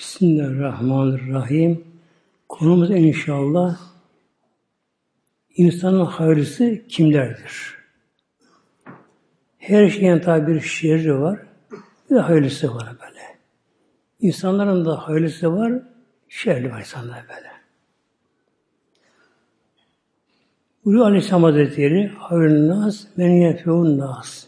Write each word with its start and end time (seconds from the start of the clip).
Bismillahirrahmanirrahim. 0.00 1.84
Konumuz 2.48 2.90
inşallah 2.90 3.78
insanın 5.56 6.04
hayırlısı 6.04 6.82
kimlerdir? 6.88 7.74
Her 9.58 9.88
şeyin 9.90 10.18
tabi 10.18 10.54
bir 10.54 10.60
şerri 10.60 11.20
var, 11.20 11.38
bir 12.10 12.14
de 12.14 12.20
hayırlısı 12.20 12.74
var 12.74 12.96
böyle. 13.02 13.38
İnsanların 14.20 14.84
da 14.84 15.08
hayırlısı 15.08 15.56
var, 15.56 15.72
şerli 16.28 16.70
var 16.70 16.80
insanlar 16.80 17.24
böyle. 17.28 17.50
Buyuruyor 20.84 21.06
Aleyhisselam 21.06 21.42
Hazretleri, 21.42 22.08
hayırlı 22.08 22.68
nas, 22.68 23.06
men 23.16 23.98
nas. 23.98 24.46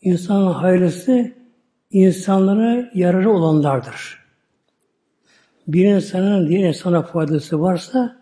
İnsanın 0.00 0.52
hayırlısı, 0.52 1.37
insanlara 1.90 2.90
yararı 2.94 3.30
olanlardır. 3.30 4.24
Bir 5.68 5.84
insanın 5.84 6.48
diğer 6.48 6.68
insana 6.68 7.02
faydası 7.02 7.60
varsa, 7.60 8.18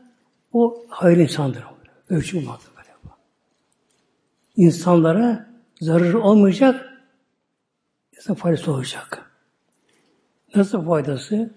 o 0.52 0.84
hayırlı 0.88 1.22
insandır. 1.22 1.64
Ölçü 2.10 2.38
olmaktır 2.38 2.70
böyle. 2.76 2.88
İnsanlara 4.56 5.50
zararı 5.80 6.20
olmayacak, 6.20 6.92
insan 8.16 8.34
faydası 8.34 8.72
olacak. 8.72 9.30
Nasıl 10.54 10.84
faydası? 10.84 11.54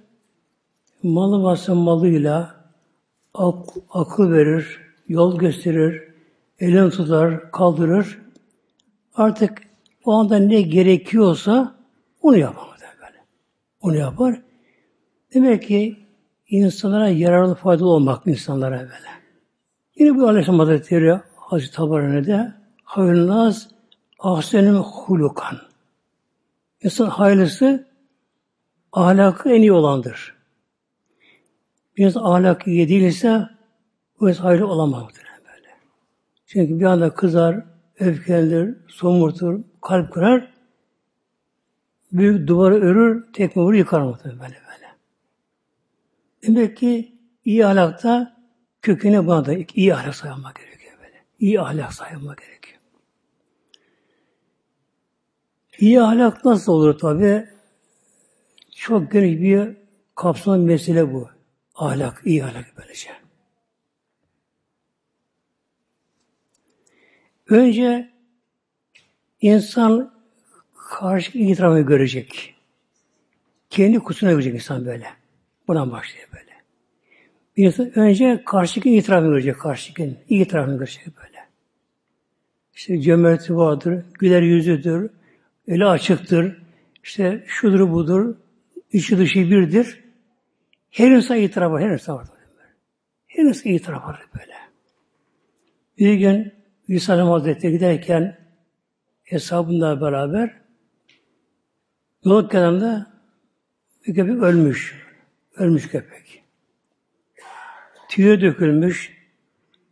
Malı 1.03 1.43
varsa 1.43 1.75
malıyla 1.75 2.55
ak 3.33 3.65
akıl 3.89 4.31
verir, 4.31 4.81
yol 5.07 5.39
gösterir, 5.39 6.03
elini 6.59 6.89
tutar, 6.89 7.51
kaldırır. 7.51 8.19
Artık 9.15 9.61
o 10.05 10.13
anda 10.13 10.37
ne 10.39 10.61
gerekiyorsa 10.61 11.78
onu 12.21 12.37
yapar 12.37 12.67
böyle. 13.01 13.17
Onu 13.81 13.95
yapar. 13.95 14.41
Demek 15.33 15.63
ki 15.63 15.99
insanlara 16.47 17.09
yararlı 17.09 17.55
faydalı 17.55 17.89
olmak 17.89 18.27
insanlara 18.27 18.79
böyle. 18.79 19.09
Yine 19.95 20.15
bu 20.15 20.27
Aleyhisselam 20.27 20.59
Hazretleri 20.59 21.19
Hazreti 21.35 21.71
Tabarani'de 21.71 22.53
hayırnaz 22.83 23.69
ahsenim 24.19 24.75
hulukan. 24.75 25.57
İnsan 26.83 27.05
hayırlısı 27.05 27.87
ahlakı 28.91 29.49
en 29.49 29.61
iyi 29.61 29.71
olandır. 29.71 30.35
Bir 31.97 32.05
insan 32.05 32.23
ahlakı 32.23 32.69
iyi 32.69 32.89
değilse 32.89 33.49
bu 34.19 34.29
insan 34.29 34.43
hayırlı 34.43 34.67
olamaz 34.67 35.07
böyle. 35.27 35.69
Çünkü 36.45 36.79
bir 36.79 36.85
anda 36.85 37.13
kızar, 37.13 37.65
öfkelenir, 37.99 38.75
somurtur, 38.87 39.63
kalp 39.81 40.13
kırar, 40.13 40.58
büyük 42.11 42.47
duvarı 42.47 42.75
örür, 42.75 43.33
tekme 43.33 43.61
vurur, 43.61 43.73
yıkar 43.73 44.01
muhtemelen 44.01 44.39
böyle 44.39 44.53
böyle. 44.53 44.95
Demek 46.47 46.77
ki 46.77 47.15
iyi 47.45 47.65
ahlakta 47.65 48.37
köküne 48.81 49.25
buna 49.25 49.45
da 49.45 49.53
iyi 49.73 49.95
ahlak 49.95 50.15
sayılmak 50.15 50.55
gerekiyor 50.55 50.93
böyle. 51.03 51.23
İyi 51.39 51.61
ahlak 51.61 51.93
sayılmak 51.93 52.37
gerekiyor. 52.37 52.79
İyi 55.79 56.01
ahlak 56.01 56.45
nasıl 56.45 56.73
olur 56.73 56.99
tabi? 56.99 57.49
Çok 58.75 59.11
geniş 59.11 59.41
bir 59.41 59.77
kapsamlı 60.15 60.65
mesele 60.65 61.13
bu. 61.13 61.29
Ahlak, 61.75 62.21
iyi 62.25 62.45
ahlak 62.45 62.73
böylece. 62.77 63.09
Önce 67.49 68.13
insan 69.41 70.18
karşı 70.89 71.37
itirafı 71.37 71.79
görecek. 71.79 72.55
Kendi 73.69 73.99
kusuruna 73.99 74.31
görecek 74.31 74.53
insan 74.53 74.85
böyle. 74.85 75.07
Buradan 75.67 75.91
başlıyor 75.91 76.27
böyle. 76.33 76.51
Bir 77.57 77.65
insan 77.65 77.99
önce 77.99 78.43
karşıki 78.45 78.97
itirafını 78.97 79.29
görecek, 79.29 79.59
karşıki 79.59 80.15
itirafını 80.29 80.77
görecek 80.77 81.05
böyle. 81.17 81.39
İşte 82.75 83.01
cömerti 83.01 83.55
vardır, 83.55 84.05
güler 84.19 84.41
yüzüdür, 84.41 85.09
eli 85.67 85.85
açıktır, 85.85 86.61
işte 87.03 87.43
şudur 87.47 87.91
budur, 87.91 88.35
içi 88.91 89.17
dışı 89.17 89.39
birdir. 89.39 90.03
Her 90.91 91.11
insan 91.11 91.71
var, 91.71 91.81
her 91.83 91.89
insan 91.89 92.17
var. 92.17 92.27
Her 93.27 93.43
insan 93.43 93.71
itiraf 93.71 94.07
var 94.07 94.25
böyle. 94.39 94.55
Bir 95.97 96.13
gün 96.13 96.53
İsa 96.87 97.27
Hazretleri 97.27 97.71
giderken 97.73 98.37
hesabında 99.23 100.01
beraber 100.01 100.58
yol 102.25 102.49
kenarında 102.49 103.07
bir 104.07 104.15
köpek 104.15 104.43
ölmüş. 104.43 105.09
Ölmüş 105.55 105.87
köpek. 105.87 106.43
Tüyü 108.09 108.41
dökülmüş, 108.41 109.17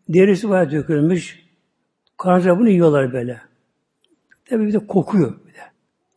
derisi 0.10 0.50
bayağı 0.50 0.72
dökülmüş. 0.72 1.48
Karınca 2.18 2.60
bunu 2.60 2.70
yiyorlar 2.70 3.14
böyle. 3.14 3.42
Tabi 4.46 4.68
bir 4.68 4.74
de 4.74 4.88
kokuyor 4.88 5.40
bir 5.48 5.54
de. 5.54 5.60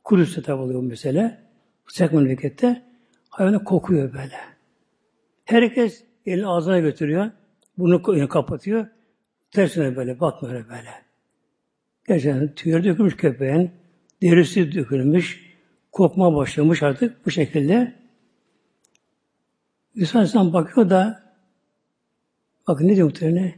Kudüs'te 0.05 0.43
tabi 0.43 0.63
oluyor 0.63 0.83
mesele. 0.83 1.39
Sıcak 1.87 2.13
memlekette. 2.13 2.83
Hayvanı 3.29 3.65
kokuyor 3.65 4.13
böyle. 4.13 4.37
Herkes 5.45 6.05
elini 6.27 6.47
ağzına 6.47 6.79
götürüyor. 6.79 7.31
Bunu 7.79 8.29
kapatıyor. 8.29 8.87
Tersine 9.51 9.97
böyle, 9.97 10.21
bakmıyor 10.21 10.69
böyle. 10.69 10.91
Gerçekten 12.09 12.55
tüyleri 12.55 12.85
dökülmüş 12.85 13.17
köpeğin, 13.17 13.71
derisi 14.23 14.73
dökülmüş, 14.73 15.50
kokma 15.93 16.37
başlamış 16.37 16.83
artık 16.83 17.27
bu 17.27 17.31
şekilde. 17.31 17.95
İsa 19.95 20.19
Aleyhisselam 20.19 20.53
bakıyor 20.53 20.91
da 20.91 21.23
bakın 22.67 22.89
ne 22.89 22.97
diyor 22.97 23.07
muhtemelen? 23.07 23.55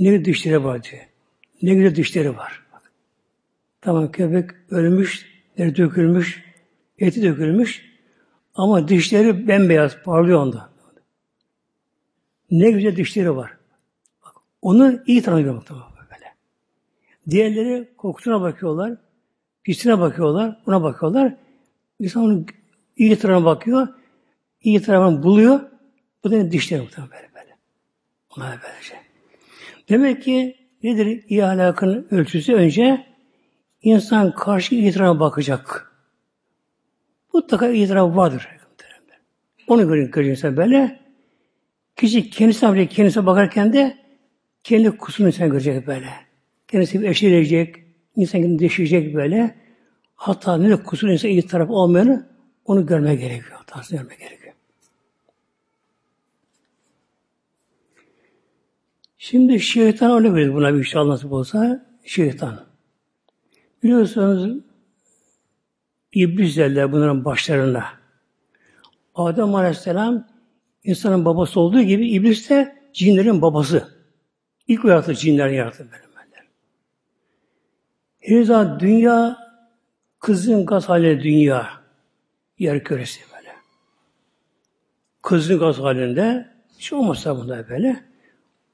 Ne 0.00 0.24
dişleri 0.24 0.64
var 0.64 0.82
diyor. 0.82 1.02
Ne 1.62 1.74
güzel 1.74 1.96
dişleri 1.96 2.36
var. 2.36 2.62
Tamam 3.80 4.12
köpek 4.12 4.50
ölmüş, 4.70 5.26
deri 5.58 5.76
dökülmüş, 5.76 6.44
eti 6.98 7.22
dökülmüş 7.22 7.90
ama 8.54 8.88
dişleri 8.88 9.48
bembeyaz, 9.48 10.02
parlıyor 10.02 10.42
onda. 10.42 10.70
Ne 12.50 12.70
güzel 12.70 12.96
dişleri 12.96 13.36
var. 13.36 13.56
Bak, 14.24 14.34
onu 14.62 15.02
iyi 15.06 15.22
tanıyor 15.22 15.54
muhtemelen 15.54 15.86
böyle. 15.96 16.34
Diğerleri 17.30 17.88
kokusuna 17.96 18.40
bakıyorlar, 18.40 18.96
pisine 19.64 19.98
bakıyorlar, 20.00 20.60
buna 20.66 20.82
bakıyorlar. 20.82 21.34
İnsan 21.98 22.22
onun 22.22 22.46
iyi 22.96 23.18
tarafına 23.18 23.44
bakıyor, 23.44 23.88
iyi 24.62 24.82
tarafını 24.82 25.22
buluyor. 25.22 25.60
Bu 26.24 26.30
da 26.30 26.50
dişleri 26.50 26.80
muhtemelen 26.80 27.10
böyle 27.12 27.28
böyle. 27.34 27.56
Ona 28.36 28.44
böyle 28.44 28.82
şey. 28.82 28.98
Demek 29.88 30.22
ki 30.22 30.56
nedir 30.82 31.24
iyi 31.28 31.44
ahlakın 31.44 32.06
ölçüsü? 32.10 32.54
Önce 32.54 33.06
insan 33.82 34.34
karşı 34.34 34.74
iyi 34.74 34.92
tarafına 34.92 35.20
bakacak. 35.20 35.92
Mutlaka 37.32 37.68
iyi 37.68 37.88
tarafı 37.88 38.16
vardır. 38.16 38.48
Onu 39.70 39.88
görüyor, 39.88 40.08
görüyor 40.08 40.36
insan 40.36 40.56
böyle. 40.56 41.00
Kişi 41.96 42.30
kendisine, 42.30 42.86
kendisine 42.86 43.26
bakarken 43.26 43.72
de 43.72 43.98
kendi 44.64 44.90
kusurunu 44.90 45.28
insan 45.28 45.50
görecek 45.50 45.86
böyle. 45.86 46.08
Kendisi 46.68 47.06
eşeleyecek, 47.06 47.76
insan 48.20 48.40
kendini 48.40 48.58
deşirecek 48.58 49.14
böyle. 49.14 49.54
Hatta 50.14 50.56
ne 50.56 50.70
de 50.70 50.82
kusur 50.82 51.08
insan 51.08 51.30
iyi 51.30 51.46
taraf 51.46 51.70
olmayanı 51.70 52.26
onu 52.64 52.86
görme 52.86 53.14
gerekiyor. 53.14 53.58
Hatasını 53.58 53.98
görme 53.98 54.16
gerekiyor. 54.16 54.54
Şimdi 59.18 59.60
şeytan 59.60 60.18
öyle 60.18 60.34
verir 60.34 60.54
buna 60.54 60.74
bir 60.74 60.84
şey 60.84 61.00
nasip 61.00 61.32
olsa. 61.32 61.86
Şeytan. 62.04 62.60
Biliyorsunuz 63.82 64.58
iblis 66.12 66.56
derler 66.56 66.92
bunların 66.92 67.24
başlarında. 67.24 67.84
Adem 69.14 69.54
Aleyhisselam 69.54 70.28
insanın 70.84 71.24
babası 71.24 71.60
olduğu 71.60 71.82
gibi 71.82 72.10
iblis 72.10 72.50
de 72.50 72.76
cinlerin 72.92 73.42
babası. 73.42 73.88
İlk 74.68 74.84
yaratı 74.84 75.14
cinler 75.14 75.48
yarattı 75.48 75.88
böyle. 75.92 76.09
Daha 78.28 78.80
dünya 78.80 79.38
kızın 80.18 80.66
gaz 80.66 80.88
halinde 80.88 81.22
dünya 81.22 81.70
yer 82.58 82.84
küresi 82.84 83.20
böyle. 83.36 83.54
Kızın 85.22 85.58
gaz 85.58 85.78
halinde 85.78 86.48
hiç 86.78 86.92
olmasa 86.92 87.36
bunda 87.36 87.68
böyle. 87.68 88.04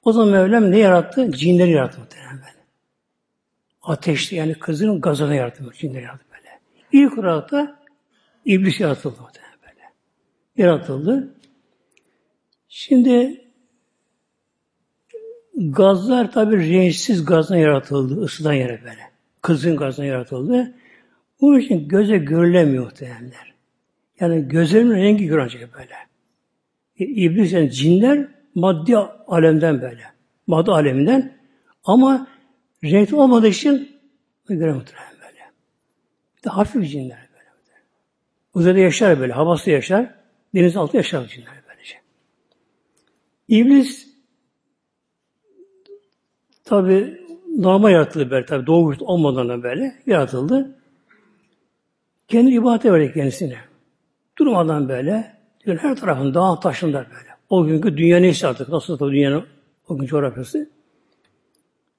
O 0.04 0.12
zaman 0.12 0.28
Mevlam 0.28 0.70
ne 0.70 0.78
yarattı? 0.78 1.32
Cinleri 1.32 1.70
yarattı 1.70 2.00
muhtemelen 2.00 2.37
böyle. 2.37 2.66
Ateşli 3.82 4.37
yani 4.37 4.54
kızın 4.54 5.00
gazını 5.00 5.34
yarattı. 5.34 5.64
Cinleri 5.78 6.04
yarattı 6.04 6.25
böyle. 6.32 6.60
İlk 6.93 7.19
olarak 7.19 7.50
da 7.50 7.81
iblis 8.44 8.81
yaratıldı 8.81 9.20
muhtemelen 9.20 9.58
böyle. 9.62 9.82
Yaratıldı. 10.56 11.34
Şimdi 12.69 13.44
gazlar 15.56 16.32
tabi 16.32 16.70
renksiz 16.70 17.25
gazdan 17.25 17.56
yaratıldı. 17.56 18.20
ısıdan 18.20 18.52
yere 18.52 18.81
böyle. 18.84 19.15
Kızın 19.46 19.76
gazdan 19.76 20.04
yaratıldı. 20.04 20.75
Bu 21.40 21.58
için 21.58 21.88
göze 21.88 22.19
görülemiyor 22.19 22.84
muhtemelenler. 22.84 23.54
Yani 24.20 24.48
gözlerinin 24.48 24.94
rengi 24.94 25.26
görecek 25.26 25.75
böyle. 25.75 25.94
E, 26.98 27.04
İblis 27.04 27.52
yani 27.52 27.70
cinler 27.70 28.28
maddi 28.54 28.96
alemden 29.26 29.82
böyle. 29.82 30.02
Maddi 30.46 30.70
aleminden. 30.70 31.38
Ama 31.84 32.28
renkli 32.84 33.16
olmadığı 33.16 33.48
için 33.48 33.98
göremiyor 34.48 34.87
böyle. 35.22 35.40
Bir 36.38 36.43
de 36.43 36.50
hafif 36.50 36.90
cinler 36.90 37.28
böyle. 37.32 37.50
Uzayda 38.54 38.78
yaşar 38.78 39.20
böyle. 39.20 39.32
Havası 39.32 39.70
yaşar. 39.70 40.14
Deniz 40.54 40.76
altı 40.76 40.96
yaşar 40.96 41.26
cinler 41.26 41.62
böylece. 41.69 41.96
İblis 43.48 44.08
tabi 46.64 47.25
normal 47.56 47.91
yaratıldı 47.91 48.31
böyle 48.31 48.47
tabi 48.47 48.67
doğuş 48.67 48.97
olmadan 49.00 49.62
böyle 49.62 49.94
yaratıldı. 50.06 50.79
Kendi 52.29 52.50
ibadete 52.50 52.93
verdi 52.93 53.12
kendisine. 53.14 53.56
Durmadan 54.38 54.88
böyle 54.88 55.37
diyor, 55.64 55.79
her 55.79 55.97
tarafın 55.97 56.35
dağ 56.35 56.61
taşında 56.61 56.99
böyle. 56.99 57.37
O 57.50 57.67
günkü 57.67 57.97
dünya 57.97 58.19
neyse 58.19 58.47
artık 58.47 58.69
nasıl 58.69 58.99
da 58.99 59.11
dünyanın 59.11 59.44
o 59.88 59.99
gün 59.99 60.06
coğrafyası. 60.06 60.70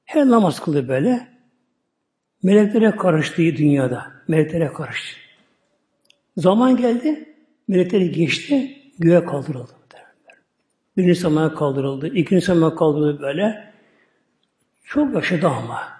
Her 0.06 0.30
namaz 0.30 0.59
kıldı 0.59 0.88
böyle. 0.88 1.27
Meleklere 2.44 2.92
karıştığı 2.92 3.57
dünyada. 3.57 4.06
Meleklere 4.27 4.68
karıştı. 4.68 5.18
Zaman 6.38 6.77
geldi. 6.77 7.36
Melekleri 7.68 8.12
geçti. 8.12 8.77
Göğe 9.00 9.25
kaldırıldı. 9.25 9.71
Birinci 10.98 11.15
semaya 11.15 11.54
kaldırıldı. 11.54 12.07
ikinci 12.07 12.45
semaya 12.45 12.75
kaldırıldı 12.75 13.21
böyle. 13.21 13.74
Çok 14.87 15.15
yaşadı 15.15 15.47
ama. 15.47 15.97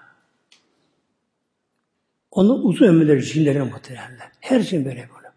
Onun 2.30 2.62
uzun 2.62 2.86
ömürleri 2.86 3.24
cinlere 3.24 3.62
muhteremler. 3.62 4.28
Her 4.40 4.62
cin 4.62 4.84
böyle 4.84 5.08
böyle. 5.16 5.28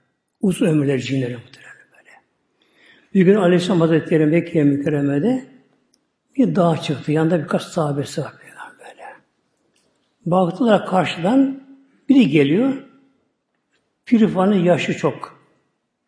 Uzun 0.42 0.66
ömürleri 0.66 1.02
cinlere 1.02 1.36
muhteremler 1.36 1.86
böyle. 1.92 2.10
Bir 3.14 3.22
gün 3.22 3.36
Aleyhisselam 3.36 3.82
Hazretleri 3.82 4.26
Mekke'ye 4.26 4.64
mükerremede 4.64 5.46
bir 6.38 6.56
dağ 6.56 6.78
çıktı. 6.78 7.12
Yanında 7.12 7.44
birkaç 7.44 7.62
sahabesi 7.62 8.22
var 8.22 8.34
böyle. 8.80 9.06
Baktılar 10.26 10.86
karşıdan 10.86 11.64
biri 12.10 12.30
geliyor. 12.30 12.84
Pirifanın 14.06 14.64
yaşı 14.64 14.98
çok. 14.98 15.42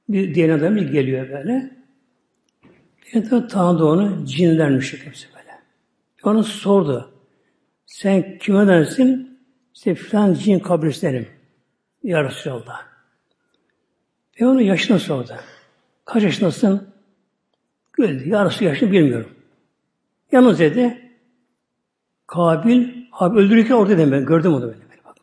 Bir 0.09 0.35
diğer 0.35 0.49
adam 0.49 0.77
geliyor 0.77 1.29
böyle. 1.29 1.71
Bir 3.13 3.31
de 3.31 3.47
tanıdı 3.47 3.85
onu 3.85 4.25
cinlermiş 4.25 5.05
hepsi 5.05 5.27
böyle. 5.35 5.59
Onu 6.23 6.43
sordu. 6.43 7.12
Sen 7.93 8.37
kime 8.37 8.67
dersin? 8.67 9.39
İşte 9.73 9.95
filan 9.95 10.33
cin 10.33 10.59
kabristenim. 10.59 11.27
Ya 12.03 12.23
Resulallah. 12.23 12.85
Ve 14.41 14.47
onun 14.47 14.59
yaşını 14.61 14.99
sordu. 14.99 15.35
Kaç 16.05 16.23
yaşındasın? 16.23 16.93
Güldü. 17.93 18.29
Ya 18.29 18.45
Resulallah 18.45 18.61
yaşını 18.61 18.91
bilmiyorum. 18.91 19.31
Yalnız 20.31 20.59
dedi. 20.59 21.11
Kabil, 22.27 23.05
abi 23.11 23.39
öldürürken 23.39 23.75
orada 23.75 23.97
dedim 23.97 24.11
ben. 24.11 24.25
Gördüm 24.25 24.53
onu 24.53 24.61
böyle. 24.61 24.77
Bak. 25.05 25.15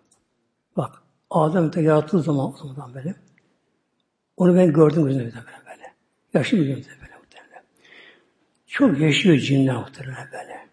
Bak. 0.76 1.02
Adem 1.30 1.72
de 1.72 1.80
yarattığı 1.80 2.22
zaman 2.22 2.54
o 2.64 2.74
zaman 2.74 2.94
böyle. 2.94 3.14
Onu 4.36 4.56
ben 4.56 4.72
gördüm 4.72 5.04
gözümle 5.04 5.24
böyle. 5.24 5.34
böyle. 5.66 5.94
Yaşını 6.34 6.60
biliyorum 6.60 6.84
böyle 7.02 7.16
muhtemelen. 7.16 7.64
Çok 8.66 8.98
yaşıyor 8.98 9.36
cinler 9.36 9.76
muhtemelen 9.76 10.28
böyle. 10.32 10.69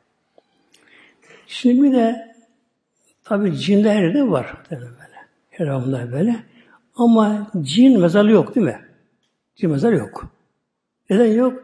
Şimdi 1.47 1.93
de 1.93 2.35
tabi 3.23 3.57
cinler 3.57 3.95
her 3.95 4.03
yerde 4.03 4.29
var. 4.29 4.57
Böyle. 4.71 4.87
Her 5.49 5.67
anında 5.67 6.11
böyle. 6.11 6.35
Ama 6.95 7.51
cin 7.61 7.99
mezarı 7.99 8.31
yok 8.31 8.55
değil 8.55 8.65
mi? 8.65 8.79
Cin 9.55 9.71
mezarı 9.71 9.95
yok. 9.95 10.27
Neden 11.09 11.25
yok? 11.25 11.63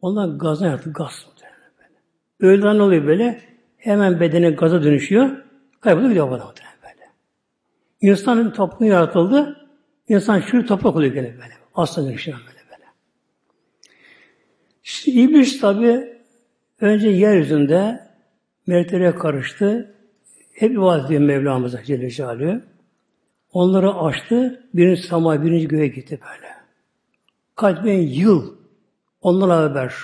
Onlar 0.00 0.28
gazdan 0.38 0.66
yaratı, 0.66 0.92
gaz. 0.92 1.26
Öğleden 2.40 2.78
oluyor 2.78 3.06
böyle. 3.06 3.40
Hemen 3.76 4.20
bedene 4.20 4.50
gaza 4.50 4.82
dönüşüyor. 4.82 5.30
Kayboluyor 5.80 6.08
gidiyor 6.08 6.30
bana 6.30 6.44
böyle. 6.82 7.10
İnsanın 8.00 8.50
toplumu 8.50 8.92
yaratıldı. 8.92 9.68
İnsan 10.08 10.40
şu 10.40 10.66
toprak 10.66 10.96
oluyor 10.96 11.14
gene 11.14 11.34
böyle. 11.34 11.54
Asla 11.74 12.04
dönüşüyor 12.04 12.38
böyle 12.38 12.58
böyle. 12.70 12.84
İşte 14.84 15.12
İblis 15.12 15.60
tabi 15.60 16.16
önce 16.80 17.08
yeryüzünde 17.08 18.05
meleklere 18.66 19.14
karıştı. 19.14 19.94
Hep 20.52 20.72
ibadet 20.72 21.06
ediyor 21.06 21.20
Mevlamıza 21.20 21.84
Celle 21.84 22.10
Celaluhu. 22.10 22.60
Onları 23.52 23.94
açtı. 23.94 24.68
Birinci 24.74 25.02
sama, 25.02 25.42
birinci 25.42 25.68
göğe 25.68 25.88
gitti 25.88 26.20
böyle. 26.20 26.54
Kaç 27.56 27.78
yıl 28.16 28.54
onlarla 29.20 29.74
beraber 29.74 29.94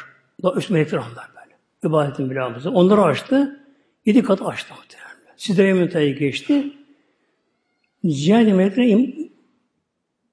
daha 0.43 0.55
üst 0.55 0.71
melekler 0.71 0.99
onlar 0.99 1.31
böyle. 1.37 1.57
İbadetin 1.85 2.27
Mevlamıza. 2.27 2.71
Onları 2.71 3.03
açtı. 3.03 3.61
Yedi 4.07 4.23
kat 4.23 4.43
açtı 4.43 4.75
muhtemelen. 4.75 5.37
Sidre 5.37 5.69
Eminata'yı 5.69 6.19
geçti. 6.19 6.73
Cennet 8.07 8.55
melekleri 8.57 8.89
im, 8.89 9.33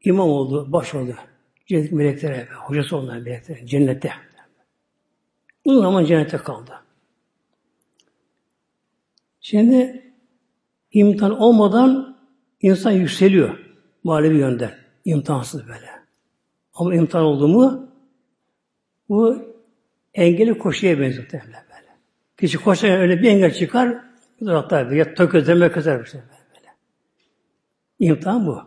imam 0.02 0.30
oldu, 0.30 0.72
baş 0.72 0.96
oldu. 0.96 1.16
Cennet 1.68 1.92
meleklere, 1.92 2.48
hocası 2.56 2.98
olan 2.98 3.22
melekler 3.22 3.66
cennette. 3.66 4.12
Uzun 5.66 5.82
zaman 5.82 6.06
cennette 6.06 6.38
kaldı. 6.38 6.72
Şimdi 9.42 10.04
imtihan 10.92 11.40
olmadan 11.40 12.18
insan 12.62 12.92
yükseliyor 12.92 13.60
manevi 14.04 14.38
yönden. 14.38 14.72
İmtihansız 15.06 15.68
böyle. 15.68 15.90
Ama 16.74 16.96
imtihan 16.96 17.24
oldu 17.24 17.48
mu 17.48 17.90
bu 19.10 19.42
engeli 20.14 20.58
koşuya 20.58 21.00
benziyor 21.00 21.32
böyle. 21.32 21.98
Kişi 22.38 22.58
koşarken 22.58 23.00
öyle 23.00 23.22
bir 23.22 23.30
engel 23.30 23.54
çıkar, 23.54 23.98
hatta 24.46 24.82
ya 24.82 25.14
tökezleme 25.14 25.72
kızar 25.72 26.00
bir 26.00 26.06
şey 26.06 26.22
böyle. 26.22 26.68
İmtihan 28.00 28.48
bu. 28.48 28.62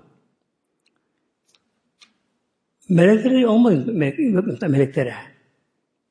Melekleri 2.88 3.46
olmadı 3.46 3.92
meleklere. 4.68 5.14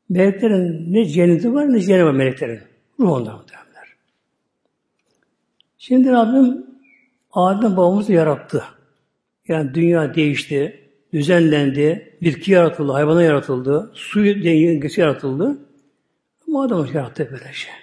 Meleklerin 0.09 0.93
ne 0.93 1.05
cenneti 1.05 1.53
var 1.53 1.73
ne 1.73 1.79
cenneti 1.79 2.05
var 2.05 2.11
meleklerin. 2.11 2.59
Ruh 2.99 3.11
ondan. 3.11 3.45
Şimdi 5.83 6.11
Rabbim 6.11 6.65
Adem 7.31 7.77
babamızı 7.77 8.13
yarattı. 8.13 8.63
Yani 9.47 9.73
dünya 9.73 10.15
değişti, 10.15 10.89
düzenlendi, 11.13 12.17
bitki 12.21 12.51
yaratıldı, 12.51 12.91
hayvana 12.91 13.23
yaratıldı, 13.23 13.91
su 13.93 14.25
dengesi 14.25 15.01
yaratıldı. 15.01 15.57
Ama 16.47 16.63
Adem 16.63 16.93
yarattı 16.93 17.29
böyle 17.31 17.53
şey. 17.53 17.73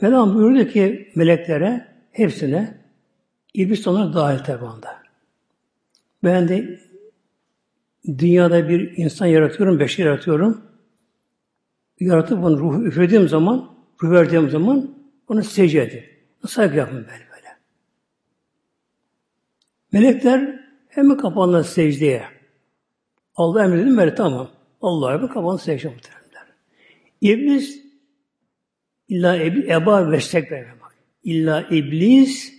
Mevlam 0.00 0.34
buyurdu 0.34 0.70
ki 0.70 1.12
meleklere, 1.14 1.86
hepsine, 2.12 2.78
İblis 3.54 3.86
onlara 3.86 4.14
dahil 4.14 4.38
tabanda. 4.38 5.02
Ben 6.24 6.48
de 6.48 6.80
dünyada 8.18 8.68
bir 8.68 8.96
insan 8.96 9.26
yaratıyorum, 9.26 9.80
beşer 9.80 10.06
yaratıyorum. 10.06 10.64
Yaratıp 12.00 12.44
onu 12.44 12.58
ruhu 12.58 12.84
üflediğim 12.84 13.28
zaman, 13.28 13.76
ruh 14.02 14.10
verdiğim 14.10 14.50
zaman 14.50 14.94
onu 15.28 15.42
secde 15.42 15.82
edin. 15.82 16.13
Saygı 16.48 16.76
yapın 16.76 16.96
böyle 16.96 17.26
böyle. 17.30 17.56
Melekler 19.92 20.60
hemen 20.88 21.16
kapanlar 21.16 21.62
secdeye. 21.62 22.24
Allah 23.36 23.64
emredin 23.64 23.92
mi? 23.92 24.14
Tamam. 24.16 24.50
Allah'a 24.82 25.22
bir 25.22 25.28
kapanır 25.28 25.58
secdeye 25.58 25.94
muhteremler. 25.94 26.24
İblis 27.20 27.84
illa 29.08 29.36
ebli, 29.36 29.72
eba 29.72 30.10
ve 30.10 30.20
stekbere 30.20 30.74
bak. 30.80 30.94
İlla 31.24 31.62
iblis 31.70 32.54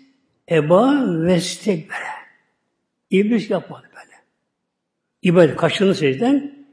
eba 0.47 1.05
ve 1.07 1.41
stekbere. 1.41 2.15
İblis 3.09 3.49
yapmadı 3.49 3.87
böyle. 3.95 4.15
İbadet 5.21 5.55
kaçtığını 5.55 5.95
secden 5.95 6.65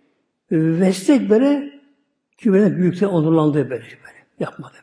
ve 0.52 0.92
stekbere 0.92 1.80
kübene 2.38 2.76
büyükte 2.76 3.06
onurlandığı 3.06 3.70
böyle, 3.70 3.82
böyle. 3.82 4.26
Yapmadı. 4.40 4.81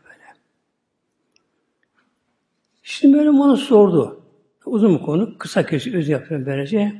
Şimdi 2.89 3.17
böyle 3.17 3.29
bana 3.29 3.55
sordu. 3.55 4.22
Uzun 4.65 5.00
bir 5.00 5.03
konu. 5.03 5.38
Kısa 5.38 5.65
kesiyor. 5.65 5.98
Öz 5.98 6.10
yapıyorum 6.10 6.46
böylece. 6.46 6.93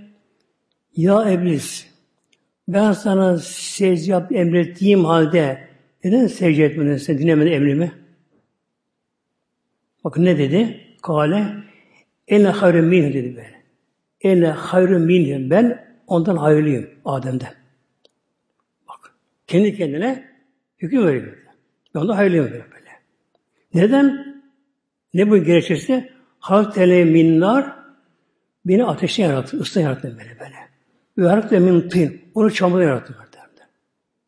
Ya 0.96 1.32
iblis 1.32 1.88
ben 2.68 2.92
sana 2.92 3.38
secde 3.38 4.12
yap 4.12 4.32
emrettiğim 4.32 5.06
halde 5.06 5.68
neden 6.04 6.28
secde 6.28 6.66
etmedin 6.66 6.98
sen 6.98 7.18
dinlemedin 7.18 7.52
emrimi? 7.52 7.92
Bakın 10.04 10.26
ne 10.26 10.38
dedi? 10.38 10.82
Kale 11.02 11.54
ene 12.28 12.50
hayrı 12.50 12.84
min 12.84 13.14
dedi 13.14 13.36
böyle. 13.36 13.64
Ene 14.22 14.48
hayrı 14.48 15.00
min 15.00 15.50
ben 15.50 15.86
ondan 16.08 16.36
hayırlıyım 16.36 16.90
Adem'den. 17.06 17.54
Bak 18.88 19.16
kendi 19.48 19.78
kendine 19.78 20.30
hüküm 20.78 21.08
veriyor. 21.08 21.38
Ben 21.96 22.00
ondan 22.00 22.16
hayırlıyım 22.16 22.46
böyle. 22.46 22.64
Neden? 23.74 24.29
Ne 25.14 25.30
bu 25.30 25.38
gerekçesi? 25.38 26.14
Halk 26.40 26.74
tele 26.74 27.06
minnar 27.06 27.80
Beni 28.66 28.86
ateşten 28.86 29.24
yarattı, 29.24 29.58
ıslah 29.58 29.82
yarattı 29.82 30.18
beni 30.20 30.40
böyle. 30.40 30.56
Ve 31.18 31.26
yarattı 31.26 31.60
min 31.60 31.90
tin. 31.90 32.22
Onu 32.36 32.54
çamurda 32.54 32.84
yarattı. 32.84 33.16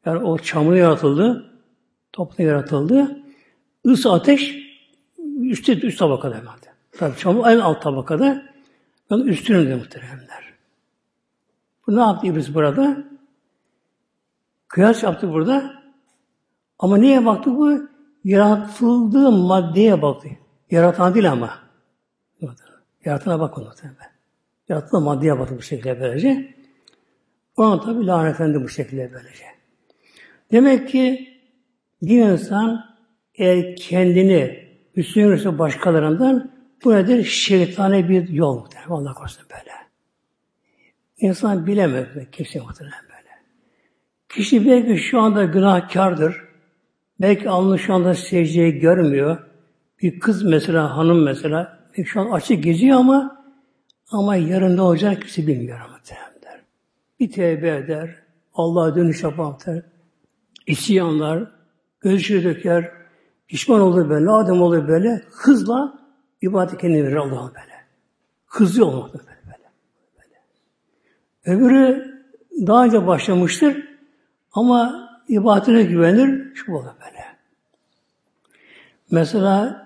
Yani 0.05 0.23
o 0.23 0.37
çamur 0.37 0.75
yaratıldı, 0.75 1.51
toplu 2.13 2.43
yaratıldı. 2.43 3.19
Isı 3.83 4.11
ateş 4.11 4.55
üstte 5.41 5.79
üst 5.79 5.99
tabakada 5.99 6.35
hemen. 6.35 6.53
Tabii 6.91 7.17
çamur 7.17 7.47
en 7.47 7.59
alt 7.59 7.81
tabakada. 7.81 8.43
Yani 9.09 9.23
üstünde 9.23 9.75
muhteremler. 9.75 10.53
Bu 11.87 11.95
ne 11.95 11.99
yaptı 11.99 12.27
İblis 12.27 12.53
burada? 12.53 13.03
Kıyas 14.67 15.03
yaptı 15.03 15.33
burada. 15.33 15.73
Ama 16.79 16.97
neye 16.97 17.25
baktı 17.25 17.55
bu? 17.55 17.89
Yaratıldığı 18.23 19.31
maddeye 19.31 20.01
baktı. 20.01 20.29
Yaratan 20.71 21.13
değil 21.13 21.31
ama. 21.31 21.59
Yaratana 23.05 23.39
bak 23.39 23.57
onu 23.57 23.73
tabi. 23.75 23.91
Yarattığı 24.69 25.01
maddeye 25.01 25.39
baktı 25.39 25.55
bu 25.57 25.61
şekilde 25.61 26.01
böylece. 26.01 26.55
Ona 27.57 27.81
tabi 27.81 28.07
lanetlendi 28.07 28.63
bu 28.63 28.69
şekilde 28.69 29.11
böylece. 29.13 29.45
Demek 30.51 30.89
ki 30.89 31.29
bir 32.01 32.21
insan 32.21 32.85
eğer 33.35 33.75
kendini 33.75 34.69
üstün 34.95 35.23
görürse 35.23 35.59
başkalarından 35.59 36.51
bu 36.83 36.93
nedir? 36.95 37.23
Şeytani 37.23 38.09
bir 38.09 38.29
yol 38.29 38.59
muhtemelen. 38.59 38.89
Allah 38.89 39.13
korusun 39.13 39.45
böyle. 39.51 39.71
İnsan 41.17 41.67
bilemez. 41.67 42.07
Kimse 42.31 42.59
muhtemelen 42.59 43.03
böyle. 43.03 43.29
Kişi 44.29 44.65
belki 44.65 44.97
şu 44.97 45.19
anda 45.19 45.45
günahkardır. 45.45 46.35
Belki 47.21 47.49
alnı 47.49 47.79
şu 47.79 47.93
anda 47.93 48.13
secdeyi 48.15 48.79
görmüyor. 48.79 49.50
Bir 50.01 50.19
kız 50.19 50.43
mesela, 50.43 50.97
hanım 50.97 51.23
mesela, 51.23 51.79
şu 52.05 52.21
an 52.21 52.31
açık 52.31 52.63
geziyor 52.63 52.99
ama 52.99 53.43
ama 54.11 54.35
yarın 54.35 54.77
ne 54.77 54.81
olacak 54.81 55.21
kimse 55.21 55.47
bilmiyor 55.47 55.79
muhtemelen. 55.89 56.31
Bir 57.19 57.31
tevbe 57.31 57.75
eder, 57.75 58.15
Allah'a 58.53 58.95
dönüş 58.95 59.23
yapar, 59.23 59.55
isyanlar, 60.67 61.51
gözyaşı 61.99 62.43
döker, 62.43 62.91
pişman 63.47 63.81
olur 63.81 64.09
böyle, 64.09 64.29
adam 64.29 64.61
olur 64.61 64.87
böyle, 64.87 65.21
hızla 65.31 65.99
ibadet 66.41 66.81
kendine 66.81 67.03
verir 67.03 67.15
Allah'a 67.15 67.47
böyle. 67.47 67.85
Hızlı 68.47 68.85
olmak 68.85 69.13
böyle, 69.13 69.27
böyle, 69.45 69.71
böyle. 71.45 71.57
Öbürü 71.57 72.11
daha 72.67 72.85
önce 72.85 73.07
başlamıştır 73.07 73.87
ama 74.53 75.09
ibadetine 75.27 75.83
güvenir, 75.83 76.53
şu 76.55 76.73
olur 76.73 76.85
böyle. 76.85 77.25
Mesela 79.11 79.80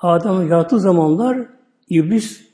Adem'in 0.00 0.48
yarattığı 0.48 0.80
zamanlar 0.80 1.38
iblis 1.88 2.50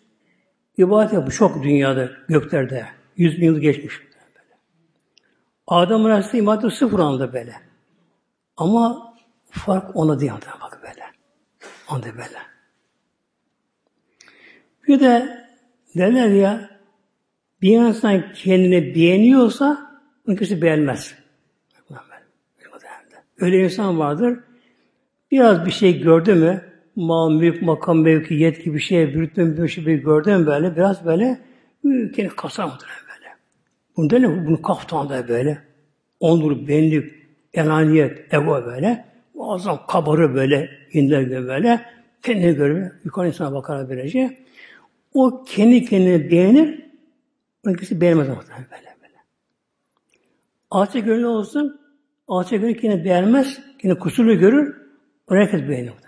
ibadet 0.76 1.12
yapmış 1.12 1.36
çok 1.36 1.62
dünyada, 1.62 2.10
göklerde. 2.28 2.86
Yüz 3.16 3.36
bin 3.36 3.44
yıl 3.44 3.58
geçmiş. 3.58 4.06
Adem 5.66 6.04
Aleyhisselam 6.04 6.44
ibadet 6.44 6.72
sıfır 6.72 6.98
anda 6.98 7.32
böyle. 7.32 7.54
Ama 8.56 9.14
fark 9.50 9.96
ona 9.96 10.20
değil 10.20 10.32
bak 10.60 10.80
böyle. 10.82 11.04
Onda 11.90 12.06
böyle. 12.06 12.38
Bir 14.88 15.00
de 15.00 15.46
derler 15.96 16.28
ya 16.28 16.70
bir 17.62 17.78
insan 17.78 18.32
kendini 18.32 18.94
beğeniyorsa 18.94 20.00
kimse 20.26 20.62
beğenmez. 20.62 21.14
Öyle 23.38 23.64
insan 23.64 23.98
vardır. 23.98 24.40
Biraz 25.30 25.66
bir 25.66 25.70
şey 25.70 26.00
gördü 26.00 26.34
mü 26.34 26.75
mal, 26.96 27.30
mülk, 27.30 27.62
makam, 27.62 28.02
mevki, 28.02 28.34
yetki 28.34 28.74
bir 28.74 28.80
şey, 28.80 29.14
bürütme 29.14 29.62
bir 29.62 29.68
şey 29.68 29.86
bir 29.86 29.94
gördü 29.94 30.36
mü 30.36 30.46
böyle 30.46 30.76
biraz 30.76 31.06
böyle 31.06 31.40
kendi 31.84 32.28
kasar 32.28 32.64
muhtemelen 32.64 33.06
bunu 33.96 34.10
değil 34.10 34.22
mi? 34.22 34.46
Bunu 34.46 34.62
kaftanda 34.62 35.28
böyle. 35.28 35.58
Onur, 36.20 36.68
benlik, 36.68 37.14
enaniyet, 37.54 38.34
ego 38.34 38.64
böyle. 38.66 39.04
Muazzam 39.34 39.86
kabarı 39.88 40.34
böyle, 40.34 40.70
inler 40.92 41.22
gibi 41.22 41.46
böyle. 41.46 41.80
Kendine 42.22 42.52
göre 42.52 42.92
yukarı 43.04 43.28
insana 43.28 43.54
bakar 43.54 43.88
böylece. 43.88 44.38
O 45.14 45.44
kendi 45.44 45.84
kendine 45.84 46.30
beğenir, 46.30 46.86
kimse 47.64 48.00
beğenmez 48.00 48.28
muhtemelen 48.28 48.66
böyle 48.70 48.96
böyle. 49.02 49.14
Alçak 50.70 51.04
gönlü 51.04 51.26
olsun, 51.26 51.80
alçak 52.28 52.60
gönlü 52.60 52.76
kendini 52.76 53.04
beğenmez, 53.04 53.60
kendi 53.78 53.98
kusurlu 53.98 54.38
görür, 54.38 54.76
onu 55.30 55.38
herkes 55.38 55.60
beğenir 55.68 55.68
böyle 55.68 55.90
böyle. 55.90 56.05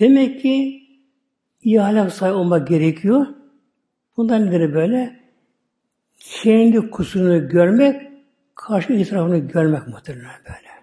Demek 0.00 0.42
ki 0.42 0.82
iyi 1.62 1.82
ahlak 1.82 2.12
sahibi 2.12 2.34
olmak 2.34 2.68
gerekiyor. 2.68 3.26
Bundan 4.16 4.46
nedir 4.46 4.74
böyle? 4.74 5.24
kendi 6.24 6.90
kusurunu 6.90 7.48
görmek, 7.48 8.12
karşı 8.54 8.92
itirafını 8.92 9.38
görmek 9.38 9.88
muhtemelen 9.88 10.40
böyle. 10.44 10.74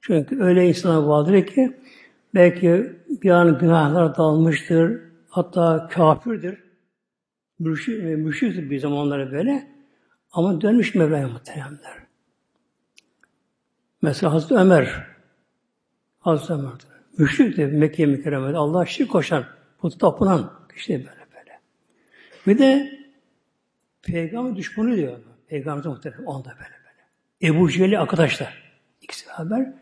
Çünkü 0.00 0.42
öyle 0.42 0.68
insanlar 0.68 1.02
vardır 1.02 1.46
ki 1.46 1.80
belki 2.34 2.96
bir 3.08 3.30
an 3.30 3.58
günahlara 3.58 4.16
dalmıştır, 4.16 5.00
hatta 5.28 5.88
kafirdir, 5.88 6.64
müşrik, 7.58 8.18
müşriktir 8.18 8.70
bir 8.70 8.78
zamanları 8.78 9.32
böyle 9.32 9.70
ama 10.32 10.60
dönmüş 10.60 10.94
Mevla'ya 10.94 11.28
muhteremler. 11.28 12.00
Mesela 14.02 14.32
Hazreti 14.32 14.54
Ömer, 14.54 15.06
Hazreti 16.20 16.52
Ömer, 16.52 16.72
müşrikti 17.20 17.66
Mekke 17.66 18.06
mükerremede, 18.06 18.56
Allah 18.56 18.86
şirk 18.86 19.10
koşan, 19.10 19.44
putu 19.78 19.98
tapınan 19.98 20.52
kişi 20.74 20.92
böyle 20.92 21.26
böyle. 21.36 21.60
Bir 22.46 22.58
de 22.58 23.00
Peygamber 24.02 24.56
düşmanı 24.56 24.96
diyor. 24.96 25.18
Peygamber 25.48 25.86
muhtemelen 25.86 26.24
o 26.24 26.34
anda 26.34 26.48
böyle 26.48 26.60
böyle. 26.60 27.54
Ebu 27.54 27.70
Cehil'i 27.70 27.98
arkadaşlar. 27.98 28.62
İkisi 29.02 29.26
beraber. 29.28 29.72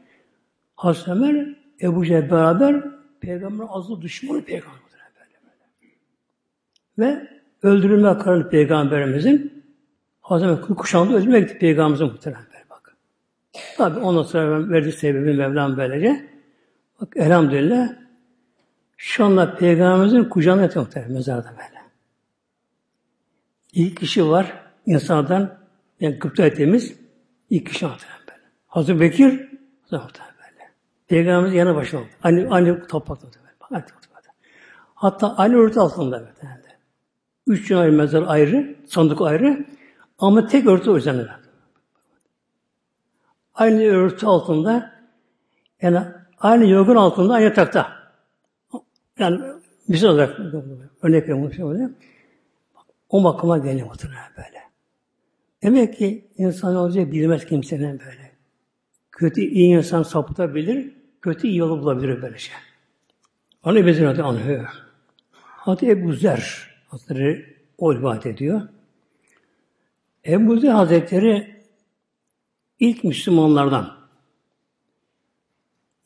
Hazreti 0.77 1.11
Ömer, 1.11 1.57
Ebu 1.83 2.07
Cehil 2.07 2.31
beraber 2.31 2.85
Peygamber 3.21 3.67
azı 3.69 4.03
düşmanı 4.03 4.45
Peygamber 4.45 4.81
böyle 4.93 5.39
böyle. 6.99 7.19
Ve 7.19 7.29
öldürülme 7.63 8.19
kararı 8.19 8.51
Peygamberimizin 8.51 9.65
Hazreti 10.21 10.51
Ömer 10.51 10.61
kuşağında 10.61 11.17
öldürmeye 11.17 11.41
gitti 11.41 11.59
Peygamberimizin 11.59 12.07
muhtemelen 12.07 12.45
böyle 12.53 12.65
bak. 12.71 12.97
Tabi 13.77 13.99
ondan 14.01 14.23
sonra 14.23 14.71
verdiği 14.71 14.93
sebebi 14.93 15.35
Mevlam 15.35 15.77
böylece. 15.77 16.38
Bak 17.01 17.17
elhamdülillah 17.17 17.89
şu 18.97 19.25
anda 19.25 19.57
Peygamberimizin 19.57 20.25
kucağında 20.25 20.63
yatıyor 20.63 20.85
muhtemelen 20.85 21.13
mezarda 21.13 21.51
böyle. 21.51 21.83
İlk 23.73 23.97
kişi 23.97 24.29
var 24.29 24.63
insandan 24.87 25.59
yani 26.01 26.19
Kıpta 26.19 26.47
ettiğimiz 26.47 26.95
ilk 27.51 27.67
kişi 27.67 27.87
muhtemelen 27.87 28.21
böyle. 28.21 28.41
Hazreti 28.67 29.01
Bekir 29.01 29.49
muhtemelen 29.91 30.35
böyle. 30.39 30.71
Peygamberimiz 31.09 31.55
yanı 31.55 31.75
başında 31.75 32.01
oldu. 32.01 32.09
Aynı, 32.23 32.55
aynı 32.55 32.87
toprakta 32.87 33.27
muhtemelen. 33.27 33.55
Toprakta. 33.59 34.33
Hatta 34.95 35.37
aynı 35.37 35.57
örtü 35.57 35.81
altında 35.81 36.19
muhtemelen. 36.19 36.63
Üç 37.47 37.73
ayrı 37.73 37.93
mezar 37.93 38.25
ayrı, 38.27 38.77
sandık 38.87 39.21
ayrı 39.21 39.67
ama 40.19 40.47
tek 40.47 40.67
örtü 40.67 40.91
üzerinde. 40.91 41.29
Aynı 43.55 43.83
örtü 43.83 44.27
altında 44.27 44.93
yani 45.83 46.05
aynı 46.41 46.69
yorgun 46.69 46.97
altında 46.97 47.35
aynı 47.35 47.45
yatakta. 47.45 47.93
Yani 49.19 49.41
misal 49.89 50.09
olarak 50.09 50.41
örnek 51.03 51.29
veriyorum. 51.29 51.97
O 53.09 53.21
makama 53.21 53.59
geliyor 53.59 53.87
muhtemelen 53.87 54.33
böyle. 54.37 54.63
Demek 55.63 55.99
ki 55.99 56.29
insan 56.37 56.77
olacak 56.77 57.13
bilmez 57.13 57.47
kimsenin 57.47 58.01
böyle. 58.01 58.33
Kötü 59.13 59.41
iyi 59.41 59.77
insan 59.77 60.03
sapıtabilir, 60.03 60.93
kötü 61.23 61.49
iyi 61.49 61.57
yolu 61.57 61.81
bulabilir 61.81 62.23
böyle 62.23 62.39
şey. 62.39 62.55
Onu 63.65 63.79
Ebezir 63.79 64.07
adı 64.07 64.23
anlıyor. 64.25 64.69
Adı 65.67 65.87
Ebu 65.87 66.13
Zer 66.13 66.71
Hazretleri 66.89 67.57
o 67.79 67.95
ibadet 67.95 68.27
ediyor. 68.27 68.63
Ebu 70.27 70.61
Zer 70.61 70.71
Hazretleri 70.71 71.65
ilk 72.81 73.05
Müslümanlardan 73.05 73.98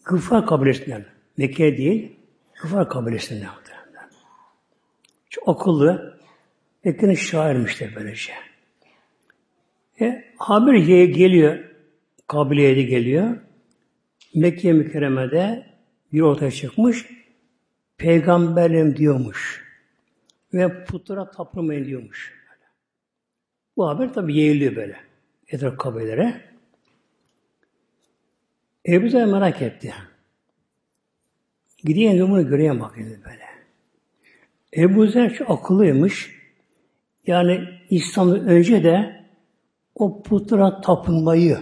Gıfar 0.05 0.47
kabilesinden, 0.47 1.05
Mekke 1.37 1.77
değil, 1.77 2.17
Gıfar 2.63 2.89
kabilesinden. 2.89 3.49
Çok 5.31 5.49
akıllı, 5.49 6.19
Mekke'nin 6.85 7.15
şairmişler 7.15 7.91
böylece. 7.97 8.33
E, 10.01 10.25
haber 10.37 10.75
geliyor, 11.05 11.59
kabileye 12.27 12.77
de 12.77 12.83
geliyor. 12.83 13.37
Mekke 14.35 14.73
mükerremede 14.73 15.67
bir 16.13 16.21
ortaya 16.21 16.51
çıkmış, 16.51 17.07
peygamberim 17.97 18.97
diyormuş. 18.97 19.63
Ve 20.55 20.85
putlara 20.85 21.31
tapılmayın 21.31 21.85
diyormuş. 21.85 22.43
Bu 23.77 23.89
haber 23.89 24.13
tabi 24.15 24.39
yayılıyor 24.39 24.77
böyle. 24.77 24.97
Etraf 25.49 25.79
kabilelere. 25.79 26.52
Ebu 28.87 29.09
Zer 29.09 29.27
merak 29.27 29.63
etti. 29.63 29.95
Gideyim 31.85 32.31
bunu 32.31 32.49
göreyim 32.49 32.81
bakayım 32.81 33.23
böyle. 33.25 33.45
Ebu 34.77 35.07
Zer 35.07 35.35
çok 35.35 35.51
akıllıymış. 35.51 36.43
Yani 37.27 37.69
İslam'dan 37.91 38.47
önce 38.47 38.85
de 38.85 39.25
o 39.95 40.23
putlara 40.23 40.81
tapınmayı, 40.81 41.59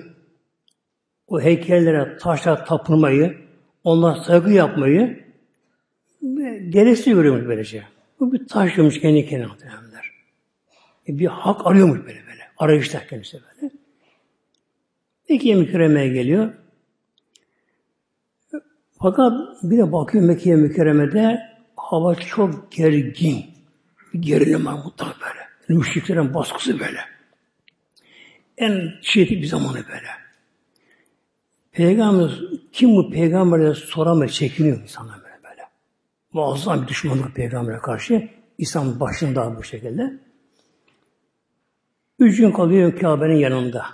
o 1.29 1.41
heykellere, 1.41 2.19
taşlara 2.19 2.65
tapınmayı, 2.65 3.39
onlara 3.85 4.15
saygı 4.15 4.51
yapmayı 4.51 5.31
gereksiz 6.69 7.15
görüyormuş 7.15 7.49
böylece. 7.49 7.83
Bu 8.21 8.33
bir 8.33 8.49
taş 8.49 8.75
kendi 8.75 9.27
kendine 9.27 9.47
muhtemelenler. 9.47 10.11
E 11.09 11.19
bir 11.19 11.27
hak 11.27 11.67
arıyormuş 11.67 11.99
böyle 11.99 12.27
böyle. 12.27 12.43
Arayışta 12.59 13.07
kendisi 13.07 13.41
böyle. 13.43 13.73
Mekke 15.29 15.55
mükerremeye 15.55 16.09
geliyor. 16.09 16.53
Fakat 19.03 19.33
bir 19.63 19.79
de 19.79 19.93
bakıyor 19.93 20.25
Mekke 20.25 20.57
mükerremede 20.57 21.41
hava 21.77 22.15
çok 22.15 22.73
gergin. 22.73 23.45
Bir 24.15 24.23
gerilim 24.23 24.67
var 24.67 24.73
mutlaka 24.85 25.15
böyle. 25.21 25.79
Müşriklerin 25.81 26.35
baskısı 26.35 26.81
böyle. 26.81 27.01
En 28.59 28.93
şiddetli 29.03 29.43
bir 29.43 29.47
zamanı 29.47 29.75
böyle. 29.77 30.09
Peygamber 31.73 32.31
kim 32.73 32.97
bu 32.97 33.11
peygambere 33.11 33.75
soramıyor, 33.75 34.31
çekiniyor 34.31 34.81
insanlar 34.83 35.17
böyle 35.17 35.43
böyle. 35.45 35.63
Muazzam 36.33 36.83
bir 36.83 36.89
düşmanlık 36.89 37.35
peygambere 37.35 37.79
karşı. 37.79 38.29
İslam 38.59 39.01
başında 39.01 39.57
bu 39.57 39.65
şekilde. 39.65 40.13
Üç 42.19 42.37
gün 42.37 42.53
kalıyor 42.53 42.99
Kabe'nin 42.99 43.37
yanında. 43.37 43.87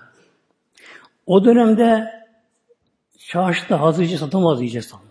O 1.27 1.45
dönemde 1.45 2.15
çarşıda 3.28 3.80
hazırcı 3.80 4.18
satamaz 4.18 4.61
yiyeceğiz 4.61 4.87
sanırım. 4.87 5.06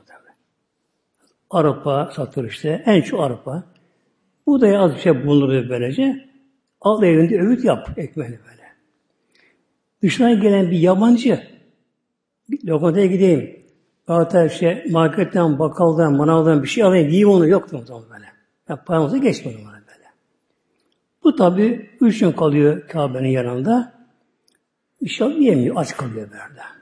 Arpa 1.50 2.12
satılır 2.16 2.50
işte. 2.50 2.84
En 2.86 3.02
çok 3.02 3.22
arpa. 3.22 3.64
Bu 4.46 4.62
da 4.62 4.80
az 4.80 4.96
bir 4.96 5.00
şey 5.00 5.26
bulunur 5.26 5.70
böylece. 5.70 6.30
Al 6.82 7.04
evinde 7.04 7.40
öğüt 7.42 7.64
yap 7.64 7.90
ekmeğini 7.98 8.40
böyle. 8.50 8.64
Dışından 10.02 10.42
gelen 10.42 10.72
bir 10.72 10.80
yabancı 10.80 11.44
bir 12.50 12.68
lokantaya 12.68 13.06
gideyim. 13.06 13.66
Hatta 14.08 14.46
işte 14.46 14.86
marketten, 14.90 15.60
bakkaldan, 15.60 16.14
manavdan 16.16 16.64
bir 16.64 16.68
şey 16.68 16.84
alayım. 16.84 17.08
Yiyeyim 17.08 17.30
onu 17.30 17.48
yoktu 17.48 17.80
o 17.82 17.86
zaman 17.86 18.04
böyle. 18.10 18.26
Yani 18.70 18.80
paramızı 18.86 19.18
geçmedi 19.18 19.58
bana 19.66 19.74
böyle. 19.74 20.10
Bu 21.24 21.36
tabi 21.36 21.90
üç 22.02 22.20
gün 22.20 22.32
kalıyor 22.32 22.88
Kabe'nin 22.88 23.30
yanında. 23.30 23.94
Bir 25.02 25.10
şey 25.10 25.44
yemiyor, 25.44 25.76
aç 25.78 25.98
kalıyor 25.98 26.30
böyle. 26.32 26.75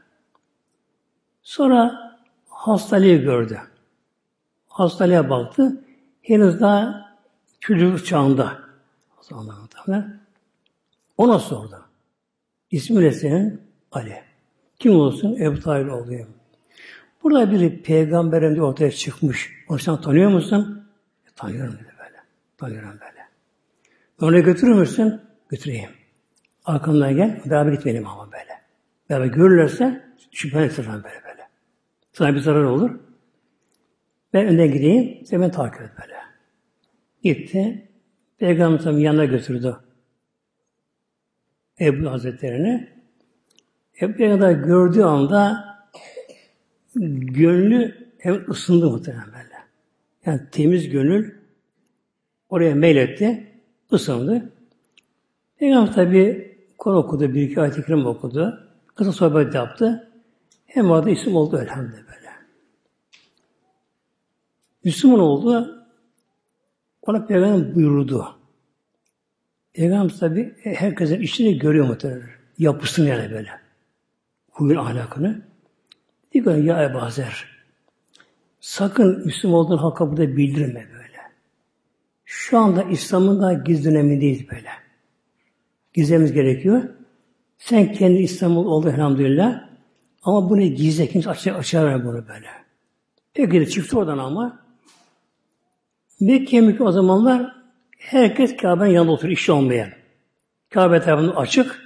Sonra 1.44 2.14
hastalığı 2.50 3.16
gördü. 3.16 3.60
Hastalığa 4.68 5.30
baktı. 5.30 5.82
Henüz 6.22 6.60
daha 6.62 7.12
çocukluk 7.60 8.06
çağında. 8.06 8.60
Ona 11.18 11.40
sordu. 11.40 11.86
İsmi 12.72 13.02
ne 13.02 13.12
senin? 13.12 13.62
Ali. 13.92 14.22
Kim 14.80 14.96
olsun? 14.96 15.36
Ebu 15.40 15.60
Talib 15.60 15.92
olayım. 15.92 16.30
Burada 17.24 17.52
bir 17.52 17.84
peygamberin 17.84 18.58
ortaya 18.58 18.92
çıkmış. 18.92 19.52
Onu 19.70 19.80
sen 19.80 20.02
tanıyor 20.02 20.32
musun? 20.32 20.88
E, 21.28 21.30
tanıyorum 21.36 21.74
dedi 21.74 21.94
böyle. 22.00 22.18
Tanıyorum 22.58 22.90
böyle. 22.90 23.28
Onu 24.22 24.44
götürür 24.44 24.74
müsün? 24.74 25.22
Götüreyim. 25.50 25.90
Arkamdan 26.66 27.16
gel. 27.16 27.42
Beraber 27.46 27.72
gitmeyelim 27.72 28.08
ama 28.08 28.32
böyle. 28.32 28.62
Beraber 29.10 29.26
görürlerse 29.26 30.04
böyle 30.54 30.70
böyle. 31.04 31.23
Sana 32.14 32.36
bir 32.36 32.40
zarar 32.40 32.64
olur. 32.64 33.00
Ben 34.34 34.48
önden 34.48 34.72
gideyim. 34.72 35.26
Sen 35.26 35.42
beni 35.42 35.52
takip 35.52 35.82
et 35.82 35.90
böyle. 36.02 36.18
Gitti. 37.24 37.90
Peygamber 38.38 38.92
yanına 38.92 39.26
götürdü. 39.26 39.76
Ebu 41.80 42.12
Hazretleri'ni. 42.12 42.90
Ebu 44.02 44.14
Peygamber 44.14 44.52
gördüğü 44.52 45.04
anda 45.04 45.66
gönlü 46.96 47.96
hem 48.18 48.52
ısındı 48.52 48.90
muhtemelen 48.90 49.28
böyle. 49.28 49.56
Yani 50.26 50.42
temiz 50.52 50.90
gönül 50.90 51.32
oraya 52.50 52.76
meyletti, 52.76 53.48
ısındı. 53.94 54.52
Peygamber 55.58 55.94
tabi 55.94 56.54
Kur'an 56.78 56.98
okudu, 56.98 57.34
bir 57.34 57.42
iki 57.42 57.62
ayet-i 57.62 57.86
kerim 57.86 58.06
okudu. 58.06 58.70
Kısa 58.96 59.12
sohbet 59.12 59.56
yaptı. 59.56 60.13
Hem 60.74 60.92
orada 60.92 61.10
isim 61.10 61.36
oldu 61.36 61.62
elhamdülillah 61.62 62.08
böyle. 62.08 62.30
Müslüman 64.84 65.20
oldu. 65.20 65.86
Ona 67.02 67.26
Peygamber 67.26 67.76
buyurdu. 67.76 68.36
Peygamber 69.74 70.18
tabi 70.18 70.56
herkesin 70.64 71.22
işini 71.22 71.58
görüyor 71.58 71.88
muhtemelen. 71.88 72.30
Yapısını 72.58 73.10
yani 73.10 73.32
böyle. 73.32 73.50
Huyun 74.52 74.78
ahlakını. 74.78 75.42
Diyor 76.34 76.56
ya 76.56 76.84
Ebu 76.84 77.10
Zer, 77.10 77.48
sakın 78.60 79.26
Müslüman 79.26 79.58
olduğun 79.58 79.78
halka 79.78 80.12
burada 80.12 80.38
bildirme 80.38 80.88
böyle. 80.94 81.20
Şu 82.26 82.58
anda 82.58 82.84
İslam'ın 82.84 83.42
da 83.42 83.54
gizli 83.54 83.92
dönemindeyiz 83.92 84.50
böyle. 84.50 84.70
Gizlememiz 85.94 86.34
gerekiyor. 86.34 86.84
Sen 87.58 87.94
kendi 87.94 88.18
İstanbul 88.18 88.66
oldu 88.66 88.90
elhamdülillah. 88.90 89.73
Ama 90.24 90.50
bunu 90.50 90.62
gizle, 90.62 91.08
kimse 91.08 91.30
açığa, 91.30 91.56
açığa 91.56 91.86
ver 91.86 92.06
bunu 92.06 92.28
böyle. 92.28 92.48
Peki 93.34 93.52
de 93.52 93.66
çıktı 93.66 93.98
oradan 93.98 94.18
ama. 94.18 94.66
Mekke 96.20 96.62
Mekke 96.62 96.84
o 96.84 96.92
zamanlar 96.92 97.56
herkes 98.00 98.58
Kabe'nin 98.58 98.92
yanında 98.92 99.12
oturuyor, 99.12 99.38
işi 99.38 99.52
olmayan. 99.52 99.90
Kabe 100.70 101.02
tarafında 101.02 101.38
açık. 101.38 101.84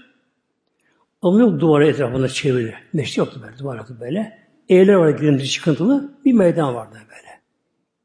Ama 1.21 1.39
yok 1.39 1.60
duvarı 1.60 1.88
etrafında 1.88 2.28
çeviri. 2.28 2.76
Meşri 2.93 3.19
yoktu 3.19 3.39
böyle, 3.43 3.58
duvar 3.58 3.78
yoktu 3.78 3.97
böyle. 4.00 4.47
Evler 4.69 4.93
vardı 4.93 5.21
girinti 5.21 5.50
çıkıntılı, 5.50 6.13
bir 6.26 6.34
meydan 6.34 6.76
vardı 6.76 6.97
böyle. 7.10 7.41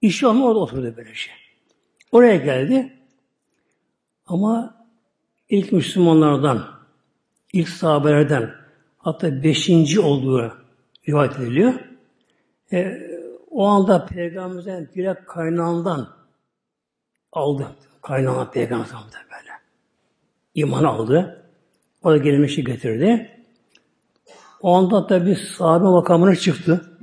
İşi 0.00 0.26
olma 0.26 0.46
orada 0.46 0.58
oturdu 0.58 0.94
böyle 0.96 1.14
şey. 1.14 1.34
Oraya 2.12 2.36
geldi. 2.36 2.92
Ama 4.26 4.84
ilk 5.48 5.72
Müslümanlardan, 5.72 6.64
ilk 7.52 7.68
sahabelerden, 7.68 8.61
hatta 9.02 9.42
beşinci 9.42 10.00
olduğu 10.00 10.52
rivayet 11.08 11.36
ediliyor. 11.36 11.74
E, 12.72 13.00
o 13.50 13.66
anda 13.66 14.06
Peygamberimizden 14.06 14.88
direkt 14.94 15.26
kaynağından 15.26 16.08
aldı. 17.32 17.76
Kaynağından 18.02 18.50
Peygamber 18.50 18.86
böyle. 19.12 19.50
İman 20.54 20.84
aldı. 20.84 21.44
O 22.02 22.10
da 22.10 22.16
gelmişi 22.16 22.64
getirdi. 22.64 23.30
O 24.60 24.74
anda 24.74 25.06
tabi 25.06 25.36
sahabe 25.36 25.84
makamına 25.84 26.36
çıktı. 26.36 26.98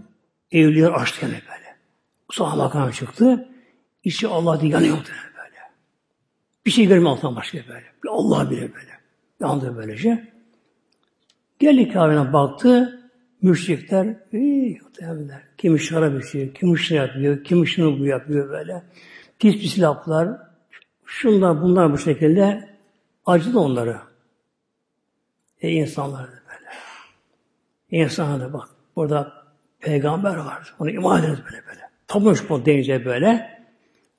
Evliler 0.52 0.92
açtı 0.92 1.26
yani 1.26 1.34
böyle. 1.34 1.76
Sahabe 2.32 2.58
makamına 2.58 2.92
çıktı. 2.92 3.50
İşi 4.04 4.28
Allah 4.28 4.62
diye 4.62 4.72
yanıyor 4.72 4.98
böyle. 5.38 5.58
Bir 6.66 6.72
şey 6.72 6.86
görmüyor 6.88 7.12
altından 7.12 7.36
başka 7.36 7.58
böyle. 7.58 7.86
Allah 8.10 8.52
bile 8.52 8.74
böyle. 8.74 9.00
Yandı 9.40 9.76
böylece. 9.78 10.39
Geldi 11.60 11.90
Kabe'ne 11.90 12.34
baktı. 12.34 12.96
Müşrikler, 13.42 14.06
muhtemelenler. 14.84 15.42
Kimi 15.58 15.80
şarap 15.80 16.24
içiyor, 16.24 16.54
kimi 16.54 16.78
şunu 16.80 16.98
yapıyor, 16.98 17.44
kimi 17.44 17.68
şunu 17.68 18.00
bu 18.00 18.06
yapıyor 18.06 18.50
böyle. 18.50 18.84
Pis 19.40 19.62
pis 19.62 19.80
laflar. 19.80 20.30
Şunlar 21.06 21.62
bunlar 21.62 21.94
bu 21.94 21.98
şekilde 21.98 22.70
acıdı 23.26 23.60
onları. 23.60 23.98
E 25.62 25.70
insanlar 25.70 26.24
da 26.24 26.32
böyle. 26.32 26.70
İnsanlar 27.92 28.40
da 28.40 28.54
bak 28.54 28.70
burada 28.96 29.34
peygamber 29.80 30.36
var. 30.36 30.76
Onu 30.80 30.90
iman 30.90 31.24
ederiz 31.24 31.40
böyle 31.46 31.66
böyle. 31.68 31.82
Tapmış 32.08 32.50
bu 32.50 32.66
deyince 32.66 33.06
böyle 33.06 33.60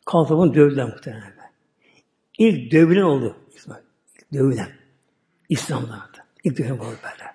kalkıp 0.04 0.38
onu 0.38 0.54
dövdüler 0.54 0.84
muhtemelen. 0.84 1.32
İlk 2.38 2.72
dövülen 2.72 3.02
oldu. 3.02 3.36
İlk 3.54 4.32
dövülen. 4.32 4.68
İslam'da. 5.48 6.09
İlk 6.44 6.58
dövülen 6.58 6.78
oldu 6.78 6.84
böyle. 6.84 7.30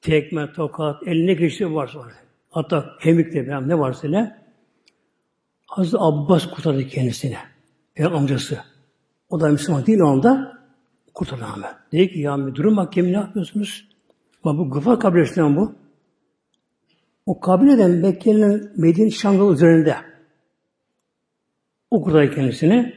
Tekme, 0.00 0.52
tokat, 0.52 1.02
eline 1.06 1.34
geçti 1.34 1.74
varsa 1.74 1.98
var. 1.98 2.12
Hatta 2.50 2.96
kemik 3.00 3.34
de 3.34 3.46
falan 3.46 3.68
ne 3.68 3.78
varsa 3.78 4.08
ne. 4.08 4.38
Hazreti 5.66 5.96
Abbas 6.00 6.46
kurtardı 6.46 6.86
kendisini. 6.86 7.36
Peygamber 7.94 8.18
amcası. 8.18 8.58
O 9.30 9.40
da 9.40 9.48
Müslüman 9.48 9.86
değil 9.86 10.00
o 10.00 10.06
anda. 10.06 10.58
Kurtuldu 11.14 11.44
hemen. 11.54 11.74
Dedi 11.92 12.12
ki 12.12 12.20
ya 12.20 12.36
müdürüm 12.36 12.74
mahkemi 12.74 13.12
ne 13.12 13.16
yapıyorsunuz? 13.16 13.88
Ama 14.44 14.58
bu 14.58 14.70
Gıfar 14.70 15.00
kabilesinden 15.00 15.56
bu. 15.56 15.74
O 17.26 17.40
kabileden 17.40 17.90
Mekke'nin 17.90 18.72
Medine 18.76 19.10
Şangal 19.10 19.52
üzerinde. 19.52 19.96
O 21.90 22.02
kurtardı 22.02 22.34
kendisini. 22.34 22.94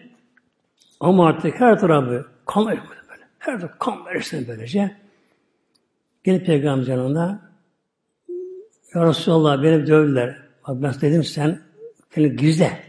Ama 1.00 1.28
artık 1.28 1.60
her 1.60 1.80
tarafı 1.80 2.26
kan 2.46 2.66
böyle. 2.66 3.01
Her 3.42 3.60
tarafı 3.60 3.78
kan 3.80 4.06
verirsin 4.06 4.48
böylece. 4.48 4.98
Gene 6.24 6.44
Peygamber 6.44 6.88
yanında 6.88 7.42
Ya 8.96 9.06
Resulallah 9.06 9.64
beni 9.64 9.88
dövdüler. 9.88 10.38
Bak 10.68 10.82
ben 10.82 10.94
dedim 11.02 11.24
sen 11.24 11.62
seni 12.10 12.36
gizle. 12.36 12.84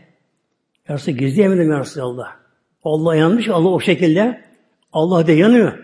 Ya 0.89 0.95
Resulallah 0.95 1.19
gizleyemedim 1.19 1.71
ya 1.71 1.81
Resulallah. 1.81 2.37
Allah 2.85 3.17
yanmış, 3.17 3.49
Allah 3.49 3.69
o 3.69 3.81
şekilde. 3.81 4.45
Allah 4.93 5.27
da 5.27 5.33
yanıyor. 5.33 5.79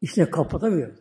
İçine 0.00 0.30
kapatamıyor. 0.30 0.92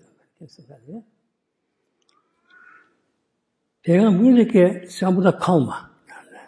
Peygamber 3.83 4.19
buyurdu 4.19 4.51
ki 4.51 4.85
sen 4.89 5.15
burada 5.15 5.37
kalma. 5.37 5.91
Yani, 6.09 6.39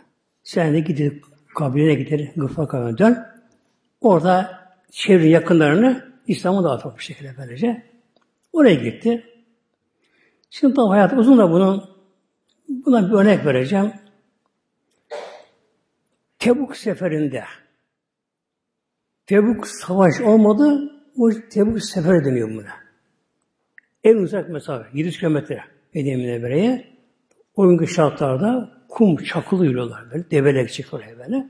sen 0.44 0.74
de 0.74 0.80
gidip 0.80 1.24
kabrine 1.56 1.94
gider, 1.94 2.32
gıfar 2.36 2.68
kabrine 2.68 2.98
dön. 2.98 3.26
Orada 4.02 4.61
çevre 4.92 5.30
yakınlarını 5.30 6.12
İslam'a 6.28 6.64
dağıtmak 6.64 6.98
bir 6.98 7.04
şekilde 7.04 7.36
böylece. 7.38 7.84
Oraya 8.54 8.76
gitti. 8.76 9.26
Şimdi 10.50 10.74
tabi 10.74 10.88
hayat 10.88 11.14
uzun 11.14 11.38
da 11.38 11.52
bunun 11.52 11.90
buna 12.68 13.08
bir 13.08 13.14
örnek 13.14 13.46
vereceğim. 13.46 13.94
Tebuk 16.40 16.78
seferinde 16.78 17.44
Tebuk 19.26 19.68
savaş 19.68 20.22
olmadı, 20.22 20.92
o 21.18 21.30
Tebuk 21.50 21.84
sefer 21.84 22.26
deniyor 22.26 22.50
buna. 22.50 22.74
En 24.04 24.16
uzak 24.16 24.50
mesafe, 24.50 24.98
700 24.98 25.18
kilometre 25.18 25.64
Medine 25.94 26.16
Münevvere'ye. 26.16 26.98
O 27.56 27.70
günkü 27.70 27.88
şartlarda 27.88 28.72
kum 28.90 29.16
çakılı 29.18 29.66
yürüyorlar 29.66 30.12
böyle, 30.12 30.32
develek 30.32 30.74
çıkıyor 30.74 31.04
böyle. 31.20 31.50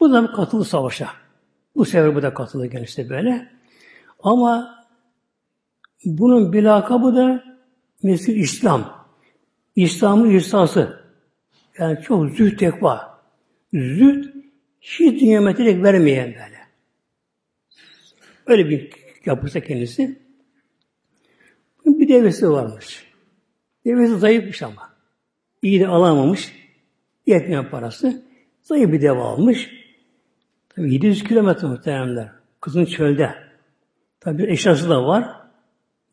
Bu 0.00 0.12
da 0.12 0.32
katılı 0.32 0.64
savaşa. 0.64 1.08
Bu 1.78 1.84
sefer 1.84 2.14
bu 2.14 2.22
da 2.22 2.34
katıldı 2.34 2.80
işte 2.84 3.08
böyle. 3.08 3.48
Ama 4.22 4.84
bunun 6.04 6.52
bir 6.52 6.62
lakabı 6.62 7.16
da 7.16 7.44
Mesih 8.02 8.36
İslam. 8.36 9.08
İslam'ın 9.76 10.30
ihsası. 10.30 11.00
Yani 11.78 12.02
çok 12.02 12.30
zühd 12.30 12.58
tekva. 12.58 13.20
Zühd 13.72 14.24
hiç 14.80 15.20
dünya 15.20 15.40
metelik 15.40 15.82
vermeyen 15.82 16.26
böyle. 16.26 16.58
Öyle 18.46 18.70
bir 18.70 18.90
yapısı 19.26 19.60
kendisi. 19.60 20.18
Bir 21.86 22.08
devesi 22.08 22.50
varmış. 22.50 23.12
Devesi 23.84 24.18
zayıfmış 24.18 24.62
ama. 24.62 24.92
İyi 25.62 25.80
de 25.80 25.86
alamamış. 25.86 26.52
Yetmeyen 27.26 27.70
parası. 27.70 28.22
Zayıf 28.62 28.92
bir 28.92 29.02
deve 29.02 29.20
almış. 29.20 29.77
Tabii 30.78 30.92
700 30.94 31.24
kilometre 31.24 31.68
muhteremler. 31.68 32.28
Kızın 32.60 32.84
çölde. 32.84 33.34
Tabii 34.20 34.46
eşyası 34.46 34.90
da 34.90 35.06
var. 35.06 35.24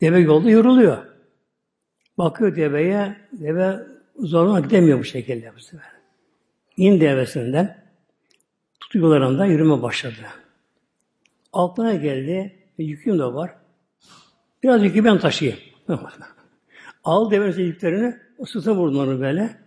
Deve 0.02 0.20
yolda 0.20 0.50
yoruluyor. 0.50 0.98
Bakıyor 2.18 2.56
deveye, 2.56 3.18
deve 3.32 3.80
zoruna 4.20 4.60
gidemiyor 4.60 5.00
bu 5.00 5.04
şekilde 5.04 5.56
bu 5.56 5.60
sefer. 5.60 5.92
İn 6.78 7.02
devesinden, 7.02 7.84
tutuyorlarında 8.80 9.46
yürüme 9.46 9.82
başladı. 9.82 10.16
Altına 11.54 11.96
geldi, 11.96 12.56
yüküm 12.78 13.20
de 13.20 13.24
var. 13.24 13.56
Biraz 14.64 14.84
yükü 14.84 15.06
ben 15.06 15.20
taşıyayım. 15.20 15.60
Al 17.04 17.32
devenin 17.32 17.64
yüklerini, 17.64 18.16
o 18.38 18.46
sırta 18.46 18.72
onu 18.72 19.22
böyle. 19.22 19.58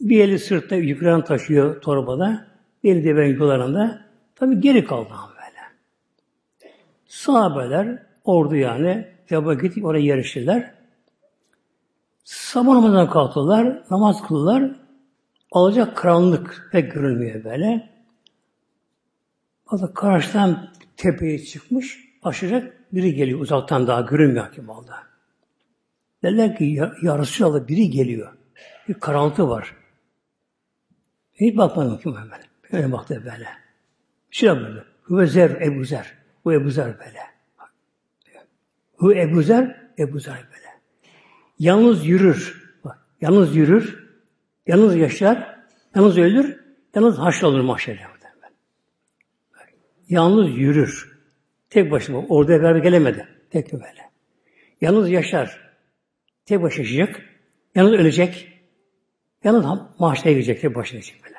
Bir 0.00 0.20
eli 0.20 0.38
sırtta 0.38 0.76
yüklerini 0.76 1.24
taşıyor 1.24 1.80
torbada. 1.80 2.53
Bir 2.84 2.96
eli 2.96 3.04
devenin 3.04 3.28
yüklerinde. 3.28 3.98
Tabi 4.34 4.60
geri 4.60 4.84
kaldı 4.84 5.08
böyle. 5.10 5.60
Sahabeler, 7.06 8.02
ordu 8.24 8.56
yani, 8.56 9.14
Teba 9.26 9.54
gidip 9.54 9.84
oraya 9.84 10.04
yarışırlar. 10.04 10.74
Sabah 12.24 12.72
namazına 12.72 13.10
kalktılar, 13.10 13.82
namaz 13.90 14.26
kıldılar. 14.26 14.70
Alacak 15.52 15.96
karanlık 15.96 16.68
pek 16.72 16.92
görülmüyor 16.92 17.44
böyle. 17.44 17.90
Hatta 19.66 19.94
karşıdan 19.94 20.68
tepeye 20.96 21.38
çıkmış, 21.38 21.98
aşacak 22.22 22.92
biri 22.92 23.14
geliyor 23.14 23.40
uzaktan 23.40 23.86
daha 23.86 24.00
görünmüyor 24.00 24.52
ki 24.52 24.60
malda. 24.60 24.94
Derler 26.22 26.56
ki 26.56 26.64
ya, 26.64 26.92
ya 27.02 27.18
Resulallah 27.18 27.68
biri 27.68 27.90
geliyor. 27.90 28.32
Bir 28.88 28.94
karanlığı 28.94 29.48
var. 29.48 29.76
Hiç 31.34 31.56
bakmadım 31.56 31.98
ki 31.98 32.10
hemen. 32.10 32.53
Öyle 32.74 32.92
baktı 32.92 33.22
böyle. 33.24 33.48
Şöyle 34.30 34.60
böyle. 34.60 34.84
Hüve 35.10 35.26
zer, 35.26 35.50
Ebu 35.50 35.84
Zer. 35.84 36.14
Bu 36.44 36.52
Ebu 36.52 36.70
Zer 36.70 36.98
böyle. 36.98 37.20
Hüve 39.02 39.22
Ebu 39.22 39.42
Zer, 39.42 39.80
Ebu 39.98 40.20
Zer 40.20 40.34
böyle. 40.34 40.68
Yalnız 41.58 42.06
yürür. 42.06 42.72
Bak, 42.84 42.98
yalnız 43.20 43.56
yürür. 43.56 44.04
Yalnız 44.66 44.96
yaşar. 44.96 45.58
Yalnız 45.94 46.18
ölür. 46.18 46.60
Yalnız 46.94 47.18
haşrolur 47.18 47.60
mahşerde. 47.60 48.00
Yalnız 50.08 50.58
yürür. 50.58 51.20
Tek 51.70 51.90
başına. 51.90 52.18
Orada 52.18 52.62
beraber 52.62 52.80
gelemedi. 52.80 53.28
Tek 53.50 53.72
böyle. 53.72 54.10
Yalnız 54.80 55.10
yaşar. 55.10 55.74
Tek 56.46 56.62
başına 56.62 56.82
yaşayacak. 56.82 57.22
Yalnız 57.74 57.92
ölecek. 57.92 58.48
Yalnız 59.44 59.80
mahşere 59.98 60.32
girecek. 60.32 60.60
Tek 60.60 60.74
başına 60.74 61.00
böyle. 61.24 61.33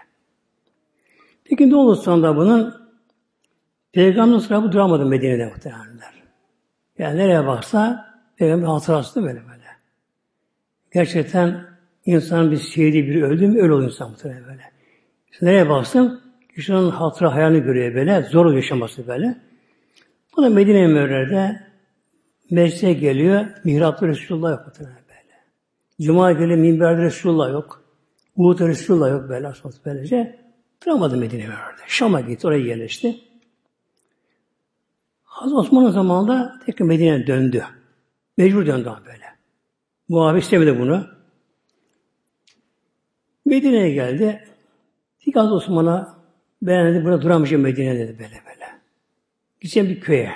Peki 1.49 1.69
ne 1.69 1.75
olur 1.75 1.95
sonra 1.95 2.35
bunun? 2.35 2.73
Peygamber 3.93 4.39
sahibi 4.39 4.71
duramadı 4.71 5.05
Medine'de 5.05 5.45
muhtemelenler. 5.45 6.23
Yani 6.97 7.17
nereye 7.17 7.47
baksa 7.47 8.05
Peygamber 8.37 8.67
hatırası 8.67 9.23
böyle 9.23 9.41
böyle. 9.41 9.65
Gerçekten 10.93 11.65
insan 12.05 12.51
bir 12.51 12.57
sevdiği 12.57 13.07
biri 13.07 13.25
öldü 13.25 13.47
mü 13.47 13.61
öyle 13.61 13.73
oluyor 13.73 13.91
insan 13.91 14.09
muhtemelen 14.09 14.45
böyle. 14.45 14.61
İşte 15.31 15.45
nereye 15.45 15.69
baksın 15.69 16.21
kişinin 16.55 16.89
hatıra 16.89 17.35
hayalini 17.35 17.63
görüyor 17.63 17.95
böyle. 17.95 18.21
Zor 18.21 18.53
yaşaması 18.53 19.07
böyle. 19.07 19.37
Bu 20.37 20.43
da 20.43 20.49
Medine 20.49 20.87
Mevler'de 20.87 21.59
meclise 22.51 22.93
geliyor. 22.93 23.45
Mihrapta 23.63 24.07
Resulullah 24.07 24.51
yok 24.51 24.61
muhtemelen 24.65 24.97
böyle. 25.09 25.35
Cuma 26.01 26.31
geliyor 26.31 26.57
minberde 26.59 27.01
Resulullah 27.01 27.51
yok. 27.51 27.83
Uhud'da 28.35 28.67
Resulullah 28.67 29.11
yok 29.11 29.29
böyle. 29.29 29.51
Böylece 29.85 30.44
duramadı 30.85 31.17
Medine 31.17 31.47
Mevler'de. 31.47 31.81
Şam'a 31.87 32.21
gitti. 32.21 32.47
Oraya 32.47 32.65
yerleşti. 32.65 33.19
Hazreti 35.23 35.55
Osman'ın 35.55 35.91
zamanında 35.91 36.59
tekrar 36.65 36.85
Medine'ye 36.85 37.27
döndü. 37.27 37.65
Mecbur 38.37 38.65
döndü 38.65 38.91
böyle. 39.05 39.25
Muhabir 40.09 40.41
istemedi 40.41 40.79
bunu. 40.79 41.07
Medine'ye 43.45 43.93
geldi. 43.93 44.43
Fikaz 45.17 45.51
Osman'a 45.51 46.15
ben 46.61 46.93
dedi 46.93 47.05
burada 47.05 47.21
duramayacağım 47.21 47.63
Medine 47.63 47.99
dedi 47.99 48.19
böyle 48.19 48.41
böyle. 48.45 48.65
Gideceğim 49.61 49.89
bir 49.89 49.99
köye. 49.99 50.31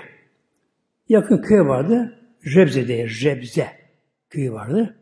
Yakın 1.10 1.38
köy 1.42 1.60
vardı. 1.60 2.20
Rebze 2.56 2.88
diye, 2.88 3.08
Rebze 3.08 3.68
köyü 4.30 4.54
vardı. 4.54 4.96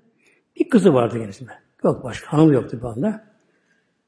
Bir 0.56 0.70
kızı 0.70 0.94
vardı 0.94 1.20
kendisine. 1.20 1.52
Yok 1.84 2.04
başka 2.04 2.34
hanım 2.34 2.54
yoktu 2.54 2.80
bu 2.82 2.88
anda. 2.88 3.28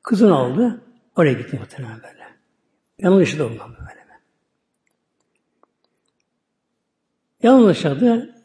Kızını 0.03 0.35
aldı. 0.35 0.81
Oraya 1.19 1.34
gitti 1.34 1.58
muhtemelen 1.60 1.97
böyle. 1.97 2.23
Yanlış 2.99 3.34
yaşadı 3.34 3.47
ondan 3.47 3.69
böyle. 3.69 3.99
Yanlış 7.43 7.67
yaşadı. 7.86 8.36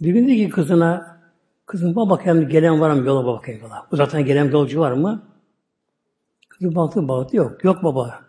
Bir 0.00 0.12
gün 0.12 0.26
ki 0.26 0.48
kızına, 0.48 1.20
kızım 1.66 1.96
bak 1.96 2.10
bakayım 2.10 2.48
gelen 2.48 2.80
var 2.80 2.90
mı 2.90 3.06
yola 3.06 3.26
bakayım 3.26 3.62
yola. 3.62 3.86
Uzaktan 3.92 4.24
gelen 4.24 4.50
yolcu 4.50 4.80
var 4.80 4.92
mı? 4.92 5.22
Kızı 6.48 6.74
baktı 6.74 7.08
baktı 7.08 7.36
yok. 7.36 7.64
Yok 7.64 7.84
baba. 7.84 8.20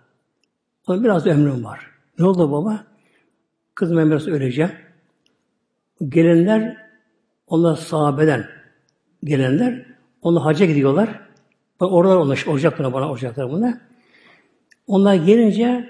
Onun 0.88 1.04
biraz 1.04 1.28
ömrüm 1.28 1.64
var. 1.64 1.92
Ne 2.20 2.26
oldu 2.26 2.52
baba? 2.52 2.84
Kızım 3.76 3.98
ben 3.98 4.12
biraz 4.12 4.28
öleceğim. 4.28 4.72
Gelenler 6.10 6.78
onlar 7.48 7.76
sahabeden 7.76 8.48
gelenler 9.24 9.86
onlar 10.22 10.44
hacca 10.44 10.66
gidiyorlar. 10.66 11.25
Oralar 11.80 12.16
onlar 12.16 12.46
olacaklar 12.48 12.94
bana 12.94 13.10
olacaklar 13.10 13.52
buna. 13.52 13.82
Onlar 14.88 15.16
gelince 15.16 15.90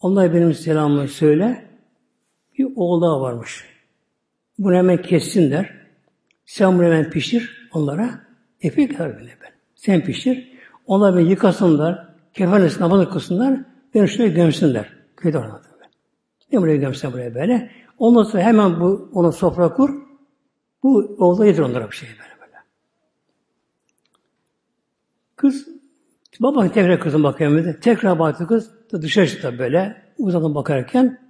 onlar 0.00 0.34
benim 0.34 0.54
selamımı 0.54 1.08
söyle. 1.08 1.64
Bir 2.58 2.68
oğul 2.76 3.02
daha 3.02 3.20
varmış. 3.20 3.64
Bunu 4.58 4.74
hemen 4.74 5.02
kessinler. 5.02 5.74
Sen 6.46 6.78
bunu 6.78 6.84
hemen 6.84 7.10
pişir 7.10 7.68
onlara. 7.72 8.20
Epey 8.60 8.88
kadar 8.88 9.18
bile 9.18 9.30
ben. 9.42 9.50
Sen 9.74 10.04
pişir. 10.04 10.52
Onlar 10.86 11.16
beni 11.16 11.30
yıkasınlar. 11.30 12.08
Kefenle 12.34 12.68
namaz 12.80 13.08
kılsınlar. 13.08 13.60
Beni 13.94 14.08
şuraya 14.08 14.28
gömsünler. 14.28 14.92
Köyde 15.16 15.38
orada. 15.38 15.60
Ne 16.52 16.60
buraya 16.60 16.76
gömsen 16.76 17.12
buraya 17.12 17.34
böyle. 17.34 17.70
Ondan 17.98 18.22
sonra 18.22 18.42
hemen 18.42 18.80
bu 18.80 19.10
ona 19.14 19.32
sofra 19.32 19.74
kur. 19.74 19.90
Bu 20.82 21.16
oğlu 21.18 21.46
yedir 21.46 21.58
onlara 21.58 21.90
bir 21.90 21.96
şey 21.96 22.08
böyle 22.08 22.40
böyle. 22.40 22.56
Kız 25.44 25.68
baba 26.40 26.72
tekrar 26.72 27.00
kızım 27.00 27.22
bakıyor 27.22 27.56
dedi. 27.56 27.78
Tekrar 27.80 28.18
baktı 28.18 28.46
kız 28.46 28.70
dışarı 28.92 29.28
çıktı 29.28 29.58
böyle. 29.58 30.02
Uzaktan 30.18 30.54
bakarken 30.54 31.20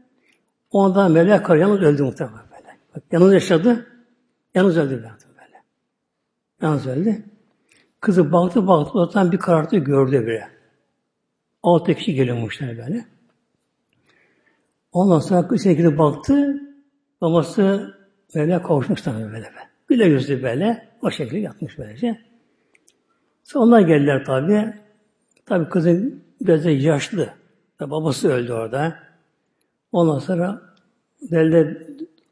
ondan 0.70 1.12
melek 1.12 1.46
kar 1.46 1.56
yalnız 1.56 1.82
öldü 1.82 2.02
muhtemelen 2.02 2.38
böyle. 2.50 2.78
Bak, 2.94 3.02
yalnız 3.12 3.32
yaşadı. 3.32 3.86
Yalnız 4.54 4.78
öldü 4.78 4.90
böyle. 4.92 5.62
Yalnız 6.62 6.86
öldü. 6.86 7.22
Kızı 8.00 8.32
baktı 8.32 8.66
baktı 8.66 8.92
zaten 8.94 9.32
bir 9.32 9.38
karartı 9.38 9.76
gördü 9.76 10.26
bile. 10.26 10.48
Altı 11.62 11.94
kişi 11.94 12.14
geliyormuşlar 12.14 12.68
böyle. 12.68 13.04
Ondan 14.92 15.18
sonra 15.18 15.48
kız 15.48 15.64
gidip 15.64 15.98
baktı. 15.98 16.60
Babası 17.20 17.94
böyle 18.34 18.62
kavuşmuş 18.62 19.02
tabii 19.02 19.32
böyle. 19.32 19.52
Güle 19.88 20.04
yüzlü 20.04 20.42
böyle. 20.42 20.88
O 21.02 21.10
şekilde 21.10 21.38
yatmış 21.38 21.78
böylece. 21.78 22.33
Sonra 23.44 23.64
onlar 23.64 23.80
geldiler 23.80 24.24
tabii. 24.24 24.74
Tabii 25.46 25.68
kızın 25.68 26.24
biraz 26.40 26.64
yaşlı. 26.84 27.28
Babası 27.80 28.28
öldü 28.28 28.52
orada. 28.52 28.98
Ondan 29.92 30.18
sonra 30.18 30.62
derler 31.22 31.76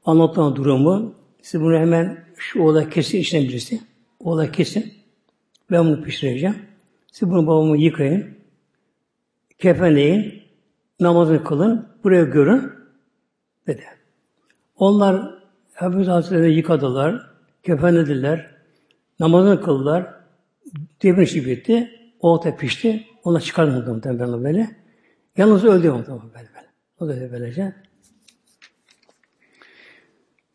anlatan 0.04 0.56
durumu 0.56 1.14
siz 1.42 1.60
bunu 1.60 1.76
hemen 1.76 2.24
şu 2.36 2.62
olay 2.62 2.90
kesin 2.90 3.18
içine 3.18 3.42
birisi. 3.42 3.80
Olay 4.20 4.52
kesin. 4.52 4.92
Ben 5.70 5.84
bunu 5.84 6.02
pişireceğim. 6.02 6.56
Siz 7.12 7.30
bunu 7.30 7.46
babamı 7.46 7.76
yıkayın. 7.76 8.26
Kefenleyin. 9.58 10.42
Namazını 11.00 11.44
kılın. 11.44 11.88
Buraya 12.04 12.24
görün. 12.24 12.72
Dedi. 13.66 13.84
Onlar 14.76 15.34
Efendimiz 15.74 16.08
Hazretleri 16.08 16.54
yıkadılar. 16.54 17.26
Kefenlediler. 17.62 18.50
Namazını 19.20 19.62
kıldılar. 19.62 20.21
Devrin 21.02 21.22
işi 21.22 21.46
bitti. 21.46 21.90
O 22.20 22.44
da 22.44 22.56
pişti. 22.56 23.06
Ona 23.24 23.40
çıkardı 23.40 23.94
muhtemelen 23.94 24.44
böyle. 24.44 24.76
Yalnız 25.36 25.64
öldü 25.64 25.90
muhtemelen 25.90 26.30
böyle. 26.34 26.48
böyle. 26.54 26.68
O 27.00 27.08
da 27.08 27.32
böylece. 27.32 27.72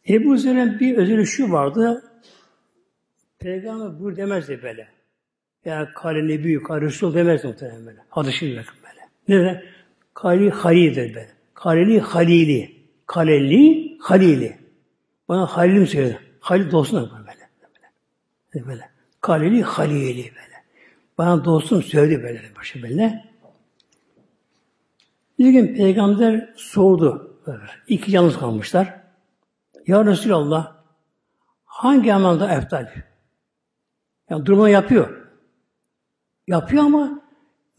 Ebu 0.09 0.37
Zer'in 0.37 0.79
bir 0.79 0.97
özelliği 0.97 1.51
vardı. 1.51 2.03
Peygamber 3.39 3.99
buyur 3.99 4.17
demezdi 4.17 4.59
böyle. 4.63 4.87
Ya 5.65 5.89
kale 5.95 6.27
ne 6.27 6.43
büyük, 6.43 6.65
kale 6.65 6.81
Resul 6.81 7.13
demezdi 7.13 7.47
muhtemelen 7.47 7.85
böyle. 7.85 7.99
Hadisi 8.09 8.45
böyle. 8.45 8.65
Ne 9.27 9.45
de? 9.45 9.63
Kali 10.13 10.49
Halil'dir 10.49 11.15
böyle. 11.15 11.29
Kaleli 11.53 11.99
Halili. 11.99 12.77
Kaleli 13.07 13.97
Halili. 14.01 14.57
Bana 15.29 15.45
Halil'im 15.45 15.87
söyledi. 15.87 16.19
Halil 16.39 16.71
dostum 16.71 17.09
böyle. 17.27 17.49
Böyle. 18.53 18.67
böyle. 18.67 18.96
Kaleli 19.27 19.63
Halili 19.63 20.23
böyle. 20.23 20.63
Bana 21.17 21.45
dostum 21.45 21.83
söyledi 21.83 22.23
böyle. 22.23 22.41
Başı 22.57 22.83
böyle. 22.83 23.25
Bir 25.39 25.49
gün 25.49 25.75
peygamber 25.75 26.53
sordu. 26.55 27.37
Böyle. 27.47 27.61
İki 27.87 28.11
yalnız 28.11 28.39
kalmışlar. 28.39 29.01
Ya 29.87 30.05
Resulallah 30.05 30.75
hangi 31.65 32.13
amelde 32.13 32.45
eftal? 32.45 32.87
Yani 34.29 34.45
durma 34.45 34.69
yapıyor. 34.69 35.27
Yapıyor 36.47 36.83
ama 36.83 37.21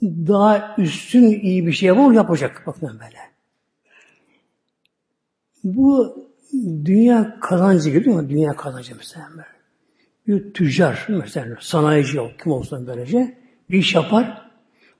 daha 0.02 0.74
üstün 0.78 1.22
iyi 1.22 1.66
bir 1.66 1.72
şey 1.72 1.96
var 1.96 2.12
yapacak. 2.12 2.62
Bakın 2.66 3.00
böyle. 3.00 3.20
Bu 5.64 6.16
dünya 6.84 7.40
kazancı 7.40 7.90
gibi 7.90 8.04
değil 8.04 8.16
mi? 8.16 8.28
Dünya 8.28 8.56
kazancı 8.56 8.96
mesela 8.96 9.30
böyle. 9.30 9.57
Bir 10.28 10.54
tüccar 10.54 11.06
mesela 11.08 11.56
sanayici 11.60 12.16
yok 12.16 12.30
kim 12.42 12.52
olsun 12.52 12.86
böylece 12.86 13.38
bir 13.70 13.78
iş 13.78 13.94
yapar. 13.94 14.50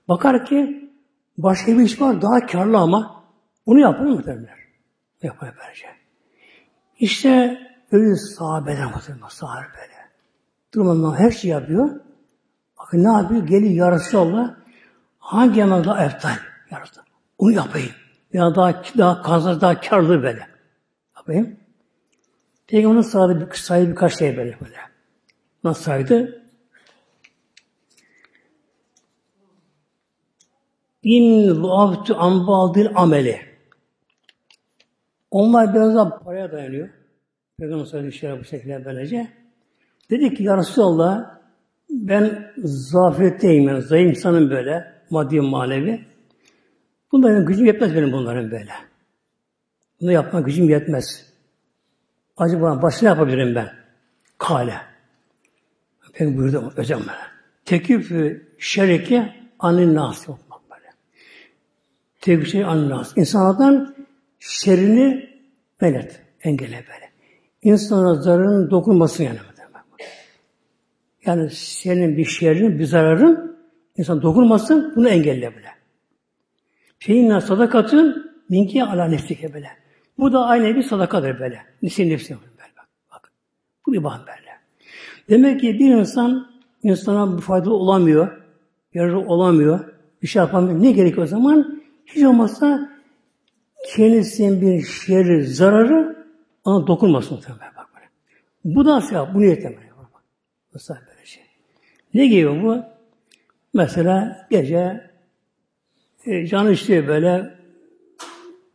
Bakar 0.07 0.45
ki 0.45 0.89
başka 1.37 1.77
bir 1.77 1.83
iş 1.83 2.01
var 2.01 2.21
daha 2.21 2.45
karlı 2.45 2.77
ama 2.77 3.23
bunu 3.65 3.79
yapar 3.79 4.05
mı 4.05 4.25
derler? 4.25 4.59
Yapar 5.23 5.53
böylece. 5.61 5.87
İşte 6.99 7.59
öyle 7.91 8.15
sahabeler 8.15 8.85
muhtemelen 8.85 9.27
sahabe 9.27 9.67
böyle. 9.75 9.99
Durmadan 10.73 11.19
her 11.19 11.31
şey 11.31 11.51
yapıyor. 11.51 11.89
Bakın 12.79 13.03
ne 13.03 13.11
yapıyor? 13.11 13.47
Geliyor 13.47 13.73
ya 13.73 13.91
Resulallah 13.91 14.55
hangi 15.19 15.59
yana 15.59 15.83
daha 15.83 16.05
eftal? 16.05 16.35
Ya 16.71 16.81
Resulallah. 16.81 17.07
Onu 17.37 17.51
yapayım. 17.51 17.91
Ya 18.33 18.55
daha 18.55 18.83
daha 18.97 19.21
kazanç 19.21 19.61
daha 19.61 19.81
karlı 19.81 20.23
böyle. 20.23 20.47
Yapayım. 21.17 21.57
Peygamber'in 22.67 23.01
saydı, 23.01 23.49
bir, 23.51 23.55
saydı 23.55 23.91
birkaç 23.91 24.17
şey 24.17 24.37
böyle 24.37 24.57
böyle. 24.61 24.88
Nasıl 25.63 25.83
saydı? 25.83 26.43
İn 31.03 31.63
vaftu 31.63 32.15
ambaldil 32.15 32.87
ameli. 32.95 33.41
Onlar 35.31 35.73
biraz 35.73 35.95
daha 35.95 36.19
paraya 36.19 36.51
dayanıyor. 36.51 36.89
Peygamber 37.59 38.11
şeyler 38.11 38.39
bu 38.39 38.43
şekilde 38.43 38.85
böylece. 38.85 39.27
Dedi 40.09 40.33
ki 40.33 40.43
ya 40.43 40.57
Resulallah 40.57 41.39
ben 41.89 42.51
zafiyetteyim 42.63 43.67
yani 43.67 43.81
zayıf 43.81 44.09
insanım 44.09 44.49
böyle 44.49 44.93
maddi 45.09 45.41
manevi. 45.41 46.05
Bunların 47.11 47.45
gücüm 47.45 47.65
yetmez 47.65 47.95
benim 47.95 48.11
bunların 48.11 48.51
böyle. 48.51 48.71
Bunu 50.01 50.11
yapma 50.11 50.41
gücüm 50.41 50.69
yetmez. 50.69 51.33
Acaba 52.37 52.81
başka 52.81 53.05
ne 53.05 53.09
yapabilirim 53.09 53.55
ben? 53.55 53.69
Kale. 54.37 54.88
Ben 56.19 56.37
buyurdu 56.37 56.71
hocam 56.75 56.99
böyle. 56.99 57.19
Tekif 57.65 58.11
şereki 58.57 59.23
anin 59.59 59.95
nas 59.95 60.27
yapmak 60.27 60.61
böyle. 60.71 60.89
Tekif 62.21 62.51
şereki 62.51 62.65
anin 62.65 62.89
nas. 62.89 63.17
İnsanlardan 63.17 63.95
şerini 64.39 65.29
belet, 65.81 66.21
engelle 66.43 66.75
böyle. 66.75 67.09
İnsana 67.61 68.15
zararın 68.15 68.69
dokunmasın 68.69 69.23
yani. 69.23 69.39
Yani 71.25 71.49
senin 71.49 72.17
bir 72.17 72.25
şerrin, 72.25 72.79
bir 72.79 72.85
zararın 72.85 73.59
insan 73.97 74.21
dokunmasın, 74.21 74.93
bunu 74.95 75.09
engelle 75.09 75.57
bile. 75.57 75.69
Feinna 76.99 77.41
sadakatın 77.41 78.31
minki 78.49 78.83
ala 78.83 79.05
nefsike 79.05 79.53
böyle. 79.53 79.69
Bu 80.17 80.33
da 80.33 80.45
aynı 80.45 80.75
bir 80.75 80.83
sadakadır 80.83 81.39
böyle. 81.39 81.63
Nefsin 81.81 82.09
nefsi 82.09 82.33
böyle 82.33 82.71
bak. 83.11 83.31
Bu 83.85 83.93
bir 83.93 84.03
bahane 84.03 84.23
böyle. 84.27 84.48
Demek 85.29 85.61
ki 85.61 85.79
bir 85.79 85.95
insan 85.95 86.51
insana 86.83 87.37
bir 87.37 87.41
faydalı 87.41 87.73
olamıyor, 87.73 88.41
yararı 88.93 89.19
olamıyor, 89.19 89.79
bir 90.21 90.27
şey 90.27 90.39
yapamıyor. 90.39 90.83
Ne 90.83 90.91
gerek 90.91 91.17
o 91.17 91.25
zaman? 91.25 91.81
Hiç 92.05 92.23
olmazsa 92.23 92.89
kendisinin 93.87 94.61
bir 94.61 94.81
şerri, 94.81 95.45
zararı 95.45 96.25
ona 96.63 96.87
dokunmasın 96.87 97.35
muhtemelen 97.35 97.71
bak 97.77 97.87
böyle. 97.95 98.07
Bu 98.75 98.85
da 98.85 99.01
sevap, 99.01 99.33
bu 99.33 99.39
niyetle 99.39 99.63
böyle. 99.63 99.89
Mesela 100.73 101.01
böyle 101.07 101.25
şey. 101.25 101.43
Ne 102.13 102.27
gibi 102.27 102.63
bu? 102.63 102.77
Mesela 103.73 104.47
gece 104.51 105.09
e, 106.25 106.47
canı 106.47 106.71
istiyor 106.71 107.07
böyle 107.07 107.53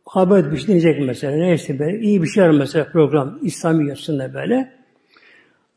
haber 0.05 0.51
bir 0.51 0.57
şey 0.57 0.67
dinleyecek 0.67 1.07
mesela. 1.07 1.37
Neyse 1.37 1.79
böyle 1.79 1.99
iyi 1.99 2.23
bir 2.23 2.27
şey 2.27 2.43
var 2.43 2.49
mesela 2.49 2.91
program 2.91 3.39
İslami 3.41 3.87
yapısında 3.87 4.33
böyle. 4.33 4.84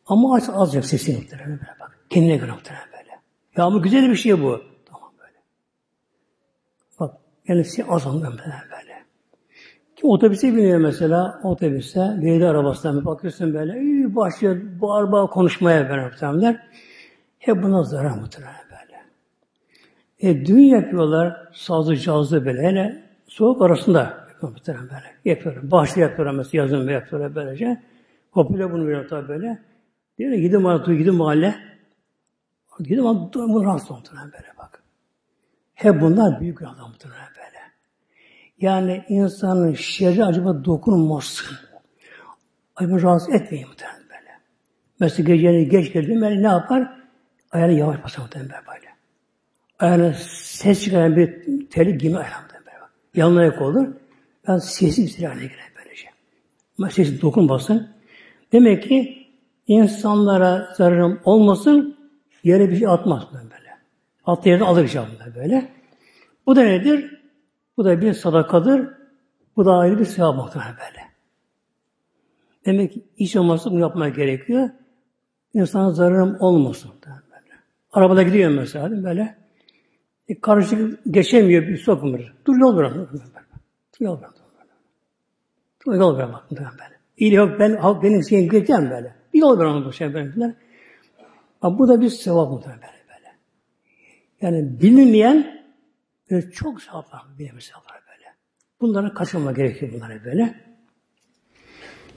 Ama 0.09 0.35
aç 0.35 0.45
azıcık 0.53 0.85
sesini 0.85 1.17
muhtemelen 1.17 1.51
böyle 1.51 1.73
bak. 1.81 1.99
Kendine 2.11 2.37
göre 2.37 2.51
muhtemelen 2.51 2.87
böyle. 2.93 3.21
Ya 3.57 3.65
ama 3.65 3.79
güzel 3.79 4.11
bir 4.11 4.17
şey 4.17 4.43
bu. 4.43 4.61
Tamam 4.87 5.13
böyle. 5.19 5.39
Bak 7.01 7.15
yani 7.49 7.67
az 7.89 8.07
muhtemelen 8.07 8.63
böyle. 8.71 9.05
Ki 9.97 10.07
otobüse 10.07 10.57
biniyor 10.57 10.79
mesela, 10.79 11.41
otobüste, 11.45 12.01
belediye 12.01 12.49
arabasından 12.49 13.05
bakıyorsun 13.05 13.55
böyle, 13.55 13.81
iyi 13.81 14.17
başlıyor 14.17 14.57
bağır 14.81 15.13
bağır 15.13 15.29
konuşmaya 15.29 15.89
beraber 15.89 16.57
Hep 17.39 17.63
buna 17.63 17.83
zarar 17.83 18.11
muhtemelen 18.11 18.55
böyle. 18.71 19.03
E 20.21 20.47
düğün 20.47 20.65
yapıyorlar, 20.65 21.49
sazlı 21.53 21.97
cazlı 21.97 22.47
böyle, 22.47 22.63
hele 22.63 23.03
soğuk 23.27 23.63
arasında 23.63 24.27
muhtemelen 24.43 24.85
böyle. 24.85 25.15
Yapıyorlar, 25.25 25.71
bahçe 25.71 26.01
yapıyorlar 26.01 26.35
mesela, 26.35 26.63
yazın 26.63 26.89
yapıyorlar 26.89 27.35
böylece. 27.35 27.83
Popüler 28.33 28.73
bunu 28.73 28.87
veriyor 28.87 29.09
tabi 29.09 29.29
böyle. 29.29 29.59
Diyor 30.19 30.33
ki 30.33 30.41
gidin 30.41 30.63
mahalle, 30.63 30.97
gidin 30.97 31.15
mahalle. 31.15 31.55
Gidin 32.79 33.03
mahalle, 33.03 33.31
bunu 33.35 33.65
rahatsız 33.65 33.91
muhtemelen 33.91 34.33
böyle 34.33 34.53
bak. 34.59 34.83
Hep 35.75 36.01
bunlar 36.01 36.41
büyük 36.41 36.63
adam 36.63 36.89
muhtemelen 36.89 37.29
böyle. 37.37 37.59
Yani 38.61 39.05
insanın 39.09 39.75
şerri 39.75 40.25
acaba 40.25 40.65
dokunmasın. 40.65 41.57
Acaba 42.77 43.03
rahatsız 43.03 43.35
etmeyin 43.35 43.69
muhtemelen 43.69 44.03
böyle. 44.03 44.31
Mesela 45.01 45.27
geceleri 45.35 45.69
geç 45.69 45.93
geldi, 45.93 46.13
yani 46.13 46.43
ne 46.43 46.47
yapar? 46.47 46.99
Ayağını 47.51 47.73
yavaş 47.73 48.05
basar 48.05 48.23
muhtemelen 48.23 48.63
böyle. 48.75 48.89
Ayağına 49.79 50.15
ses 50.33 50.85
çıkaran 50.85 51.17
bir 51.17 51.45
teli 51.71 51.99
giyme 51.99 52.19
ayağına 52.19 52.49
böyle. 52.67 52.79
Yanına 53.15 53.45
yak 53.45 53.63
olur. 53.63 53.89
Yani 54.49 54.61
sessiz 54.61 55.19
bir 55.19 55.25
haline 55.25 55.43
girer 55.43 55.73
böylece. 55.77 56.09
Ama 56.79 56.91
sesi 56.91 57.23
dokunmasın. 57.23 57.91
Demek 58.53 58.83
ki 58.83 59.28
insanlara 59.69 60.75
zararım 60.77 61.21
olmasın, 61.25 61.99
yere 62.45 62.71
bir 62.71 62.77
şey 62.77 62.89
atmaz 62.89 63.23
böyle. 63.33 63.77
Attığı 64.25 64.49
yerden 64.49 64.65
alır 64.65 64.83
inşallah 64.83 65.37
böyle. 65.37 65.73
Bu 66.47 66.57
da 66.57 66.63
nedir? 66.63 67.21
Bu 67.77 67.85
da 67.85 68.01
bir 68.01 68.13
sadakadır. 68.13 68.89
Bu 69.57 69.65
da 69.65 69.73
ayrı 69.73 69.99
bir 69.99 70.05
sevap 70.05 70.37
muhtemelen 70.37 70.73
böyle. 70.73 71.09
Demek 72.67 72.93
ki 72.93 73.05
hiç 73.17 73.37
olmazsa 73.37 73.71
bunu 73.71 73.81
yapmaya 73.81 74.09
gerekiyor. 74.09 74.71
İnsana 75.55 75.93
zararım 75.93 76.37
olmasın. 76.41 76.91
Böyle. 77.07 77.55
Arabada 77.93 78.23
gidiyor 78.23 78.51
mesela 78.51 79.05
böyle. 79.05 79.37
E, 80.29 80.41
karışık 80.41 81.01
geçemiyor 81.11 81.63
bir 81.63 81.77
sokumur. 81.77 82.35
Dur 82.47 82.57
yol 82.57 82.77
bırak. 82.77 82.95
Dur 82.95 83.21
yol 84.01 84.21
bırak. 84.21 84.35
Dur 85.87 85.95
yol 85.95 86.17
bırak 86.17 86.33
bak. 86.33 86.51
Böyle. 86.51 86.99
İyi 87.17 87.33
yok 87.33 87.61
ben 87.61 87.79
benim 88.03 88.23
şeyim 88.23 88.51
geçeceğim 88.51 88.91
böyle. 88.91 89.18
Bir 89.35 89.39
yol 89.39 89.59
bırak 89.59 89.85
bu 89.85 89.93
şey 89.93 90.15
böyle. 90.15 90.55
Ama 91.63 91.79
bu 91.79 91.89
da 91.89 92.01
bir 92.01 92.11
sevap 92.11 92.51
muhtemelen 92.51 92.81
böyle, 92.81 92.93
böyle. 93.09 93.37
Yani 94.41 94.81
bilinmeyen 94.81 95.65
böyle 96.31 96.51
çok 96.51 96.83
sevaplar, 96.83 97.23
bilinmeyen 97.39 97.59
sevaplar 97.59 98.01
böyle. 98.09 98.35
Bunlara 98.81 99.15
kaçınma 99.15 99.53
gerekiyor 99.53 99.93
bunlara 99.95 100.25
böyle. 100.25 100.55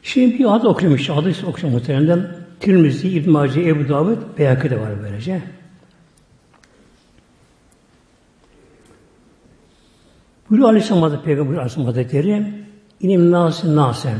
Şimdi 0.04 0.39
bir 0.39 0.56
adı 0.56 0.67
okuyormuş, 0.67 1.10
hadis 1.10 1.43
okuyor 1.43 1.74
muhtemelen. 1.74 2.36
Tirmizi, 2.60 3.10
İbn 3.10 3.32
Mace, 3.32 3.62
Ebu 3.62 3.89
Davud, 3.89 4.38
Beyakı 4.38 4.69
de 4.69 4.80
var 4.80 4.89
böylece. 5.04 5.41
Buyuruyor 10.50 10.69
Aleyhisselam 10.69 11.02
Hazretleri, 11.02 11.26
Peygamber 11.26 11.54
Aleyhisselam 11.54 11.86
Hazretleri, 11.86 12.65
inim 13.00 13.32
nasi 13.32 13.76
nasen. 13.76 14.17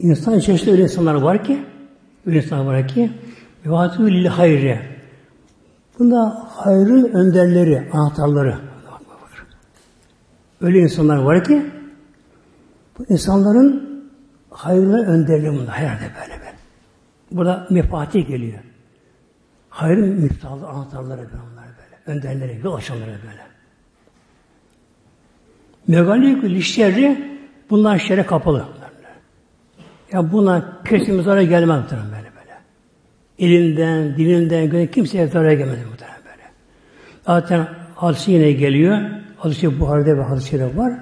İnsan 0.00 0.38
içerisinde 0.38 0.70
öyle 0.70 0.82
insanlar 0.82 1.14
var 1.14 1.44
ki, 1.44 1.64
öyle 2.26 2.36
insanlar 2.36 2.74
var 2.74 2.88
ki, 2.88 3.10
Vevatü 3.66 4.10
lil 4.10 4.26
hayri. 4.26 4.80
Bunda 5.98 6.48
hayrın 6.48 7.04
önderleri, 7.04 7.90
anahtarları. 7.92 8.58
Öyle 10.60 10.78
insanlar 10.78 11.16
var 11.16 11.44
ki, 11.44 11.66
bu 12.98 13.04
insanların 13.08 13.90
hayrına 14.50 14.98
önderleri 14.98 15.52
bunlar. 15.52 15.74
Herhalde 15.74 16.10
böyle 16.20 16.38
böyle. 16.38 16.54
Burada 17.32 17.66
mefatih 17.70 18.28
geliyor. 18.28 18.58
Hayrın 19.70 20.08
müftahlı 20.08 20.66
anahtarları 20.66 21.20
böyle 21.20 21.42
onlar 21.52 21.64
böyle. 21.64 22.18
Önderleri, 22.18 22.60
yol 22.64 22.74
açanları 22.74 23.06
böyle. 23.10 23.46
Megalikü 25.86 26.54
lişşerri 26.54 27.38
bunlar 27.70 27.98
şere 27.98 28.26
kapalı. 28.26 28.79
Ya 30.12 30.32
buna 30.32 30.82
kesin 30.88 31.22
zarar 31.22 31.42
gelmez 31.42 31.80
muhtemelen 31.80 32.10
böyle 32.10 32.30
böyle. 32.36 32.58
Elinden, 33.38 34.16
dilinden, 34.16 34.70
göre 34.70 34.90
kimseye 34.90 35.26
zarar 35.26 35.52
gelmez 35.52 35.78
muhtemelen 35.90 36.20
böyle. 36.24 36.42
Zaten 37.26 37.68
hadisi 37.94 38.32
yine 38.32 38.52
geliyor. 38.52 38.98
Hadisi 39.36 39.80
Buhari'de 39.80 40.16
ve 40.16 40.22
hadisi 40.22 40.76
var. 40.76 40.92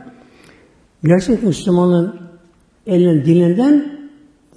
Gerçek 1.04 1.42
Müslümanın 1.42 2.20
elinin 2.86 3.24
dilinden 3.24 3.98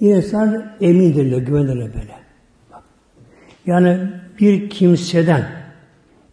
insan 0.00 0.64
emindirler, 0.80 1.38
güvenirler 1.38 1.94
böyle. 1.94 2.14
Bak. 2.72 2.82
Yani 3.66 3.98
bir 4.40 4.70
kimseden 4.70 5.62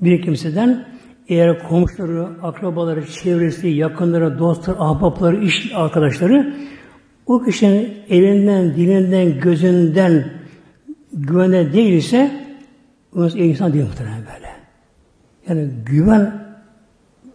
bir 0.01 0.21
kimseden 0.21 0.85
eğer 1.27 1.63
komşuları, 1.63 2.27
akrabaları, 2.43 3.05
çevresi, 3.05 3.67
yakınları, 3.67 4.39
dostları, 4.39 4.79
ahbapları, 4.79 5.43
iş 5.43 5.71
arkadaşları 5.75 6.53
o 7.29 7.43
kişinin 7.43 7.93
elinden, 8.09 8.75
dilinden, 8.75 9.39
gözünden 9.39 10.31
güvene 11.13 11.73
değilse 11.73 12.31
o 13.15 13.27
insan 13.27 13.73
değil 13.73 13.85
muhtemelen 13.85 14.19
böyle. 14.19 14.49
Yani 15.47 15.71
güven 15.85 16.43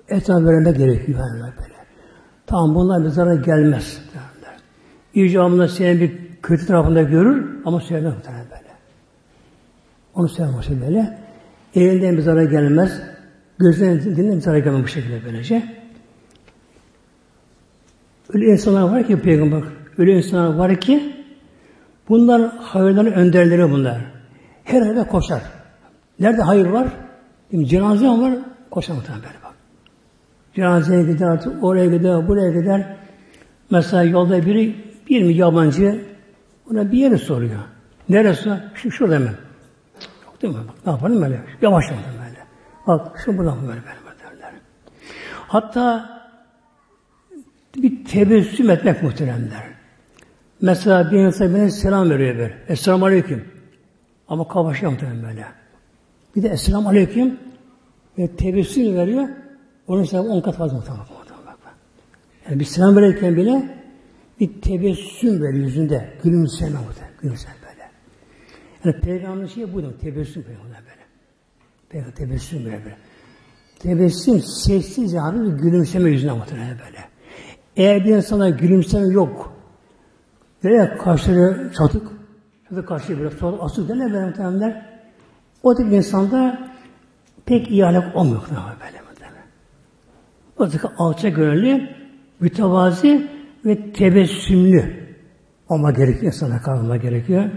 etrafı 0.08 0.46
vermek 0.46 0.76
gerekiyor 0.76 1.06
güvenler 1.06 1.52
böyle. 1.56 1.74
Tamam 2.46 2.74
bunlar 2.74 3.04
bir 3.04 3.08
zarar 3.08 3.34
gelmez. 3.34 4.02
Derler. 4.14 4.58
İcabında 5.14 5.68
senin 5.68 6.00
bir 6.00 6.12
kötü 6.42 6.66
tarafında 6.66 7.02
görür 7.02 7.46
ama 7.64 7.80
sevmez 7.80 8.14
muhtemelen 8.14 8.46
böyle. 8.50 8.74
Onu 10.14 10.28
sevmez 10.28 10.80
böyle. 10.86 11.18
Elinden 11.74 12.16
bir 12.16 12.22
zarar 12.22 12.42
gelmez. 12.42 13.00
Gözünden 13.58 14.00
dilinden 14.00 14.36
bir 14.36 14.40
zarar 14.40 14.58
gelmez 14.58 14.82
bu 14.82 14.88
şekilde 14.88 15.20
böylece. 15.24 15.62
Öyle 18.32 18.46
insanlar 18.46 18.82
var 18.82 19.06
ki 19.06 19.20
peygamber 19.20 19.62
öyle 19.98 20.12
insanlar 20.12 20.54
var 20.54 20.80
ki 20.80 21.16
bunlar 22.08 22.56
hayırların 22.56 23.12
önderleri 23.12 23.70
bunlar. 23.70 23.98
Her 24.64 24.82
yerde 24.82 25.06
koşar. 25.06 25.42
Nerede 26.20 26.42
hayır 26.42 26.66
var? 26.66 26.88
Şimdi 27.50 27.66
cenaze 27.66 28.08
var, 28.08 28.34
koşar 28.70 28.94
muhtemelen 28.94 29.22
bak. 29.44 29.54
Cenazeye 30.54 31.02
gider 31.02 31.40
oraya 31.62 31.86
gider, 31.86 32.28
buraya 32.28 32.60
gider. 32.60 32.96
Mesela 33.70 34.02
yolda 34.02 34.46
biri, 34.46 34.76
bir 35.10 35.22
mi 35.22 35.34
yabancı, 35.34 36.04
ona 36.70 36.92
bir 36.92 36.98
yeri 36.98 37.18
soruyor. 37.18 37.60
Neresi? 38.08 38.50
Şu, 38.74 38.90
şurada 38.90 39.18
mı? 39.18 39.30
Yok 40.26 40.42
değil 40.42 40.54
mi? 40.54 40.60
Bak, 40.68 40.74
ne 40.86 40.92
yapalım 40.92 41.22
böyle? 41.22 41.40
Yavaş 41.62 41.84
böyle. 41.90 42.44
Bak, 42.86 43.18
şu 43.24 43.38
buradan 43.38 43.62
böyle, 43.62 43.68
böyle 43.68 44.38
derler. 44.38 44.52
Hatta 45.48 46.10
bir 47.76 48.04
tebessüm 48.04 48.70
etmek 48.70 49.02
muhteremler. 49.02 49.73
Mesela 50.64 51.10
bir 51.10 51.18
insan 51.18 51.54
birine 51.54 51.70
selam 51.70 52.10
veriyor 52.10 52.38
böyle. 52.38 52.54
Esselamu 52.68 53.06
Aleyküm. 53.06 53.44
Ama 54.28 54.48
kavaşıyor 54.48 54.92
muhtemelen 54.92 55.22
böyle. 55.22 55.44
Bir 56.36 56.42
de 56.42 56.48
Esselamu 56.48 56.88
Aleyküm 56.88 57.38
ve 58.18 58.36
tebessüm 58.36 58.96
veriyor. 58.96 59.28
Onun 59.88 60.04
sevabı 60.04 60.28
on 60.28 60.40
kat 60.40 60.56
fazla 60.56 60.76
muhtemelen. 60.76 61.04
Yani 62.48 62.60
bir 62.60 62.64
selam 62.64 62.96
verirken 62.96 63.36
bile 63.36 63.80
bir 64.40 64.60
tebessüm 64.60 65.42
veriyor 65.42 65.64
yüzünde. 65.64 66.10
Gülümseme 66.22 66.78
muhtemelen. 66.78 67.14
Gülümseme 67.22 67.54
böyle. 67.62 67.90
Yani 68.84 69.00
peygamberin 69.00 69.48
şeyi 69.48 69.74
buydu. 69.74 69.94
Tebessüm 70.00 70.42
peygamber 70.42 70.78
böyle. 70.78 71.02
Peygamber 71.88 72.14
tebessüm 72.14 72.64
böyle 72.64 72.84
böyle. 72.84 72.96
Tebessüm 73.78 74.40
sessizce 74.40 75.20
abi 75.20 75.40
bir 75.40 75.58
gülümseme 75.58 76.10
yüzüne 76.10 76.32
muhtemelen 76.32 76.78
böyle. 76.86 77.04
Eğer 77.76 78.04
bir 78.04 78.16
insana 78.16 78.50
gülümseme 78.50 79.06
yok, 79.06 79.53
böyle 80.64 80.96
kaşları 80.96 81.72
çatık, 81.76 82.02
şurada 82.68 82.84
kaşları 82.84 83.20
biraz 83.20 83.32
sonra 83.32 83.56
asıl 83.60 83.88
derler 83.88 84.12
böyle 84.12 84.26
muhtemelenler, 84.26 84.86
o 85.62 85.74
tip 85.74 85.92
insanda 85.92 86.68
pek 87.46 87.70
iyi 87.70 87.86
ahlak 87.86 88.16
olmuyor 88.16 88.42
böyle 88.50 89.00
muhtemelen. 89.08 89.46
O 90.58 90.68
tip 90.68 90.80
alçak 90.98 91.36
gönüllü, 91.36 91.88
mütevazi 92.40 93.30
ve 93.64 93.92
tebessümlü 93.92 95.04
olma 95.68 95.90
gerekiyor, 95.90 96.32
insana 96.32 96.62
kalma 96.62 96.96
gerekiyor. 96.96 97.50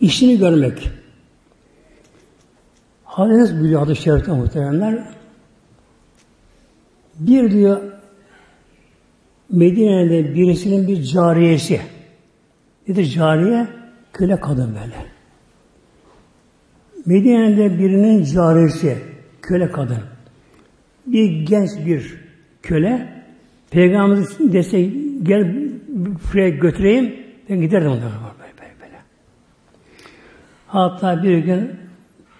İşini 0.00 0.38
görmek. 0.38 0.90
Hadis 3.04 3.52
biliyor 3.52 3.80
hadis-i 3.80 4.02
şerifte 4.02 4.32
muhtemelenler. 4.32 5.04
Bir 7.18 7.50
diyor 7.50 7.97
Medine'de 9.50 10.34
birisinin 10.34 10.88
bir 10.88 11.02
cariyesi. 11.02 11.80
Nedir 12.88 13.04
cariye? 13.04 13.66
Köle 14.12 14.40
kadın 14.40 14.74
böyle. 14.74 14.94
Medine'de 17.06 17.78
birinin 17.78 18.24
cariyesi, 18.24 18.98
köle 19.42 19.70
kadın. 19.70 20.02
Bir 21.06 21.46
genç 21.46 21.70
bir 21.86 22.14
köle, 22.62 23.18
Peygamberimiz 23.70 24.38
dese 24.52 24.82
gel 25.22 25.70
buraya 25.88 26.48
götüreyim, 26.48 27.14
ben 27.50 27.60
giderdim 27.60 27.90
ondan 27.90 28.02
böyle, 28.02 28.52
böyle, 28.60 28.72
böyle. 28.80 28.98
Hatta 30.66 31.22
bir 31.22 31.38
gün 31.38 31.70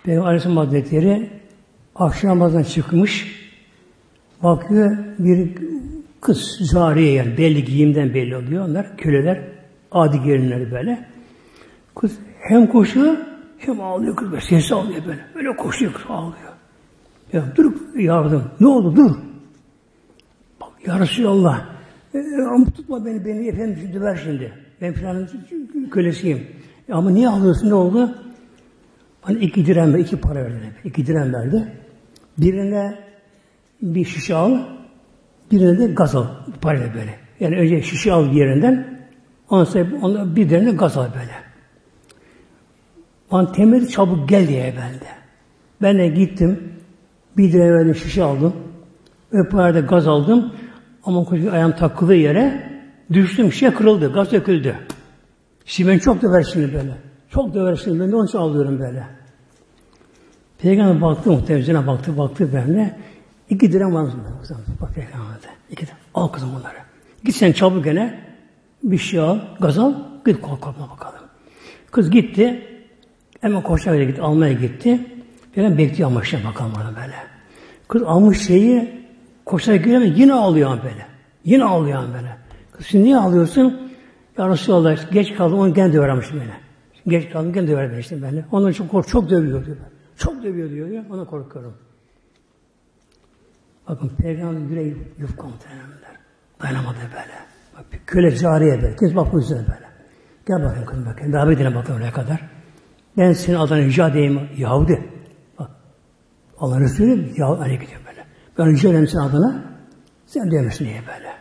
Peygamber 0.04 0.28
Aleyhisselam 0.28 0.56
Hazretleri 0.56 1.30
akşam 1.94 2.30
namazdan 2.30 2.62
çıkmış, 2.62 3.38
bakıyor 4.42 4.98
bir 5.18 5.50
Kız 6.20 6.70
cariye 6.72 7.12
yani 7.12 7.38
belli 7.38 7.64
giyimden 7.64 8.14
belli 8.14 8.36
oluyor 8.36 8.68
onlar. 8.68 8.96
Köleler, 8.96 9.42
adi 9.92 10.22
gelinleri 10.22 10.70
böyle. 10.70 11.08
Kız 11.94 12.18
hem 12.40 12.66
koşuyor 12.66 13.16
hem 13.58 13.80
ağlıyor 13.80 14.16
kız 14.16 14.30
böyle. 14.30 14.40
Sesi 14.40 14.74
ağlıyor 14.74 15.06
böyle. 15.06 15.20
Böyle 15.34 15.56
koşuyor 15.56 15.92
kız 15.92 16.04
ağlıyor. 16.08 16.52
Ya 17.32 17.44
dur 17.56 17.72
yardım. 17.96 18.44
Ne 18.60 18.66
oldu 18.66 18.96
dur. 18.96 19.10
Bak 20.60 20.70
ya 20.86 21.00
Resulallah. 21.00 21.66
E, 22.14 22.18
ama 22.54 22.64
tutma 22.64 23.04
beni, 23.04 23.24
beni 23.24 23.48
efendim 23.48 23.78
şimdi 23.80 24.00
ver 24.02 24.20
şimdi. 24.24 24.52
Ben 24.80 24.92
filanın 24.92 25.30
kölesiyim. 25.90 26.46
E, 26.88 26.92
ama 26.92 27.10
niye 27.10 27.28
ağlıyorsun 27.28 27.70
ne 27.70 27.74
oldu? 27.74 28.14
Bana 29.28 29.38
iki 29.38 29.66
dirhem 29.66 29.96
iki 29.96 30.20
para 30.20 30.44
verdi. 30.44 30.74
İki 30.84 31.06
dirhem 31.06 31.32
verdi. 31.34 31.72
Birine 32.38 32.98
bir 33.82 34.04
şişe 34.04 34.34
al, 34.34 34.58
Birine 35.50 35.78
de 35.78 35.86
gaz 35.86 36.14
al. 36.14 36.26
Parayla 36.60 36.94
böyle. 36.94 37.14
Yani 37.40 37.56
önce 37.56 37.82
şişe 37.82 38.12
al 38.12 38.32
yerinden. 38.32 38.98
Ondan 39.50 39.64
sonra 39.64 39.86
onda 40.02 40.36
bir 40.36 40.50
derine 40.50 40.70
gaz 40.70 40.96
al 40.96 41.06
böyle. 41.14 41.32
Bana 43.32 43.52
temeli 43.52 43.88
çabuk 43.88 44.28
gel 44.28 44.48
diye 44.48 44.74
bende. 44.76 45.08
Ben 45.82 45.98
de 45.98 46.08
gittim. 46.08 46.72
Bir 47.36 47.52
direne 47.52 47.72
verdim 47.72 47.94
şişe 47.94 48.22
aldım. 48.22 48.54
Ve 49.32 49.48
parayla 49.48 49.80
gaz 49.80 50.08
aldım. 50.08 50.52
Ama 51.04 51.24
koca 51.24 51.52
ayağım 51.52 51.72
takıldığı 51.72 52.14
yere 52.14 52.72
düştüm. 53.12 53.52
Şişe 53.52 53.74
kırıldı. 53.74 54.12
Gaz 54.12 54.32
döküldü. 54.32 54.74
Şimdi 55.64 55.90
ben 55.90 55.98
çok 55.98 56.22
da 56.22 56.32
ver 56.32 56.42
şimdi 56.52 56.74
böyle. 56.74 56.92
Çok 57.30 57.54
döversin. 57.54 58.00
Ben 58.00 58.12
de 58.12 58.16
onun 58.16 58.26
için 58.26 58.38
alıyorum 58.38 58.78
böyle. 58.78 59.06
Peygamber 60.58 61.02
baktı 61.02 61.30
muhtemelen 61.30 61.86
baktı 61.86 62.18
baktı 62.18 62.50
benimle. 62.54 62.96
İki 63.50 63.72
dirhem 63.72 63.94
var 63.94 64.02
mısın? 64.02 64.20
Bak 64.80 64.94
Peygamber'de. 64.94 65.46
İki 65.70 65.82
dirhem. 65.82 65.96
Al 66.14 66.28
kızım 66.28 66.50
bunları. 66.58 66.76
Git 67.24 67.36
sen 67.36 67.52
çabuk 67.52 67.84
gene. 67.84 68.20
Bir 68.82 68.98
şey 68.98 69.20
al. 69.20 69.38
Gaz 69.60 69.78
al. 69.78 69.94
Git 70.26 70.40
kork 70.40 70.60
korkma 70.60 70.90
bakalım. 70.90 71.20
Kız 71.90 72.10
gitti. 72.10 72.62
Hemen 73.40 73.62
koşarak 73.62 74.08
gitti. 74.08 74.22
Almaya 74.22 74.52
gitti. 74.52 75.00
Peygamber 75.54 75.78
bekliyor 75.78 76.10
ama 76.10 76.22
işte 76.22 76.40
bakalım 76.48 76.72
ona 76.76 76.96
böyle. 76.96 77.14
Kız 77.88 78.02
almış 78.02 78.46
şeyi 78.46 79.04
koşarak 79.44 79.84
giriyor 79.84 80.00
yine 80.00 80.32
ağlıyor 80.32 80.70
böyle. 80.82 81.06
Yine 81.44 81.64
ağlıyor 81.64 82.02
böyle. 82.14 82.36
Kız 82.72 82.86
şimdi 82.86 83.04
niye 83.04 83.16
ağlıyorsun? 83.16 83.92
Ya 84.38 84.48
Resulallah 84.48 85.12
geç 85.12 85.34
kaldım 85.34 85.58
onu 85.58 85.74
gene 85.74 85.92
dövermiş 85.92 86.26
beni. 86.32 86.42
Geç 87.06 87.32
kaldım 87.32 87.52
gene 87.52 87.68
döver 87.68 87.92
beni 87.92 88.70
için 88.70 88.88
kork 88.88 89.08
çok 89.08 89.30
dövüyor 89.30 89.66
diyor. 89.66 89.76
Çok 90.16 90.42
dövüyor 90.42 90.70
diyor. 90.70 91.04
Ona 91.10 91.24
korkuyorum. 91.24 91.74
Bakın 93.88 94.08
peygamber 94.08 94.70
yüreği 94.70 94.96
yufka 95.18 95.46
muhtemelenler. 95.46 96.18
Dayanamadı 96.62 96.96
böyle. 96.96 97.34
Bak, 97.76 97.92
bir 97.92 97.98
köle 98.06 98.36
cariye 98.36 98.82
böyle. 98.82 98.96
Kız 98.96 99.16
bak 99.16 99.32
bu 99.32 99.38
yüzden 99.38 99.58
böyle. 99.58 99.88
Gel 100.48 100.62
bakayım 100.62 100.86
kızım 100.86 101.06
bakayım. 101.06 101.32
Daha 101.32 101.50
bir 101.50 101.74
bakın 101.74 101.94
oraya 101.94 102.12
kadar. 102.12 102.40
Ben 103.16 103.32
senin 103.32 103.56
adına 103.56 103.78
rica 103.78 104.08
edeyim. 104.08 104.48
Yahudi. 104.56 105.10
Bak. 105.58 105.70
Allah 106.58 106.80
Resulü 106.80 107.32
Yahudi 107.36 107.60
hani 107.60 107.72
gidiyor 107.72 108.00
böyle. 108.06 108.24
Ben 108.58 108.66
rica 108.66 108.88
edeyim 108.88 109.06
senin 109.06 109.22
adına. 109.22 109.64
Sen 110.26 110.50
diyemezsin 110.50 110.84
diye 110.84 111.02
böyle. 111.06 111.32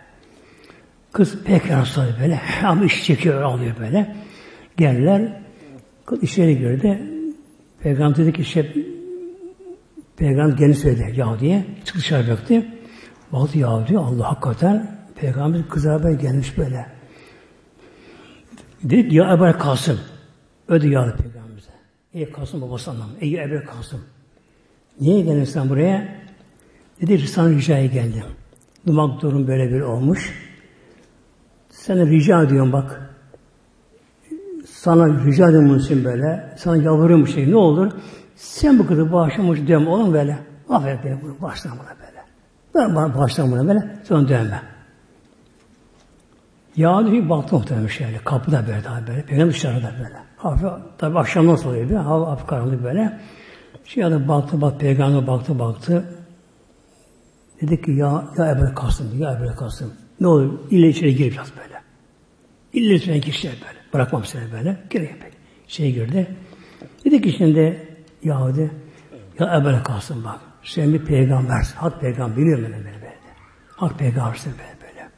Kız 1.11 1.43
pek 1.43 1.71
rastladı 1.71 2.15
böyle. 2.21 2.41
Ama 2.63 2.85
iş 2.85 3.05
çekiyor, 3.05 3.41
alıyor 3.41 3.75
böyle. 3.79 4.15
Geldiler. 4.77 5.41
Kız 6.05 6.23
içeri 6.23 6.57
girdi. 6.57 7.01
Peygamber 7.79 8.17
dedi 8.17 8.33
ki 8.33 8.41
işte 8.41 8.73
Peygamber 10.18 10.57
kendi 10.57 10.76
söyledi 10.76 11.20
Yahudi'ye. 11.20 11.65
Çıktı 11.86 11.99
dışarı 11.99 12.32
baktı. 12.32 12.65
Baktı 13.32 13.57
Yahudi 13.57 13.97
Allah 13.97 14.32
hakikaten 14.32 14.97
Peygamber 15.15 15.70
kız 15.70 15.86
haber 15.86 16.11
gelmiş 16.11 16.57
böyle. 16.57 16.86
Dedi 18.84 19.15
ya 19.15 19.34
Ebu 19.34 19.59
Kasım. 19.59 19.99
Ödü 20.68 20.88
yağdı 20.88 21.15
Peygamber'e. 21.18 21.74
Ey 22.13 22.32
Kasım 22.32 22.61
babası 22.61 22.91
anlamı. 22.91 23.11
Ey 23.22 23.43
Ebu 23.43 23.65
Kasım. 23.65 24.01
Niye 25.01 25.22
geldin 25.22 25.43
sen 25.43 25.70
buraya? 25.70 26.15
Dedi 27.01 27.28
sana 27.28 27.49
ricaya 27.49 27.86
geldim. 27.86 28.24
Dumak 28.88 29.22
durum 29.22 29.47
böyle 29.47 29.74
bir 29.74 29.82
olmuş. 29.82 30.34
Sana 31.70 32.05
rica 32.05 32.43
ediyorum 32.43 32.74
bak. 32.74 33.15
Sana 34.65 35.26
rica 35.26 35.49
ediyorum 35.49 36.03
böyle. 36.05 36.55
Sana 36.57 36.78
yalvarıyorum 36.84 37.28
şey. 37.28 37.51
Ne 37.51 37.55
olur? 37.55 37.91
Sen 38.38 38.79
bu 38.79 38.88
kızı 38.88 39.11
bağışlamış 39.13 39.67
dövme 39.67 39.89
oğlum 39.89 40.13
böyle. 40.13 40.38
Affet 40.69 41.05
beni 41.05 41.21
bunu 41.21 41.35
bağışla 41.41 41.69
buna 41.69 41.95
böyle. 41.99 42.23
Ben 42.75 42.95
bana 42.95 43.17
bağışla 43.17 43.51
buna 43.51 43.67
böyle. 43.67 43.99
Sonra 44.03 44.29
dövme. 44.29 44.61
Yağdı 46.75 47.11
bir 47.11 47.29
baktı 47.29 47.55
muhtemelen 47.55 47.88
şöyle. 47.88 48.17
Kapıda 48.17 48.67
böyle 48.67 48.83
daha 48.83 49.07
böyle. 49.07 49.21
Peygamber 49.21 49.53
dışarıda 49.53 49.91
böyle. 50.03 50.15
Hafif, 50.38 50.69
tabi 50.97 51.19
akşam 51.19 51.47
nasıl 51.47 51.69
oluyor 51.69 51.89
bir? 51.89 51.95
Hava 51.95 52.31
hafif 52.31 52.47
karanlık 52.47 52.83
böyle. 52.83 53.19
Şey 53.85 54.03
adam 54.03 54.27
baktı 54.27 54.61
bak 54.61 54.79
peygamber 54.79 55.27
baktı 55.27 55.59
baktı. 55.59 56.05
Dedi 57.61 57.81
ki 57.81 57.91
ya 57.91 58.23
ya 58.38 58.51
Ebu 58.51 58.75
Kasım 58.75 59.21
ya 59.21 59.33
Ebu 59.33 59.55
Kasım. 59.55 59.93
Ne 60.19 60.27
olur 60.27 60.59
ille 60.71 60.89
içeri 60.89 61.15
gir 61.15 61.39
böyle. 61.57 61.81
İlle 62.73 62.95
içeri 62.95 63.21
kişiler 63.21 63.53
böyle. 63.53 63.79
Bırakmam 63.93 64.25
seni 64.25 64.51
böyle. 64.51 64.77
Gireyim 64.89 65.17
peki. 65.21 65.38
İçeri 65.67 65.93
girdi. 65.93 66.35
Dedi 67.05 67.21
ki 67.21 67.31
şimdi 67.38 67.86
Yahudi 68.24 68.72
ya 69.39 69.57
Ebu 69.57 69.84
Kasım 69.84 70.24
bak. 70.24 70.39
Sen 70.63 70.93
bir 70.93 71.05
peygambersin. 71.05 71.76
Hak 71.76 72.01
peygamber 72.01 72.38
biliyor 72.38 72.57
beni 72.57 72.72
böyle 72.72 72.86
böyle. 72.86 73.18
Hak 73.76 73.99
peygambersin 73.99 74.51
böyle 74.51 74.82
böyle. 74.82 75.09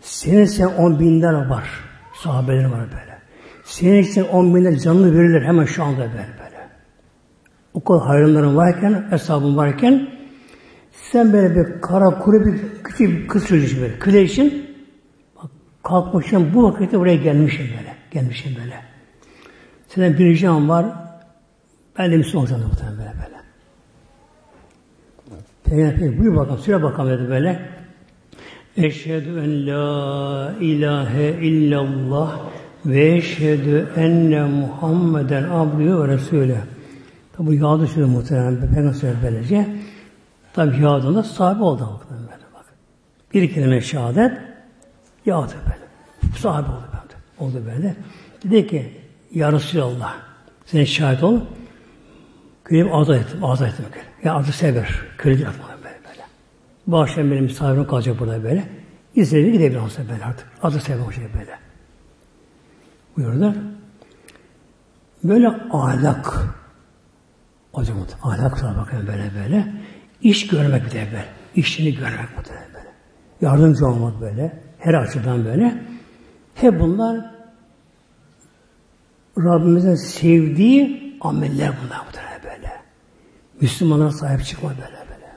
Senin 0.00 0.44
sen 0.44 0.66
on 0.66 1.00
binler 1.00 1.46
var. 1.46 1.68
Sahabeler 2.14 2.64
var 2.64 2.80
böyle. 2.80 3.18
Senin 3.64 4.02
için 4.02 4.24
on 4.24 4.54
binler 4.54 4.76
canlı 4.78 5.18
verilir 5.18 5.42
hemen 5.42 5.64
şu 5.64 5.84
anda 5.84 5.98
böyle 6.00 6.12
böyle. 6.14 6.68
O 7.74 7.84
kadar 7.84 8.06
hayranların 8.06 8.56
varken, 8.56 9.06
hesabın 9.10 9.56
varken 9.56 10.08
sen 10.92 11.32
böyle 11.32 11.56
bir 11.56 11.80
kara 11.80 12.18
kuru 12.18 12.46
bir 12.46 12.82
küçük 12.84 13.08
bir 13.08 13.28
kız 13.28 13.46
çocuğu 13.46 13.80
böyle. 13.80 13.98
Küle 13.98 14.22
için 14.22 14.76
bak, 15.36 15.50
kalkmışım 15.82 16.54
bu 16.54 16.64
vakitte 16.64 16.98
buraya 16.98 17.16
gelmişim 17.16 17.66
böyle. 17.78 17.94
Gelmişim 18.10 18.56
böyle. 18.62 18.80
Senin 19.88 20.18
bir 20.18 20.24
ricam 20.24 20.68
var. 20.68 20.86
Ben 21.98 22.12
de 22.12 22.16
Müslüman 22.16 22.42
olacağım 22.42 22.62
muhtemelen 22.62 22.98
böyle 22.98 23.12
böyle. 23.12 23.38
Peygamber 25.64 26.18
buyur 26.18 26.36
bakalım, 26.36 26.60
süre 26.60 26.82
bakalım 26.82 27.18
dedi 27.18 27.28
böyle. 27.28 27.68
Eşhedü 28.76 29.28
en 29.28 29.66
la 29.66 30.52
ilahe 30.60 31.46
illallah 31.46 32.40
ve 32.86 33.14
eşhedü 33.14 33.88
enne 33.96 34.44
Muhammeden 34.44 35.44
abdühü 35.44 35.98
ve 35.98 36.08
resulü. 36.08 36.56
Tabi 37.36 37.56
yağdı 37.56 37.86
söylüyor 37.86 38.08
muhtemelen. 38.08 38.60
Peygamber 38.60 39.14
böylece. 39.22 39.66
Tabi 40.52 40.82
yağdığında 40.82 41.22
sahibi 41.22 41.62
oldu 41.62 41.86
muhtemelen 41.92 42.26
böyle 42.26 42.54
bak. 42.54 42.64
Bir 43.34 43.54
kelime 43.54 43.80
şehadet 43.80 44.32
yağdı 45.26 45.54
böyle. 45.66 45.88
Sahibi 46.38 46.70
oldu 46.70 46.84
böyle. 46.92 46.98
Oldu 47.38 47.62
böyle. 47.66 47.96
Dedi 48.44 48.66
ki 48.66 48.92
Ya 49.34 49.52
Resulallah 49.52 50.14
sen 50.66 50.84
şahit 50.84 51.22
ol. 51.22 51.40
Kölemi 52.68 52.92
azat 52.92 53.16
ettim. 53.16 53.44
Azat 53.44 53.68
ettim. 53.68 53.84
Ya 54.24 54.34
adı 54.34 54.52
sever. 54.52 55.00
Köle 55.18 55.34
değil 55.34 55.48
böyle 55.84 55.98
böyle. 56.04 56.24
Bu 56.86 56.96
benim 57.30 57.44
misafirim 57.44 57.86
kalacak 57.86 58.20
burada 58.20 58.44
böyle. 58.44 58.68
İzledi 59.14 59.52
gidebilir 59.52 59.80
olsa 59.80 60.02
böyle 60.12 60.24
artık. 60.24 60.46
Adı 60.62 60.80
sever 60.80 61.02
o 61.08 61.12
şey 61.12 61.24
böyle. 61.24 61.58
Buyurdular. 63.16 63.54
Böyle 65.24 65.48
ahlak 65.70 66.46
hocam 67.72 67.96
ahlak 68.22 68.58
sana 68.58 68.76
bakın 68.76 69.06
böyle 69.06 69.30
böyle. 69.34 69.72
İş 70.22 70.46
görmek 70.46 70.84
bir 70.86 70.90
de 70.90 71.06
böyle. 71.06 71.24
İşini 71.54 71.94
görmek 71.94 72.28
bu 72.38 72.44
da 72.44 72.48
böyle. 72.74 72.88
Yardımcı 73.40 73.86
olmak 73.86 74.20
böyle. 74.20 74.62
Her 74.78 74.94
açıdan 74.94 75.44
böyle. 75.44 75.82
Hep 76.54 76.80
bunlar 76.80 77.34
Rabbimizin 79.38 79.94
sevdiği 79.94 81.16
ameller 81.20 81.72
bunlar 81.84 81.98
bu 82.08 82.27
Müslümanlara 83.60 84.10
sahip 84.10 84.44
çıkma 84.44 84.70
böyle 84.70 84.80
böyle. 84.80 85.32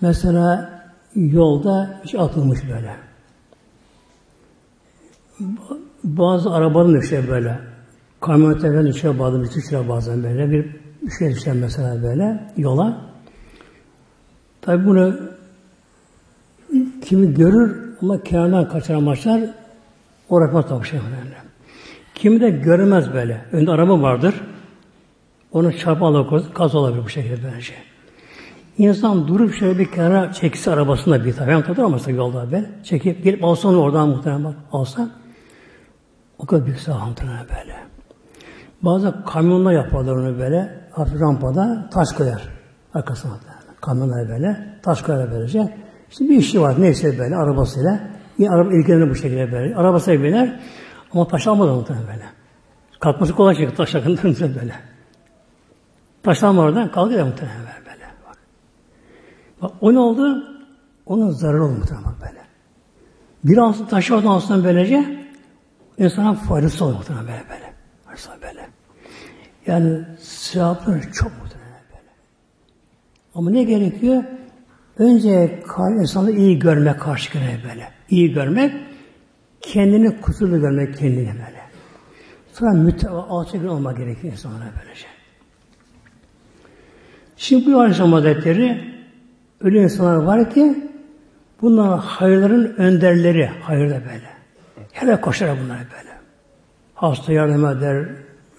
Mesela 0.00 0.70
yolda 1.14 2.00
hiç 2.04 2.14
atılmış 2.14 2.60
böyle. 2.68 2.96
Bazı 6.04 6.50
arabanın 6.50 7.00
işte 7.00 7.28
böyle. 7.28 7.58
Kamyonetlerden 8.20 8.86
düşüyor 8.86 9.18
bazen, 9.18 9.44
düşüyor 9.44 9.88
bazen 9.88 10.22
böyle. 10.22 10.50
Bir 10.50 11.10
şey 11.18 11.30
düşer 11.34 11.54
mesela 11.54 12.02
böyle 12.02 12.52
yola. 12.56 13.00
Tabi 14.62 14.86
bunu 14.86 15.20
kimi 17.04 17.34
görür 17.34 17.90
ama 18.02 18.22
kenardan 18.22 18.68
kaçar 18.68 18.94
amaçlar 18.94 19.40
o 20.28 20.40
rakma 20.40 20.66
tavşan. 20.66 21.00
Kimi 22.14 22.40
de 22.40 22.50
görmez 22.50 23.12
böyle. 23.12 23.44
Önde 23.52 23.70
araba 23.70 24.02
vardır. 24.02 24.34
Onu 25.52 25.78
çarpı 25.78 26.04
alır, 26.04 26.44
kaz 26.54 26.74
olabilir 26.74 27.04
bu 27.04 27.08
şekilde 27.08 27.52
bence. 27.54 27.72
İnsan 28.78 29.28
durup 29.28 29.54
şöyle 29.54 29.78
bir 29.78 29.90
kenara 29.90 30.32
çekse 30.32 30.70
arabasında 30.70 31.24
bir 31.24 31.32
tabi. 31.32 31.50
Hem 31.50 31.62
tabi 31.62 31.82
olmasa 31.82 32.10
yolda 32.10 32.52
ben. 32.52 32.66
Çekip 32.84 33.24
gelip 33.24 33.44
alsa 33.44 33.68
onu 33.68 33.80
oradan 33.80 34.08
muhtemelen 34.08 34.44
bak, 34.44 34.54
alsa 34.72 35.10
o 36.38 36.46
kadar 36.46 36.66
büyük 36.66 36.80
sağ 36.80 37.04
muhtemelen 37.06 37.46
böyle. 37.48 37.76
Bazı 38.82 39.24
kamyonla 39.26 39.72
yaparlar 39.72 40.16
onu 40.16 40.38
böyle. 40.38 40.80
Hafif 40.90 41.20
rampada 41.20 41.88
taş 41.92 42.12
koyar. 42.12 42.48
Arkasına 42.94 43.32
kamyonlar 43.80 44.28
böyle. 44.28 44.78
Taş 44.82 45.02
koyar 45.02 45.30
böylece. 45.32 45.74
İşte 46.10 46.24
bir 46.24 46.36
işi 46.36 46.60
var. 46.60 46.74
Neyse 46.78 47.18
böyle 47.18 47.36
arabasıyla. 47.36 48.00
Yine 48.38 48.50
araba 48.50 48.74
ilgilenir 48.74 49.10
bu 49.10 49.14
şekilde 49.14 49.52
böyle. 49.52 49.76
Arabasıyla 49.76 50.24
biner. 50.24 50.60
Ama 51.12 51.28
taş 51.28 51.46
almadı 51.46 51.72
muhtemelen 51.72 52.06
böyle. 52.06 52.24
Kalkması 53.00 53.34
kolay 53.34 53.54
şey. 53.54 53.74
Taş 53.74 53.94
yakında 53.94 54.22
böyle. 54.40 54.89
Taşlanma 56.22 56.62
oradan 56.62 56.90
kalkıyor 56.90 57.26
muhtemelen 57.26 57.60
böyle. 57.60 58.04
Bak. 58.28 58.38
bak 59.62 59.72
o 59.80 59.94
ne 59.94 59.98
oldu? 59.98 60.44
Onun 61.06 61.30
zararı 61.30 61.64
oldu 61.64 61.78
muhtemelen 61.78 62.14
böyle. 62.20 62.40
Bir 63.44 63.56
ansın 63.56 63.86
taşı 63.86 64.14
oradan 64.14 64.28
alsın 64.28 64.64
böylece 64.64 65.26
insana 65.98 66.34
faydası 66.34 66.84
olur 66.84 66.94
muhtemelen 66.94 67.26
böyle 67.26 67.44
böyle. 67.50 67.72
Faydası 68.04 68.30
böyle. 68.42 68.68
Yani 69.66 70.04
sevapları 70.20 71.12
çok 71.12 71.32
muhtemelen 71.42 71.82
böyle. 71.90 72.10
Ama 73.34 73.50
ne 73.50 73.62
gerekiyor? 73.62 74.24
Önce 74.98 75.62
insanı 76.00 76.30
iyi 76.30 76.58
görmek 76.58 77.00
karşı 77.00 77.38
böyle. 77.68 77.88
İyi 78.10 78.32
görmek, 78.32 78.72
kendini 79.60 80.20
kusurlu 80.20 80.60
görmek 80.60 80.98
kendini 80.98 81.28
böyle. 81.28 81.60
Sonra 82.52 82.72
müteva, 82.72 83.26
alçak 83.28 83.70
olmak 83.70 83.96
gerekiyor 83.96 84.32
insanlara 84.32 84.70
böylece. 84.80 85.09
Şimdi 87.40 87.72
bu 87.72 87.80
Aleyhisselam 87.80 88.12
Hazretleri 88.12 88.80
öyle 89.60 89.82
insanlar 89.82 90.16
var 90.16 90.50
ki 90.50 90.74
bunlar 91.62 92.00
hayırların 92.00 92.74
önderleri, 92.76 93.46
hayırda 93.46 93.94
böyle. 93.94 94.30
Hele 94.92 95.20
koşar 95.20 95.50
bunlar 95.64 95.78
böyle. 95.78 96.10
Hasta 96.94 97.32
yardım 97.32 97.66
eder, 97.66 98.06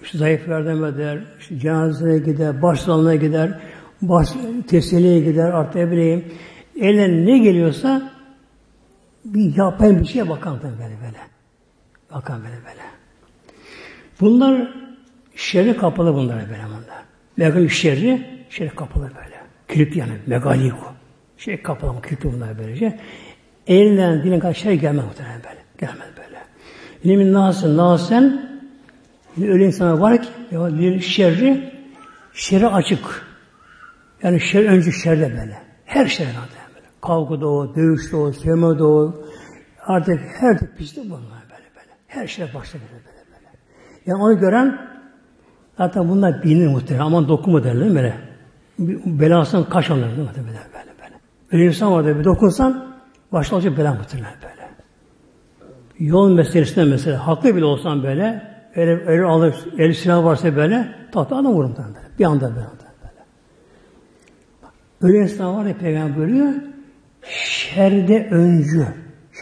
işte 0.02 0.18
zayıf 0.18 0.48
yardım 0.48 0.84
eder, 0.84 1.18
işte 1.40 1.58
cenazeye 1.58 2.18
gider, 2.18 2.62
başlanmaya 2.62 3.16
gider, 3.16 3.60
baş 4.02 4.28
tesliye 4.68 5.20
gider, 5.20 5.50
artık 5.50 5.74
ne 5.74 5.90
bileyim. 5.90 6.24
Eline 6.80 7.26
ne 7.26 7.38
geliyorsa 7.38 8.12
bir 9.24 9.56
yapayım 9.56 10.00
bir 10.00 10.04
şeye 10.04 10.28
bakan 10.28 10.62
böyle 10.62 10.78
böyle. 10.78 11.18
Bakan 12.14 12.38
böyle 12.38 12.56
böyle. 12.56 12.82
Bunlar 14.20 14.74
şerre 15.36 15.76
kapalı 15.76 16.14
bunlar 16.14 16.36
böyle 16.36 16.64
bunlar. 16.68 17.02
Lakin 17.38 17.68
şerri 17.68 18.41
şerre 18.52 18.68
kapalı 18.68 19.02
böyle. 19.04 19.36
Kilit 19.68 19.96
yani 19.96 20.12
megaliko. 20.26 20.92
Şey 21.36 21.62
kapalı 21.62 22.02
kilitli 22.02 22.32
bunlar 22.32 22.58
böylece. 22.58 22.98
Elinden 23.66 24.22
dilin 24.22 24.40
kadar 24.40 24.54
şey 24.54 24.78
gelmez 24.78 25.04
muhtemelen 25.04 25.40
böyle. 25.44 25.60
Gelmez 25.78 26.08
böyle. 26.16 26.38
İlimin 27.04 27.32
nasıl 27.32 27.76
nasen 27.76 28.50
öyle 29.42 29.66
insanlar 29.66 29.98
var 29.98 30.22
ki 30.22 30.28
ya, 30.50 31.00
şerri 31.00 31.72
şerri 32.34 32.66
açık. 32.66 33.26
Yani 34.22 34.40
şer 34.40 34.64
önce 34.64 34.92
şerde 34.92 35.30
böyle. 35.30 35.58
Her 35.84 36.06
şey 36.06 36.26
böyle. 36.26 36.86
Kavga 37.02 37.40
da 37.40 37.48
o, 37.48 37.74
dövüş 37.74 38.12
de 38.12 38.16
o, 38.16 38.32
sevme 38.32 38.78
de 38.78 38.84
o. 38.84 39.24
Artık 39.86 40.20
her 40.40 40.58
tip 40.58 40.78
pislik 40.78 41.04
bunlar 41.04 41.20
böyle 41.50 41.68
böyle. 41.76 41.90
Her 42.06 42.26
şey 42.26 42.46
başta 42.54 42.78
böyle 42.78 43.04
böyle 43.04 43.26
böyle. 43.26 43.58
Yani 44.06 44.22
onu 44.22 44.38
gören 44.38 44.78
zaten 45.78 46.08
bunlar 46.08 46.42
bilinir 46.42 46.68
muhtemelen. 46.68 47.04
Aman 47.04 47.28
dokunma 47.28 47.64
derler 47.64 47.94
böyle. 47.94 48.31
Belasını 49.20 49.68
kaç 49.68 49.90
alır 49.90 50.00
değil 50.00 50.18
mi? 50.18 50.28
Böyle 50.36 50.46
böyle 50.46 50.92
böyle. 51.02 51.14
Öyle 51.52 51.64
insan 51.64 51.92
var 51.92 52.18
bir 52.18 52.24
dokunsan 52.24 52.94
başta 53.32 53.56
olacak 53.56 53.78
bela 53.78 53.94
muhtemelen 53.94 54.34
böyle. 54.42 54.68
Yol 55.98 56.30
meselesinde 56.30 56.84
mesela 56.84 57.26
haklı 57.26 57.56
bile 57.56 57.64
olsan 57.64 58.02
böyle 58.02 58.52
el, 58.74 58.88
el 58.88 59.24
alır, 59.24 59.54
el 59.78 59.92
silah 59.92 60.24
varsa 60.24 60.56
böyle 60.56 60.94
tatlı 61.12 61.36
adam 61.36 61.52
vurur 61.52 61.68
böyle. 61.68 62.18
Bir 62.18 62.24
anda 62.24 62.48
böyle. 62.48 62.66
böyle. 63.02 63.24
Öyle 65.00 65.18
insan 65.18 65.56
var 65.56 65.66
ya 65.66 65.76
peygamber 65.78 66.16
buyuruyor 66.16 66.52
şerde 67.22 68.28
öncü. 68.30 68.86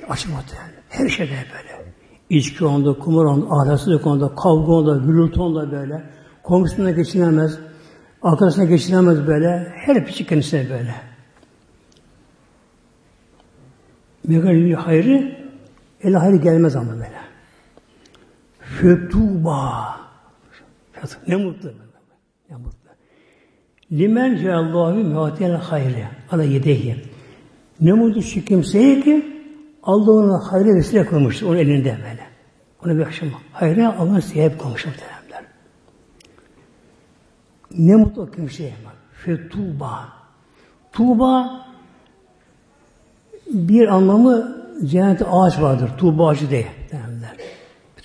Açık 0.09 0.30
muhtemelen. 0.30 0.70
Her 0.88 1.09
şeyde 1.09 1.30
böyle. 1.30 1.93
İçki 2.30 2.64
onda, 2.64 2.99
kumar 2.99 3.24
onda, 3.24 3.47
ahlaksızlık 3.47 4.07
onda, 4.07 4.34
kavga 4.34 4.72
onda, 4.72 4.97
gürültü 4.97 5.41
onda 5.41 5.72
böyle. 5.72 6.03
Komşusuna 6.43 6.91
geçinemez, 6.91 7.59
arkadaşına 8.22 8.64
geçinemez 8.64 9.26
böyle. 9.26 9.72
Her 9.74 10.06
piçi 10.06 10.26
kendisine 10.26 10.70
böyle. 10.70 10.94
Megal 14.24 14.72
hayrı, 14.72 15.38
el 16.02 16.14
hayrı 16.14 16.36
gelmez 16.36 16.76
ama 16.76 16.92
böyle. 16.92 17.20
Fetuba. 18.60 19.96
Ne 21.28 21.36
mutlu. 21.36 21.72
Ne 22.50 22.56
mutlu. 22.56 22.90
Limen 23.92 24.36
ceallahu 24.36 24.94
muatel 24.94 25.52
hayri. 25.52 26.08
Ala 26.30 26.44
yedehi. 26.44 26.96
Ne 27.80 27.92
mutlu 27.92 28.22
şu 28.22 28.44
kimseye 28.44 29.00
ki 29.00 29.40
Allah 29.82 30.12
onu 30.12 30.38
hayra 30.52 30.74
vesile 30.76 31.06
kılmıştır. 31.06 31.46
Onun 31.46 31.56
elinde 31.56 31.98
böyle. 32.02 32.26
Ona 32.84 32.98
bir 32.98 33.06
akşam 33.06 33.28
hayra 33.52 33.96
Allah'ın 33.98 34.20
sebep 34.20 34.60
kılmış 34.60 34.86
muhteremler. 34.86 35.19
Ne 37.78 37.96
mutlu 37.96 38.30
kimseye 38.30 38.74
bak. 38.84 38.96
Fetuba. 39.12 40.08
Tuğba 40.92 41.60
bir 43.46 43.88
anlamı 43.88 44.56
cennette 44.84 45.24
ağaç 45.24 45.60
vardır. 45.60 45.90
Tuğba 45.98 46.28
ağacı 46.28 46.50
diye 46.50 46.66
derler. 46.92 47.36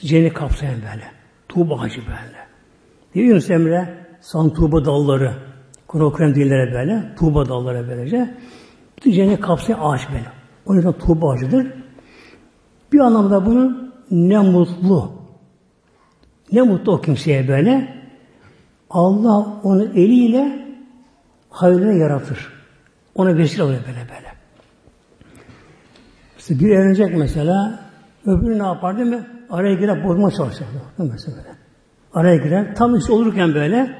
Cennet 0.01 0.33
kapsayan 0.33 0.75
böyle. 0.75 1.03
Tuğba 1.49 1.81
ağacı 1.81 2.01
böyle. 2.01 2.45
Diyor 3.13 3.27
Yunus 3.27 3.49
Emre 3.49 4.07
san 4.21 4.53
tuğba 4.53 4.85
dalları. 4.85 5.33
Kur'an 5.87 6.05
okuyan 6.05 6.35
dillere 6.35 6.73
böyle. 6.73 7.15
Tuğba 7.19 7.49
dalları 7.49 7.87
böylece. 7.89 8.37
Bütün 8.97 9.11
cennet 9.11 9.41
kapsayan 9.41 9.79
ağaç 9.81 10.09
böyle. 10.09 10.31
O 10.65 10.75
yüzden 10.75 10.93
tuğba 10.93 11.31
ağacıdır. 11.31 11.67
Bir 12.93 12.99
anlamda 12.99 13.45
bunun 13.45 13.93
ne 14.11 14.39
mutlu. 14.39 15.11
Ne 16.51 16.61
mutlu 16.61 16.91
o 16.91 17.01
kimseye 17.01 17.47
böyle. 17.47 18.04
Allah 18.89 19.47
onu 19.63 19.83
eliyle 19.83 20.65
hayrını 21.49 21.93
yaratır. 21.93 22.53
Ona 23.15 23.37
vesile 23.37 23.63
oluyor 23.63 23.79
böyle 23.87 23.99
böyle. 23.99 24.33
İşte 26.37 26.59
bir 26.59 26.69
evlenecek 26.69 27.17
mesela, 27.17 27.79
öbürü 28.25 28.59
ne 28.59 28.63
yapar 28.63 28.97
değil 28.97 29.09
mi? 29.09 29.27
Araya 29.49 29.75
girer, 29.75 30.03
bozma 30.03 30.31
çalışır. 30.31 30.65
Mesela 30.97 31.37
böyle. 31.37 31.55
Araya 32.13 32.35
girer, 32.35 32.75
tam 32.75 32.97
işte 32.97 33.13
olurken 33.13 33.53
böyle, 33.53 33.97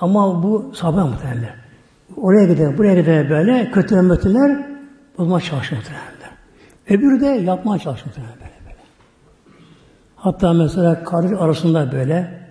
ama 0.00 0.42
bu 0.42 0.72
sabah 0.74 1.04
muhtemelen. 1.10 1.56
Oraya 2.16 2.46
gider, 2.46 2.78
buraya 2.78 3.00
gider 3.00 3.30
böyle, 3.30 3.70
kötüler 3.70 4.02
mötüler, 4.02 4.66
bozma 5.18 5.40
çalışır 5.40 5.76
muhtemelen. 5.76 6.16
Öbürü 6.90 7.20
de 7.20 7.26
yapmaya 7.26 7.78
çalışır 7.78 8.06
muhtemelen 8.06 8.34
böyle 8.34 8.52
böyle. 8.64 8.76
Hatta 10.16 10.52
mesela 10.52 11.04
kardeş 11.04 11.38
arasında 11.38 11.92
böyle, 11.92 12.45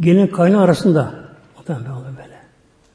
gelin 0.00 0.26
kaynağı 0.26 0.62
arasında, 0.62 1.14
muhtemelen 1.56 1.86
böyle 1.86 2.16
böyle. 2.16 2.40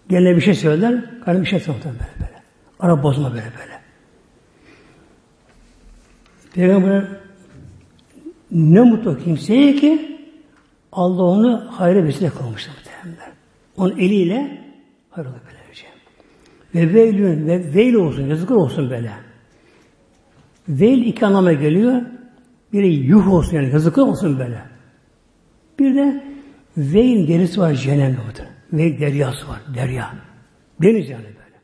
Geline 0.09 0.35
bir 0.35 0.41
şey 0.41 0.53
söyler, 0.53 1.19
kaynağı 1.25 1.41
bir 1.41 1.47
şey 1.47 1.59
söyler 1.59 1.75
muhtemelen 1.75 1.99
böyle 1.99 2.27
böyle. 2.27 2.41
Ara 2.79 3.03
bozma 3.03 3.29
böyle 3.29 3.43
böyle. 3.59 3.79
Peygamber 6.53 7.05
ne 8.51 8.81
mutlu 8.81 9.19
kimseye 9.23 9.75
ki 9.75 10.19
Allah 10.91 11.23
onu 11.23 11.67
hayra 11.71 12.03
vesile 12.03 12.29
kılmıştır 12.29 12.71
muhtemelen. 12.71 13.33
Onun 13.77 13.97
eliyle 13.97 14.61
hayır 15.09 15.27
olur 15.27 15.37
böylece. 15.45 15.81
Şey. 15.81 15.89
Ve 16.75 16.93
veylün 16.93 17.47
ve 17.47 17.73
veil 17.73 17.93
olsun, 17.93 18.27
yazıklar 18.27 18.55
olsun 18.55 18.89
böyle. 18.89 19.11
Veil 20.69 21.05
iki 21.05 21.25
anlama 21.25 21.53
geliyor. 21.53 22.01
Biri 22.73 22.93
yuh 22.93 23.33
olsun 23.33 23.55
yani 23.55 23.69
yazıklar 23.69 24.03
olsun 24.03 24.39
böyle. 24.39 24.61
Bir 25.79 25.95
de 25.95 26.34
veil 26.77 27.27
derisi 27.27 27.61
var 27.61 27.73
cehennemde 27.73 28.17
muhtemelen. 28.27 28.55
Veil 28.73 28.99
deryası 28.99 29.47
var, 29.47 29.61
derya. 29.75 30.09
Deniz 30.81 31.09
yani 31.09 31.23
böyle. 31.23 31.59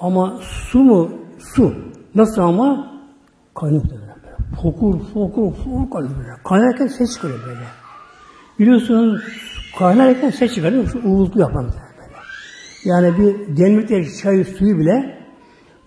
Ama 0.00 0.40
su 0.42 0.78
mu? 0.78 1.10
Su. 1.38 1.74
Nasıl 2.14 2.42
ama? 2.42 2.92
Kaynıyor 3.54 3.84
böyle. 3.84 4.08
Fokur, 4.62 5.00
fokur, 5.14 5.54
fokur 5.54 5.90
kaynıyor 5.90 6.16
böyle. 6.18 6.30
Kaynarken 6.44 6.86
ses 6.86 7.14
çıkıyor 7.14 7.40
böyle. 7.46 7.60
Biliyorsunuz 8.58 9.22
kaynarken 9.78 10.30
ses 10.30 10.54
çıkarıyor. 10.54 10.86
Şu 10.92 11.08
uğultu 11.08 11.38
yapan 11.38 11.64
böyle. 11.64 11.88
Yani 12.84 13.18
bir 13.18 13.56
demlikte 13.56 14.04
çay 14.22 14.44
suyu 14.44 14.78
bile 14.78 15.18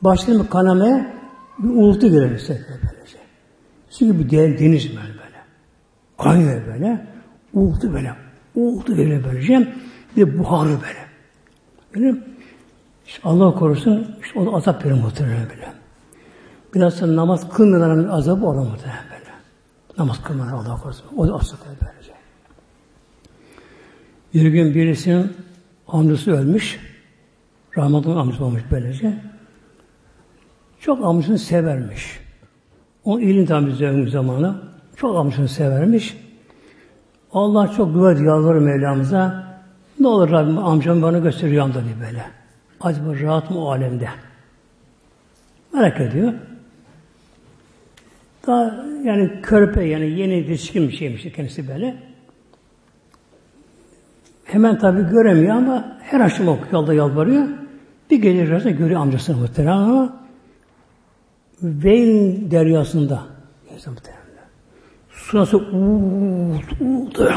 başladı 0.01 0.37
mı 0.37 0.49
kanamaya 0.49 1.13
bir 1.59 1.69
uğultu 1.69 2.07
gelir 2.07 2.39
ses 2.39 2.57
böylece. 2.69 3.17
Çünkü 3.89 4.19
bir 4.19 4.31
deniz 4.31 4.89
böyle 4.89 5.07
böyle. 5.07 5.37
Kaynıyor 6.17 6.67
böyle. 6.67 7.10
Uğultu 7.53 7.93
böyle. 7.93 8.13
Uğultu 8.55 8.95
geliyor 8.95 9.23
böylece. 9.23 9.73
Bir 10.17 10.39
buharı 10.39 10.69
böyle. 10.69 11.05
Böyle 11.95 12.17
işte 13.07 13.21
Allah 13.23 13.55
korusun 13.55 14.15
işte 14.23 14.39
o 14.39 14.45
da 14.45 14.51
azap 14.51 14.85
verir 14.85 14.93
muhtemelen 14.93 15.49
böyle. 15.49 15.73
Biraz 16.75 16.93
sonra 16.93 17.15
namaz 17.15 17.49
kılmadan 17.49 18.07
azabı 18.07 18.45
olur 18.45 18.67
muhtemelen 18.67 19.03
böyle. 19.11 19.31
Namaz 19.97 20.23
kılmadan 20.23 20.51
Allah 20.51 20.81
korusun. 20.81 21.05
O 21.17 21.27
da 21.27 21.35
azap 21.35 21.59
böylece. 21.81 22.13
Bir 24.33 24.51
gün 24.51 24.75
birisinin 24.75 25.33
amcası 25.87 26.31
ölmüş. 26.31 26.79
Rahmetli 27.77 28.11
amcası 28.11 28.45
olmuş 28.45 28.61
böylece. 28.71 29.19
Çok 30.79 31.05
amcasını 31.05 31.39
severmiş. 31.39 32.19
O 33.03 33.19
ilin 33.19 33.45
tabi 33.45 34.09
zamanı. 34.09 34.61
Çok 34.95 35.17
amcasını 35.17 35.47
severmiş. 35.47 36.17
Allah 37.33 37.67
çok 37.67 37.93
dua 37.93 38.11
ediyor 38.11 38.55
Mevlamıza. 38.55 39.51
Ne 39.99 40.07
olur 40.07 40.31
Rabbim 40.31 40.57
amcam 40.57 41.01
bana 41.01 41.19
göster 41.19 41.49
rüyamda 41.49 41.83
diye 41.83 41.93
böyle. 42.07 42.25
Acaba 42.81 43.19
rahat 43.19 43.51
mı 43.51 43.65
o 43.65 43.71
alemde? 43.71 44.09
Merak 45.73 46.01
ediyor. 46.01 46.33
Daha 48.47 48.85
yani 49.03 49.41
körpe 49.41 49.83
yani 49.83 50.09
yeni 50.19 50.33
yetişkin 50.33 50.87
bir 50.87 50.93
şeymiş 50.93 51.23
kendisi 51.35 51.67
böyle. 51.67 51.95
Hemen 54.45 54.79
tabi 54.79 55.09
göremiyor 55.09 55.55
ama 55.55 55.97
her 56.01 56.19
akşam 56.19 56.47
o 56.47 56.57
yolda 56.71 56.93
yalvarıyor. 56.93 57.47
Bir 58.11 58.21
gece 58.21 58.47
rüyasında 58.47 58.71
görüyor 58.71 59.01
amcasını 59.01 59.37
muhtemelen 59.37 59.77
ama 59.77 60.21
Veil 61.63 62.51
deryasında 62.51 63.23
muhtemelen. 63.71 64.20
Su 65.31 65.37
nasıl 65.37 65.61
uğultu, 65.61 66.75
uğultu. 66.81 67.33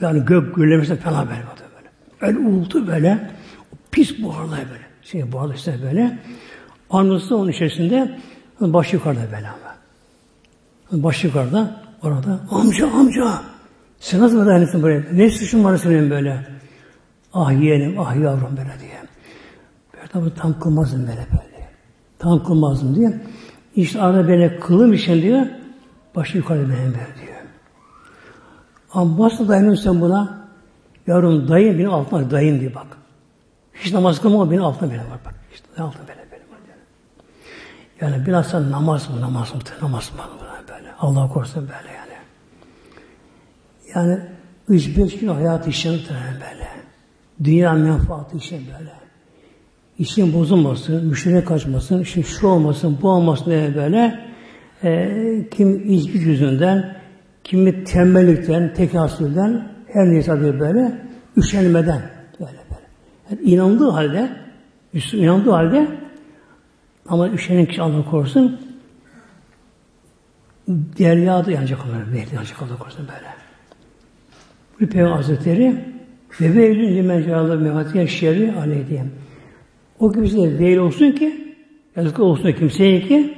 Yani 0.00 0.24
gök 0.24 0.54
gürlemesi 0.54 0.96
falan 0.96 1.26
böyle. 1.28 1.40
böyle. 1.40 1.88
Öyle 2.20 2.48
uğultu 2.48 2.86
böyle. 2.86 3.30
Pis 3.90 4.22
buharlar 4.22 4.58
böyle. 4.58 4.86
Şey 5.02 5.32
buharlar 5.32 5.54
işte 5.54 5.78
böyle. 5.82 6.18
Anlısı 6.90 7.36
onun 7.36 7.50
içerisinde 7.50 8.18
baş 8.60 8.92
yukarıda 8.92 9.20
böyle 9.20 9.48
ama. 9.48 11.02
Baş 11.02 11.24
yukarıda 11.24 11.80
orada 12.02 12.40
amca 12.50 12.90
amca 12.92 13.32
sen 14.00 14.20
nasıl 14.20 14.46
dayanırsın 14.46 14.82
böyle? 14.82 15.06
Ne 15.12 15.30
suçun 15.30 15.64
var 15.64 15.76
senin 15.76 16.10
böyle? 16.10 16.46
Ah 17.34 17.62
yeğenim, 17.62 18.00
ah 18.00 18.16
yavrum 18.16 18.56
böyle 18.56 18.80
diye. 18.80 18.98
Ben 19.94 20.06
tabi 20.06 20.34
tam 20.34 20.60
kılmazdım 20.60 21.00
böyle 21.00 21.26
böyle. 21.30 21.68
Tam 22.18 22.44
kılmazdım 22.44 22.96
diye. 22.96 23.20
İşte 23.76 24.00
arada 24.00 24.28
böyle 24.28 24.60
kılım 24.60 24.92
için 24.92 25.22
diyor, 25.22 25.46
başı 26.18 26.36
yukarıda 26.36 26.62
benim 26.62 26.84
böyle 26.84 26.94
diyor. 26.94 27.38
Ama 28.92 29.24
nasıl 29.24 29.48
dayanıyorsun 29.48 30.00
buna? 30.00 30.48
Yavrum 31.06 31.48
dayın 31.48 31.78
benim 31.78 31.94
altına 31.94 32.30
dayın 32.30 32.60
diye 32.60 32.74
bak. 32.74 32.86
Hiç 33.74 33.92
namaz 33.92 34.20
kılma 34.20 34.50
benim 34.50 34.64
altına 34.64 34.90
benim 34.90 35.10
var 35.10 35.18
bak. 35.24 35.34
İşte 35.54 35.82
altına 35.82 36.08
benim 36.08 36.30
benim 36.32 36.50
var. 36.52 36.58
Yani, 38.00 38.14
yani 38.14 38.26
bilhassa 38.26 38.70
namaz 38.70 39.10
mı 39.10 39.20
namaz 39.20 39.54
mı 39.54 39.60
namaz 39.82 40.12
mı 40.12 40.18
böyle. 40.68 40.92
Allah 40.98 41.28
korusun 41.28 41.62
böyle 41.62 41.94
yani. 41.96 42.12
Yani 43.94 44.20
üç 44.68 44.96
beş 44.96 45.18
gün 45.18 45.28
hayat 45.28 45.68
işin 45.68 45.92
böyle. 45.92 46.68
Dünya 47.44 47.72
menfaatı 47.72 48.36
işin 48.36 48.66
böyle. 48.78 48.92
İşin 49.98 50.34
bozulmasın, 50.34 51.06
müşteri 51.06 51.44
kaçmasın, 51.44 52.00
işin 52.00 52.22
şu 52.22 52.46
olmasın, 52.46 52.98
bu 53.02 53.10
olmasın 53.10 53.44
diye 53.44 53.74
böyle. 53.74 54.27
E, 54.84 55.10
kim 55.50 55.90
içki 55.90 56.18
yüzünden, 56.18 56.96
kimi 57.44 57.84
tembellikten, 57.84 58.74
tekasülden, 58.74 59.68
her 59.92 60.06
neyse 60.06 60.40
diye 60.40 60.60
böyle, 60.60 60.92
üşenmeden 61.36 62.02
böyle 62.40 62.58
böyle. 62.70 62.86
Yani 63.30 63.40
inandığı 63.42 63.90
halde, 63.90 64.30
inandığı 65.12 65.50
halde 65.50 65.88
ama 67.08 67.28
üşenen 67.28 67.66
kişi 67.66 67.82
Allah 67.82 68.04
korusun 68.10 68.60
deryada 70.68 71.50
yanacak 71.50 71.78
onlar. 71.86 72.12
Deryada 72.12 72.34
yanacak 72.34 72.62
Allah 72.62 72.78
korusun 72.78 73.06
böyle. 73.08 73.28
Bu 74.80 74.86
Peygamber 74.86 75.16
Hazretleri 75.16 75.84
ve 76.40 76.54
veylün 76.54 76.96
limen 76.96 77.22
ceallı 77.22 77.58
mevatiyen 77.58 78.06
şerri 78.06 78.52
aleyh 78.52 79.00
O 79.98 80.12
kimseye 80.12 80.58
veil 80.58 80.76
olsun 80.76 81.12
ki 81.12 81.54
yazık 81.96 82.20
olsun 82.20 82.52
kimseye 82.52 83.00
ki 83.00 83.37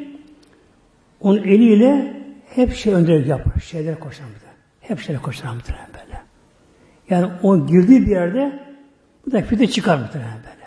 onun 1.21 1.39
eliyle 1.39 2.17
hep 2.47 2.75
şey 2.75 2.95
önderlik 2.95 3.27
yapar. 3.27 3.61
Şeyler 3.61 4.01
koşar 4.01 4.25
mıdır? 4.25 4.41
Hep 4.81 5.01
şeyler 5.01 5.23
koşar 5.23 5.53
mıdır 5.55 5.75
böyle. 5.95 6.21
Yani 7.11 7.33
o 7.43 7.67
girdiği 7.67 8.07
bir 8.07 8.11
yerde 8.11 8.67
bu 9.27 9.33
da 9.33 9.43
fide 9.43 9.67
çıkar 9.67 9.97
mıdır 9.99 10.15
böyle. 10.15 10.67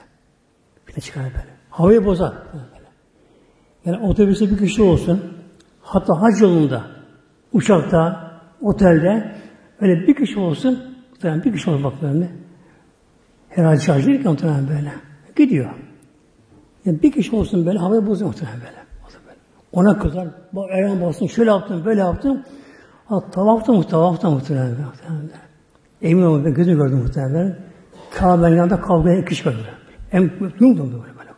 Fide 0.86 1.02
çıkar 1.02 1.24
böyle. 1.24 1.54
Havayı 1.70 2.06
bozar. 2.06 2.34
Böyle. 2.54 2.88
Yani 3.86 4.08
otobüste 4.08 4.52
bir 4.52 4.58
kişi 4.58 4.82
olsun, 4.82 5.38
hatta 5.82 6.22
hac 6.22 6.42
yolunda, 6.42 6.88
uçakta, 7.54 8.32
otelde 8.62 9.34
Öyle 9.84 10.08
bir 10.08 10.16
kişi 10.16 10.40
olsun, 10.40 10.98
muhtemelen 11.12 11.44
bir 11.44 11.54
kişi 11.54 11.70
olsun 11.70 11.84
bak. 11.84 11.94
Herhalde 13.50 13.80
şarj 13.80 14.08
değil 14.08 14.22
ki 14.22 14.28
muhtemelen 14.28 14.68
böyle. 14.68 14.94
Gidiyor. 15.36 15.74
Yani 16.86 17.04
bir 17.04 17.12
kişi 17.12 17.36
olsun 17.36 17.66
böyle, 17.66 17.80
havayı 17.80 18.08
bozuyor 18.08 18.32
muhtemelen 18.32 18.60
böyle. 18.60 18.83
Ona 19.74 20.00
kadar, 20.00 20.28
bak 20.54 20.70
Erhan 20.72 21.02
basın, 21.02 21.28
şöyle 21.28 21.50
yaptım, 21.50 21.86
böyle 21.86 22.00
yaptım. 22.00 22.44
Ha, 23.06 23.32
tavafta 23.32 23.74
mı, 23.74 23.84
tavafta 23.84 24.30
muhtemelen. 24.30 24.70
muhtemelen. 24.70 25.30
Emin 26.02 26.24
olun, 26.24 26.46
ben 26.46 26.54
gözüm 26.54 26.78
gördüm 26.78 26.98
muhtemelen. 26.98 27.58
Kabe'nin 28.12 28.56
yanında 28.56 28.82
kavgaya 28.82 29.18
iki 29.18 29.30
kişi 29.30 29.44
gördüm. 29.44 29.60
Hem 30.10 30.24
yumdum 30.60 30.92
böyle 30.92 31.18
böyle. 31.20 31.30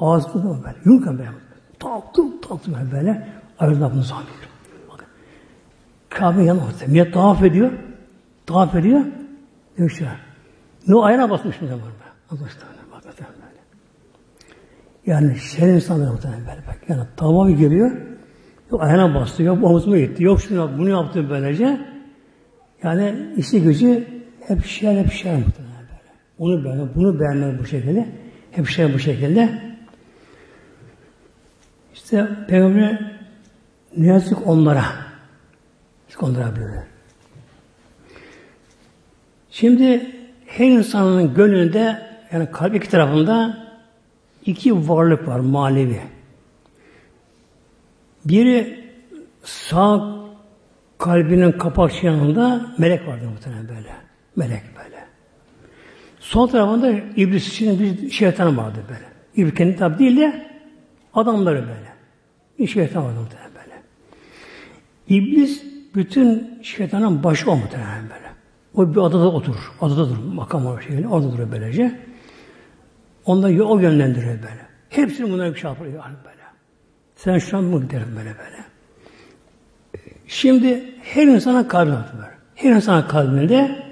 Ağzı 0.00 0.34
böyle, 0.34 0.76
yumdum 0.84 1.18
böyle. 1.18 1.30
Taktım, 1.78 2.40
taktım 2.40 2.74
böyle. 2.92 3.28
Ayrıldım 3.58 3.90
bunu 3.94 4.02
zannediyorum. 4.02 4.44
Kabe 6.14 6.42
yanına 6.42 6.64
orta. 6.64 6.86
Millet 6.86 7.14
tavaf 7.14 7.42
ediyor. 7.42 7.70
Tavaf 8.46 8.74
ediyor. 8.74 9.00
Diyor 9.76 9.90
işte. 9.90 10.08
Ne 10.88 10.96
ayağına 10.96 11.30
basmış 11.30 11.60
mı 11.60 11.68
var 11.68 11.74
Allah 12.30 12.40
bak 12.40 12.40
böyle. 12.40 12.73
Yani 15.06 15.38
şer 15.38 15.68
insanlar 15.68 16.10
muhtemelen 16.10 16.40
böyle 16.40 16.66
bak. 16.66 16.78
Yani 16.88 17.02
tavafı 17.16 17.50
geliyor. 17.50 17.90
Yok 18.70 18.82
ayağına 18.82 19.14
bastı, 19.14 19.42
yok 19.42 19.64
omuzuma 19.64 19.98
gitti, 19.98 20.24
yok 20.24 20.40
şunu 20.40 20.58
yaptı, 20.58 20.78
bunu 20.78 20.88
yaptı 20.88 21.30
böylece. 21.30 21.80
Yani 22.82 23.14
işi 23.36 23.62
gücü 23.62 24.08
hep 24.48 24.64
şer, 24.64 25.04
hep 25.04 25.12
şer 25.12 25.36
muhtemelen 25.36 25.74
böyle. 25.80 26.12
Onu 26.38 26.64
beğenmez, 26.64 26.88
bunu 26.94 27.20
beğenmez 27.20 27.58
bu 27.58 27.66
şekilde. 27.66 28.08
Hep 28.50 28.68
şer 28.68 28.94
bu 28.94 28.98
şekilde. 28.98 29.62
İşte 31.94 32.28
Peygamber 32.48 33.12
ne 33.96 34.06
yazık 34.06 34.46
onlara 34.46 34.84
kondurabilir. 36.16 36.70
Şimdi 39.50 40.10
her 40.46 40.66
insanın 40.66 41.34
gönlünde 41.34 42.02
yani 42.32 42.50
kalp 42.50 42.74
iki 42.74 42.88
tarafında 42.90 43.63
iki 44.46 44.88
varlık 44.88 45.28
var 45.28 45.40
manevi. 45.40 46.00
Biri 48.24 48.84
sağ 49.42 50.14
kalbinin 50.98 51.52
kapak 51.52 52.04
yanında 52.04 52.74
melek 52.78 53.08
vardır 53.08 53.26
muhtemelen 53.26 53.68
böyle. 53.68 53.90
Melek 54.36 54.62
böyle. 54.76 55.04
Sol 56.20 56.46
tarafında 56.46 56.90
iblis 57.16 57.48
için 57.48 57.80
bir 57.80 58.10
şeytan 58.10 58.56
vardı 58.56 58.78
böyle. 58.88 59.04
İblis 59.36 59.54
kendi 59.54 59.76
tabi 59.76 59.98
değil 59.98 60.16
de 60.16 60.50
adamları 61.14 61.62
böyle. 61.62 61.94
Bir 62.58 62.66
şeytan 62.66 63.04
vardı 63.04 63.20
muhtemelen 63.20 63.50
böyle. 63.54 63.82
İblis 65.08 65.62
bütün 65.94 66.58
şeytanın 66.62 67.22
başı 67.24 67.50
o 67.50 67.56
muhtemelen 67.56 68.02
böyle. 68.02 68.34
O 68.74 68.94
bir 68.94 69.00
adada 69.00 69.32
oturur. 69.32 69.72
Adada 69.80 70.08
durur. 70.08 70.32
Makam 70.34 70.66
var 70.66 70.82
şeyle. 70.82 71.08
Orada 71.08 71.32
durur 71.32 71.52
böylece. 71.52 72.00
Ondan 73.26 73.60
o 73.60 73.78
yönlendiriyor 73.78 74.42
böyle. 74.42 74.66
Hepsini 74.88 75.32
bunlara 75.32 75.54
bir 75.54 75.60
şey 75.60 75.70
yapıyor 75.70 75.92
böyle. 76.24 76.42
Sen 77.16 77.38
şu 77.38 77.56
an 77.56 77.64
mı 77.64 77.90
derim 77.90 78.14
böyle 78.16 78.38
böyle. 78.38 78.64
Şimdi 80.26 80.84
her 81.02 81.26
insana 81.26 81.68
kalbi 81.68 81.90
var. 81.90 82.30
Her 82.54 82.70
insana 82.70 83.08
kalbinde 83.08 83.82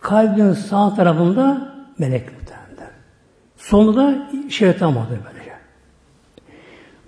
kalbin 0.00 0.52
sağ 0.52 0.94
tarafında 0.94 1.74
melek 1.98 2.32
muhtemelen. 2.32 2.92
Sonunda 3.56 4.30
şeytan 4.48 4.96
vardır 4.96 5.18
böylece. 5.24 5.52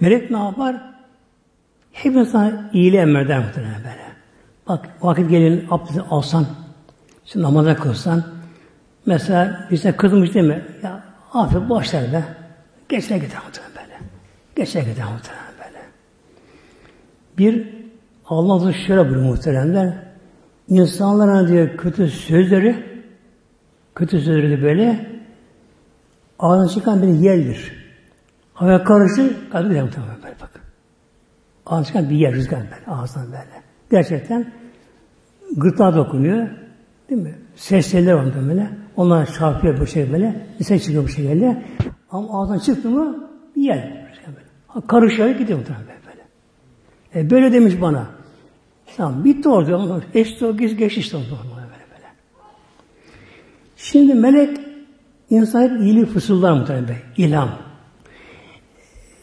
Melek 0.01 0.31
ne 0.31 0.39
yapar? 0.39 0.77
Hep 1.93 2.17
insan 2.17 2.71
iyiliği 2.73 3.01
emreder 3.01 3.39
muhtemelen 3.39 3.79
böyle. 3.79 4.05
Bak 4.69 4.89
vakit 5.01 5.31
gelin 5.31 5.67
abdest 5.71 6.01
alsan, 6.11 6.47
işte 7.25 7.43
namaza 7.43 7.77
kılsan, 7.77 8.25
mesela 9.07 9.69
bize 9.71 9.93
kızmış 9.93 10.35
değil 10.35 10.47
mi? 10.47 10.65
Ya 10.83 11.04
hafif 11.35 11.71
başlar 11.71 12.13
be. 12.13 12.25
Geçer 12.89 13.17
gider 13.17 13.39
muhtemelen 13.47 13.75
böyle. 13.77 13.99
Geçer 14.57 14.83
gider 14.83 15.05
muhtemelen 15.05 15.55
böyle. 15.59 15.83
Bir, 17.39 17.75
Allah 18.27 18.67
da 18.67 18.73
şöyle 18.73 19.01
buyuruyor 19.01 19.27
muhteremler. 19.27 19.95
İnsanlara 20.69 21.49
diyor 21.49 21.77
kötü 21.77 22.09
sözleri, 22.09 23.03
kötü 23.95 24.21
sözleri 24.21 24.63
böyle 24.63 25.07
ağzından 26.39 26.69
çıkan 26.69 27.03
bir 27.03 27.09
yerdir. 27.09 27.85
Havaya 28.55 28.85
karışır, 28.85 29.51
kalbi 29.51 29.69
gider 29.69 29.83
muhtemelen 29.83 30.23
böyle 30.23 30.35
bak. 30.41 30.61
Ağzından 31.67 31.85
çıkan 31.85 32.11
bir 32.11 32.17
yer, 32.17 32.35
rüzgar 32.35 32.61
böyle, 32.61 32.99
ağzından 33.01 33.27
böyle. 33.27 33.63
Gerçekten 33.91 34.53
gırtlağa 35.57 35.95
dokunuyor. 35.95 36.49
Değil 37.11 37.23
mi? 37.23 37.35
Sesler 37.57 38.13
var 38.13 38.49
böyle. 38.49 38.84
Onlar 38.97 39.33
çarpıyor 39.33 39.81
bu 39.81 39.87
şey 39.87 40.13
böyle. 40.13 40.47
Ses 40.63 40.83
çıkıyor 40.83 41.05
bu 41.05 41.09
şekilde. 41.09 41.63
Ama 42.11 42.43
ağzından 42.43 42.59
çıktı 42.59 42.91
mı 42.91 43.29
yer. 43.57 44.09
Böyle. 44.27 44.87
Karışarak 44.87 45.39
gidiyor 45.39 45.59
muhtemelen 45.59 45.87
böyle. 45.87 46.25
E 47.21 47.31
böyle 47.31 47.53
demiş 47.53 47.81
bana. 47.81 48.07
Tamam 48.97 49.25
bitti 49.25 49.49
orada. 49.49 50.01
Eşti 50.15 50.47
o 50.47 50.57
geç, 50.57 50.79
geç 50.79 50.97
işte 50.99 51.17
orada. 51.17 51.31
Böyle, 51.31 51.67
böyle. 51.67 52.09
Şimdi 53.77 54.15
melek 54.15 54.61
insan 55.31 55.83
hep 55.85 56.07
fısıldar 56.07 56.53
muhtemelen. 56.53 56.97
İlham. 57.17 57.51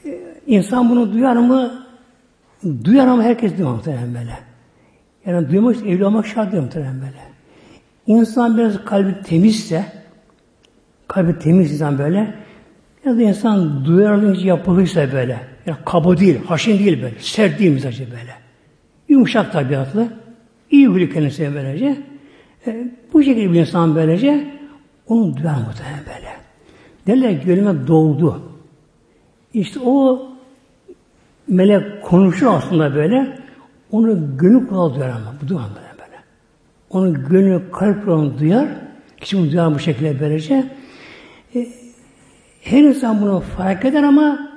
E, 0.06 0.20
insan 0.48 0.90
bunu 0.90 1.14
duyar 1.14 1.36
mı? 1.36 1.86
Duyar 2.84 3.08
ama 3.08 3.24
herkes 3.24 3.58
duyar 3.58 3.72
muhtemelen 3.72 4.14
böyle. 4.14 4.40
Yani 5.26 5.50
duymak 5.50 5.76
evli 5.76 6.06
olmak 6.06 6.28
şart 6.28 6.52
değil 6.52 6.64
muhtemelen 6.64 7.02
böyle. 7.02 7.31
İnsan 8.08 8.58
biraz 8.58 8.86
kalbi 8.86 9.22
temizse, 9.24 9.86
kalbi 11.08 11.40
temiz 11.40 11.72
insan 11.72 11.98
böyle, 11.98 12.34
ya 13.06 13.18
da 13.18 13.22
insan 13.22 13.86
duyarlı 13.86 14.38
yapılırsa 14.38 15.12
böyle, 15.12 15.40
yani 15.66 15.78
kaba 15.86 16.18
değil, 16.18 16.46
haşin 16.46 16.80
değil 16.80 17.02
böyle, 17.02 17.16
sert 17.20 17.60
değil 17.60 17.72
mizacı 17.72 18.04
böyle. 18.12 18.34
Yumuşak 19.10 19.52
tabiatlı. 19.52 20.08
iyi 20.72 20.88
huylu 20.88 21.14
kendisine 21.14 21.54
böylece. 21.54 21.98
E, 22.68 22.92
bu 23.14 23.24
şekilde 23.24 23.54
bir 23.54 23.60
insan 23.60 23.96
böylece 23.96 24.48
onu 25.08 25.38
duyar 25.38 25.56
muhtemelen 25.56 26.04
böyle. 26.08 26.32
Derler 27.08 27.32
gönlüme 27.32 27.88
doldu. 27.88 28.42
İşte 29.54 29.80
o 29.86 30.28
melek 31.48 32.04
konuşur 32.04 32.48
aslında 32.48 32.96
böyle. 32.96 33.38
Onu 33.92 34.38
gönül 34.38 34.68
kulağı 34.68 34.96
duyar 34.96 35.10
ama. 35.10 35.36
Bu 35.42 35.48
duyar 35.48 35.64
böyle. 35.76 35.91
Böyle. 36.94 37.08
Onu 37.08 37.30
gönül 37.30 37.60
kalp 37.72 38.06
kulağı 38.06 38.40
duyar. 38.40 38.68
Kişi 39.22 39.38
bunu 39.38 39.52
duyar 39.52 39.76
bu 39.76 39.80
şekilde 39.80 40.20
böylece. 40.20 40.66
E, 41.56 41.68
her 42.62 42.84
insan 42.84 43.22
bunu 43.22 43.40
fark 43.40 43.86
eder 43.86 44.04
ama 44.04 44.50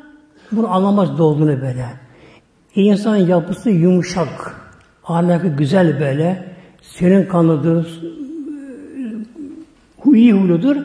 bunu 0.53 0.73
anlamaz 0.73 1.19
dolduğunu 1.19 1.61
böyle. 1.61 1.87
İnsanın 2.75 3.27
yapısı 3.27 3.71
yumuşak, 3.71 4.61
ahlakı 5.05 5.49
güzel 5.49 6.01
böyle, 6.01 6.45
senin 6.83 7.27
kanlıdır, 7.27 8.01
iyi 10.15 10.33
huyludur. 10.33 10.77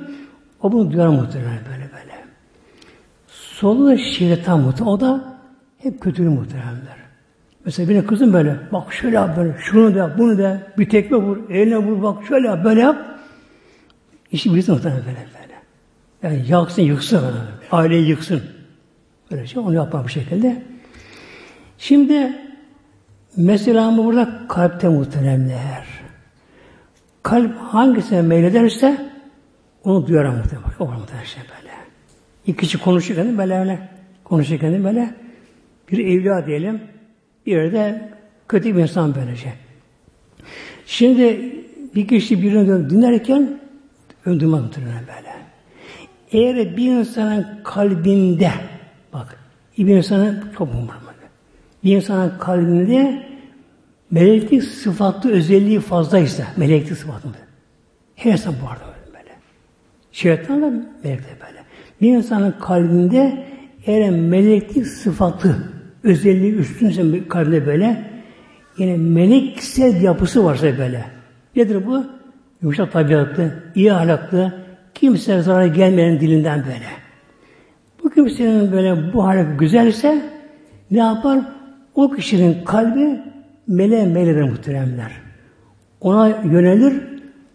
O 0.61 0.71
bunu 0.71 0.91
duyar 0.91 1.07
muhtemelen 1.07 1.59
böyle 1.71 1.89
böyle. 1.93 2.25
Solu 3.27 3.87
da 3.87 3.97
şeytan 3.97 4.59
muhtemelen. 4.59 4.93
O 4.93 4.99
da 4.99 5.39
hep 5.77 6.01
kötülüğü 6.01 6.29
muhtemelenler. 6.29 7.08
Mesela 7.65 7.89
bir 7.89 8.07
kızım 8.07 8.33
böyle, 8.33 8.55
bak 8.71 8.93
şöyle 8.93 9.15
yap 9.15 9.37
böyle, 9.37 9.55
şunu 9.59 9.95
da 9.95 10.15
bunu 10.17 10.37
da, 10.37 10.61
bir 10.77 10.89
tekme 10.89 11.17
vur, 11.17 11.49
eline 11.49 11.77
vur, 11.77 12.03
bak 12.03 12.25
şöyle 12.27 12.47
yap, 12.47 12.63
böyle 12.63 12.79
yap. 12.79 13.19
İşi 14.31 14.55
bilsin 14.55 14.73
muhtemelen 14.73 15.05
böyle 15.05 15.17
böyle. 15.17 15.53
Yani 16.23 16.51
yaksın, 16.51 16.81
yıksın 16.81 17.21
böyle. 17.21 17.37
Aileyi 17.71 18.07
yıksın. 18.07 18.41
Böyle 19.31 19.47
şey, 19.47 19.61
onu 19.61 19.73
yapar 19.73 20.03
bu 20.03 20.09
şekilde. 20.09 20.63
Şimdi 21.77 22.33
mesela 23.37 23.97
burada 23.97 24.47
kalpte 24.47 24.89
muhteremler. 24.89 25.87
Kalp 27.23 27.57
hangisine 27.57 28.21
meylederse 28.21 29.11
onu 29.83 30.07
duyar 30.07 30.25
muhtemelen. 30.25 30.69
O 30.79 30.85
muhtemelen 30.85 31.25
şey 31.25 31.43
böyle. 31.43 31.73
İki 32.45 32.57
kişi 32.57 32.77
konuşurken 32.77 33.37
böyle 33.37 33.59
öyle 33.59 33.89
konuşurken 34.23 34.83
böyle 34.83 35.15
bir 35.91 35.97
evliya 35.97 36.47
diyelim 36.47 36.81
yerde 37.49 38.09
kötü 38.47 38.75
bir 38.75 38.81
insan 38.81 39.15
böylece. 39.15 39.53
Şimdi 40.85 41.55
bir 41.95 42.07
kişi 42.07 42.41
birini 42.41 42.89
dinlerken 42.89 43.59
öldürmez 44.25 44.61
muhtemelen 44.61 45.03
böyle. 45.07 45.35
Eğer 46.31 46.77
bir 46.77 46.91
insanın 46.91 47.47
kalbinde 47.63 48.51
bak 49.13 49.39
bir 49.77 49.97
insanın 49.97 50.43
çok 50.57 50.67
umurumda. 50.67 51.09
Bir 51.83 51.95
insanın 51.95 52.33
kalbinde 52.39 53.23
meleklik 54.11 54.63
sıfatlı 54.63 55.31
özelliği 55.31 55.79
fazlaysa 55.79 56.43
meleklik 56.57 56.97
sıfatlı 56.97 57.29
her 58.15 58.31
insan 58.31 58.55
bu 58.63 58.69
arada 58.69 58.83
böyle. 59.07 59.35
Şeytan 60.11 60.61
da 60.61 60.69
melek 61.03 61.19
de 61.19 61.37
böyle. 61.47 61.63
Bir 62.01 62.17
insanın 62.17 62.51
kalbinde 62.51 63.45
eğer 63.85 64.09
meleklik 64.09 64.87
sıfatı 64.87 65.78
özelliği 66.03 66.55
üstünse 66.55 67.27
kalbinde 67.27 67.65
böyle 67.65 68.11
yine 68.77 68.97
meleksel 68.97 70.01
yapısı 70.01 70.45
varsa 70.45 70.77
böyle. 70.77 71.05
Nedir 71.55 71.87
bu? 71.87 72.03
Yumuşak 72.61 72.91
tabiatlı, 72.91 73.51
iyi 73.75 73.93
ahlaklı, 73.93 74.53
kimseye 74.93 75.41
zarar 75.41 75.65
gelmeyen 75.65 76.19
dilinden 76.19 76.59
böyle. 76.59 76.85
Bu 78.03 78.09
kimsenin 78.09 78.71
böyle 78.71 79.13
bu 79.13 79.25
hali 79.25 79.57
güzelse 79.57 80.21
ne 80.91 80.99
yapar? 80.99 81.39
O 81.95 82.11
kişinin 82.11 82.63
kalbi 82.63 83.19
mele 83.67 84.05
meledir 84.05 84.41
muhteremler. 84.41 85.11
Ona 86.01 86.27
yönelir, 86.27 86.93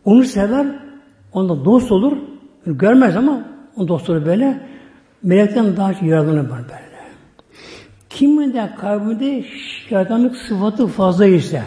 onu 0.05 0.25
sever, 0.25 0.67
onda 1.33 1.65
dost 1.65 1.93
olur. 1.93 2.17
Görmez 2.67 3.17
ama 3.17 3.45
o 3.77 3.89
dost 3.89 4.09
böyle. 4.09 4.61
Melekten 5.23 5.77
daha 5.77 5.95
çok 5.95 6.03
yararlanır 6.03 6.51
böyle. 6.51 6.94
Kimin 8.15 8.53
de 8.53 8.71
kalbinde 8.81 9.45
şeytanlık 9.89 10.37
sıfatı 10.37 10.87
fazla 10.87 11.27
ise 11.27 11.63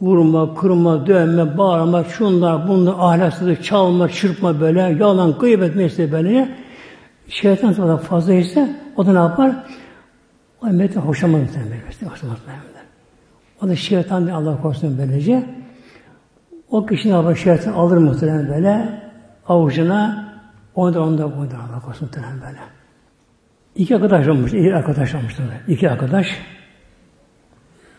vurma, 0.00 0.54
kırma, 0.54 1.06
dövme, 1.06 1.58
bağırma, 1.58 2.04
şunlar, 2.04 2.68
bunlar, 2.68 2.94
ahlaksızlık, 2.98 3.64
çalma, 3.64 4.08
çırpma 4.08 4.60
böyle, 4.60 4.80
yalan, 4.80 5.38
gıybet 5.38 5.76
mesleği 5.76 6.12
böyle 6.12 6.48
şeytan 7.28 7.72
sıfatı 7.72 8.02
fazla 8.02 8.34
ise 8.34 8.76
o 8.96 9.06
da 9.06 9.12
ne 9.12 9.18
yapar? 9.18 9.52
O 10.62 10.68
emniyete 10.68 11.00
hoşlanmaz 11.00 11.40
muhtemelen. 11.40 11.80
Hoşlanmaz. 12.10 12.38
O 13.62 13.68
da 13.68 13.76
şeytan 13.76 14.24
diye 14.24 14.34
Allah 14.34 14.62
korusun 14.62 14.98
böylece. 14.98 15.44
O 16.70 16.86
kişi 16.86 17.08
ne 17.08 17.12
yapar? 17.12 17.34
Şeytan 17.34 17.72
alır 17.72 17.96
muhtemelen 17.96 18.48
böyle 18.48 19.02
avucuna 19.48 20.32
onda 20.74 21.02
onda 21.02 21.26
onda 21.26 21.56
Allah 21.56 21.80
korusun 21.84 22.08
muhtemelen 22.08 22.40
böyle. 22.40 22.81
İki 23.76 23.96
arkadaş 23.96 24.28
olmuş, 24.28 24.52
iki 24.52 24.74
arkadaş 24.74 25.14
olmuşlar. 25.14 25.46
İki 25.68 25.90
arkadaş. 25.90 26.38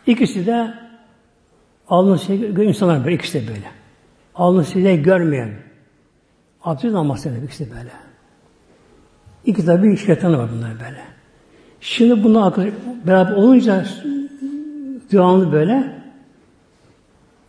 İkisi 0.07 0.45
de 0.45 0.73
alnı 1.87 2.19
secde 2.19 2.65
insanlar 2.65 3.05
böyle, 3.05 3.15
ikisi 3.15 3.41
de 3.41 3.47
böyle. 3.47 3.71
Alnı 4.35 4.65
secde 4.65 4.95
görmeyen. 4.95 5.53
Abdest 6.63 6.93
namaz 6.93 7.25
ikisi 7.25 7.65
de 7.65 7.75
böyle. 7.75 7.91
İki 9.45 9.65
tabi 9.65 9.97
şeytanı 9.97 10.37
var 10.37 10.49
bunlar 10.55 10.71
böyle. 10.71 11.01
Şimdi 11.81 12.23
bunlar 12.23 12.53
beraber 13.07 13.31
olunca 13.31 13.85
devamlı 15.11 15.51
böyle 15.51 16.03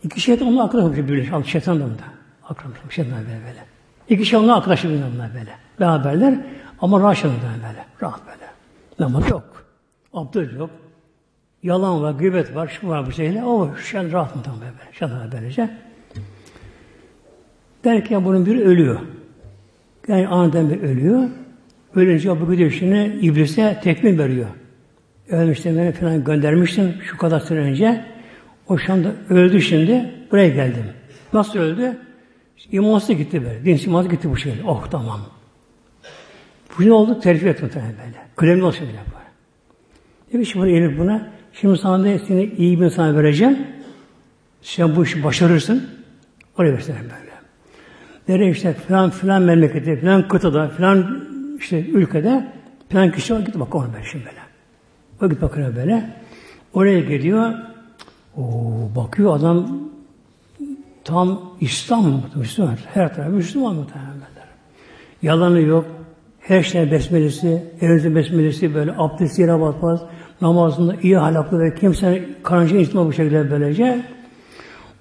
iki 0.03 0.21
şeytan 0.21 0.47
onunla 0.47 0.63
arkadaş 0.63 0.83
olmuş 0.83 0.97
böyle. 0.97 1.43
Şeytan 1.45 1.79
da 1.79 1.83
onda. 1.83 2.03
Arkadaş 2.43 2.77
şeytan 2.89 3.13
böyle 3.13 3.27
böyle. 3.27 3.65
İki 4.09 4.25
şey 4.25 4.39
onunla 4.39 4.55
arkadaş 4.55 4.83
bunlar 4.83 5.33
böyle. 5.33 5.51
Beraberler 5.79 6.39
ama 6.81 6.99
rahat 6.99 7.23
böyle. 7.23 7.85
Rahat 8.01 8.21
böyle. 8.25 8.45
Namaz 8.99 9.29
yok. 9.29 9.65
Abdest 10.13 10.53
yok. 10.53 10.69
Yalan 11.63 12.01
var, 12.01 12.11
gıybet 12.11 12.55
var, 12.55 12.67
şu 12.67 12.87
var 12.87 13.05
bu 13.05 13.11
şeyle. 13.11 13.43
O 13.43 13.75
şen 13.77 14.11
rahat 14.11 14.35
mı 14.35 14.43
tam 14.43 14.55
böyle. 14.61 14.73
Şen 14.91 15.09
böylece. 15.31 15.69
Derken 17.83 18.25
bunun 18.25 18.45
biri 18.45 18.63
ölüyor. 18.63 18.99
Yani 20.07 20.27
aniden 20.27 20.69
bir 20.69 20.81
ölüyor. 20.81 21.29
Ölünce 21.95 22.41
bu 22.41 22.51
gidiyor 22.51 22.71
şimdi 22.71 23.19
iblise 23.21 23.79
tekme 23.83 24.17
veriyor. 24.17 24.47
Ölmüştüm 25.29 25.77
beni 25.77 25.91
falan 25.91 26.23
göndermiştim 26.23 26.95
şu 27.03 27.17
kadar 27.17 27.39
süre 27.39 27.59
önce. 27.59 28.05
O 28.67 28.77
şu 28.77 28.93
anda 28.93 29.11
öldü 29.29 29.61
şimdi. 29.61 30.11
Buraya 30.31 30.49
geldim. 30.49 30.85
Nasıl 31.33 31.59
öldü? 31.59 31.97
İmansız 32.71 33.17
gitti 33.17 33.43
böyle. 33.43 33.65
Din 33.65 33.85
imansı 33.85 34.09
gitti 34.09 34.29
bu 34.29 34.37
şekilde. 34.37 34.63
Oh 34.67 34.87
tamam. 34.91 35.34
Bu 36.79 36.85
ne 36.85 36.93
oldu? 36.93 37.19
Tercih 37.19 37.47
etti 37.47 37.63
muhtemelen 37.63 37.93
böyle. 38.05 38.17
Kıdemli 38.35 38.63
olsun 38.63 38.87
bile 38.87 38.99
bu. 39.07 39.15
Demiş 40.33 40.51
şimdi 40.51 40.69
eğilip 40.69 40.99
buna. 40.99 41.29
Şimdi 41.53 41.77
sana 41.77 42.03
da 42.03 42.19
seni 42.19 42.43
iyi 42.43 42.79
bir 42.79 42.85
insana 42.85 43.15
vereceğim. 43.17 43.57
Sen 44.61 44.95
bu 44.95 45.03
işi 45.03 45.23
başarırsın. 45.23 45.89
Oraya 46.57 46.73
versinler 46.73 47.01
böyle. 47.01 47.35
Nereye 48.27 48.51
işte 48.51 48.73
filan 48.73 49.09
filan 49.09 49.41
memleketi, 49.41 49.99
filan 49.99 50.27
kıtada, 50.27 50.69
filan 50.69 51.23
işte 51.59 51.85
ülkede 51.85 52.47
filan 52.89 53.11
kişi 53.11 53.33
var. 53.33 53.39
Git 53.39 53.59
bak 53.59 53.75
ona 53.75 53.93
böyle 53.93 54.05
şimdi 54.05 54.25
böyle. 54.25 54.39
O 55.21 55.29
git 55.29 55.41
bakıyor 55.41 55.75
böyle. 55.75 56.09
Oraya 56.73 56.99
gidiyor. 56.99 57.53
O 58.37 58.43
bakıyor 58.95 59.35
adam 59.35 59.79
tam 61.03 61.41
İslam 61.61 62.23
Müslüman. 62.35 62.77
Her 62.93 63.15
tarafı 63.15 63.31
Müslüman 63.31 63.75
muhtemelen. 63.75 64.15
Yalanı 65.21 65.61
yok. 65.61 65.85
Her 66.47 66.63
şey 66.63 66.91
besmelesi, 66.91 67.63
evde 67.81 68.15
besmelesi 68.15 68.75
böyle 68.75 68.93
abdest 68.97 69.39
yere 69.39 69.59
batmaz. 69.61 70.01
Namazında 70.41 70.95
iyi 71.01 71.17
halaklı 71.17 71.59
ve 71.59 71.75
kimsenin 71.75 72.35
karınca 72.43 72.77
içme 72.77 73.05
bu 73.05 73.13
şekilde 73.13 73.51
böylece. 73.51 74.05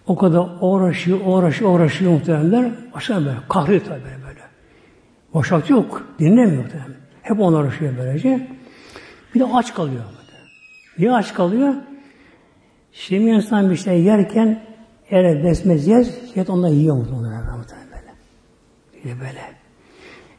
O 0.06 0.16
kadar 0.16 0.48
uğraşıyor, 0.60 1.18
uğraşıyor, 1.24 1.70
uğraşıyor 1.70 2.12
muhtemelenler. 2.12 2.72
Aşağı 2.94 3.24
böyle 3.24 3.36
kahrıyor 3.48 3.80
tabi 3.80 4.00
böyle. 4.00 4.40
Boşalt 5.34 5.70
yok. 5.70 6.06
Dinlemiyor 6.18 6.62
muhtemelen. 6.62 6.96
Hep 7.22 7.40
ona 7.40 7.56
uğraşıyor 7.56 7.94
böylece. 7.98 8.48
Bir 9.34 9.40
de 9.40 9.44
aç 9.44 9.74
kalıyor. 9.74 10.04
Niye 10.98 11.12
aç 11.12 11.34
kalıyor? 11.34 11.74
Şimdi 12.92 13.30
insan 13.30 13.70
bir 13.70 13.76
şey 13.76 14.02
yerken 14.02 14.62
eğer 15.10 15.44
besmez 15.44 15.86
yer, 15.86 16.06
şeytan 16.34 16.56
ondan 16.56 16.68
yiyor 16.68 16.96
muhtemelen. 16.96 17.44
Böyle 19.04 19.20
böyle. 19.20 19.63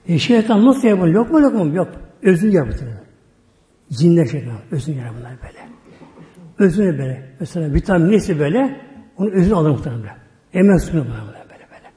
E 0.08 0.20
şeytan 0.20 0.66
nasıl 0.66 0.88
yapıyor? 0.88 1.08
Yok 1.08 1.32
mu 1.32 1.42
yok 1.42 1.54
mu? 1.54 1.76
Yok. 1.76 1.88
Özünü 2.24 2.56
yapıyor. 2.56 2.92
Cinler 3.92 4.26
şeytan. 4.26 4.58
Özünü 4.72 4.96
yapıyor 4.96 5.16
bunlar 5.20 5.32
böyle. 5.44 5.70
Özünü 6.60 6.98
böyle. 6.98 7.24
Mesela 7.40 7.74
vitamin 7.74 8.12
neyse 8.12 8.40
böyle, 8.40 8.82
onu 9.18 9.32
özünü 9.32 9.56
alır 9.56 9.70
muhtemelen. 9.70 10.18
Hemen 10.52 10.78
suyunu 10.78 11.06
bana 11.06 11.28
böyle 11.28 11.50
böyle. 11.50 11.92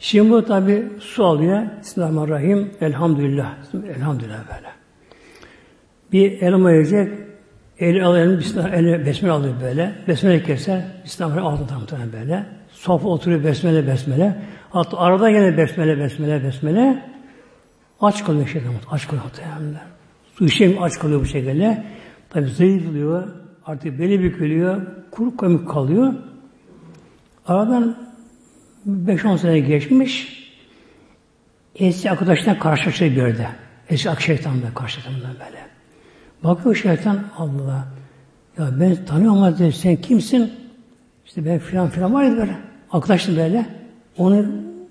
Şimdi 0.00 0.30
bu 0.30 0.44
tabi 0.44 0.88
su 1.00 1.24
alıyor. 1.24 1.62
Bismillahirrahmanirrahim. 1.80 2.70
Elhamdülillah. 2.80 3.54
Elhamdülillah 3.96 4.38
böyle. 4.56 4.68
Bir 6.12 6.42
elma 6.42 6.72
yiyecek. 6.72 7.08
Eli 7.78 8.04
alıyor, 8.04 8.38
Bismillah, 8.38 8.72
eli 8.72 9.06
besmele 9.06 9.32
alıyor 9.32 9.54
böyle. 9.62 9.92
Besmele 10.08 10.42
keser, 10.42 10.82
Bismillah 11.04 11.44
altı 11.44 11.66
tam 11.66 11.82
böyle. 12.12 12.46
Sofa 12.70 13.08
oturuyor 13.08 13.44
besmele 13.44 13.86
besmele. 13.86 14.36
Hatta 14.70 14.98
arada 14.98 15.30
gene 15.30 15.56
besmele 15.56 15.98
besmele 15.98 16.44
besmele. 16.44 17.02
Aç 18.00 18.24
kalıyor 18.24 18.46
şeytan, 18.46 18.72
aç 18.90 19.06
kalıyor 19.06 19.24
muhtemelen. 19.24 19.80
Su 20.34 20.44
içeyim 20.44 20.82
aç 20.82 20.98
kalıyor 20.98 21.20
bu 21.20 21.24
şekilde. 21.24 21.84
Tabi 22.30 22.46
zayıflıyor, 22.46 23.28
artık 23.66 23.98
beli 23.98 24.22
bükülüyor, 24.22 24.82
kuru 25.10 25.36
komik 25.36 25.68
kalıyor. 25.68 26.14
Aradan 27.46 27.96
5-10 28.88 29.38
sene 29.38 29.60
geçmiş, 29.60 30.38
eski 31.74 32.10
arkadaşına 32.10 32.58
karşılaşıyor 32.58 33.10
bir 33.10 33.16
yerde. 33.16 33.48
Eski 33.88 34.10
ak 34.10 34.20
şeytanla 34.20 34.74
karşılaşıyor 34.74 35.20
böyle. 35.24 35.68
Bakıyor 36.44 36.74
şeytan, 36.74 37.18
Allah 37.36 37.88
ya 38.58 38.80
ben 38.80 39.04
tanıyorum 39.04 39.42
ama 39.42 39.70
sen 39.72 39.96
kimsin? 39.96 40.52
İşte 41.26 41.44
ben 41.44 41.58
filan 41.58 41.88
filan 41.88 42.14
var 42.14 42.22
ya 42.22 42.36
böyle. 42.36 42.56
Arkadaşım 42.90 43.36
böyle. 43.36 43.66
Onu 44.18 44.46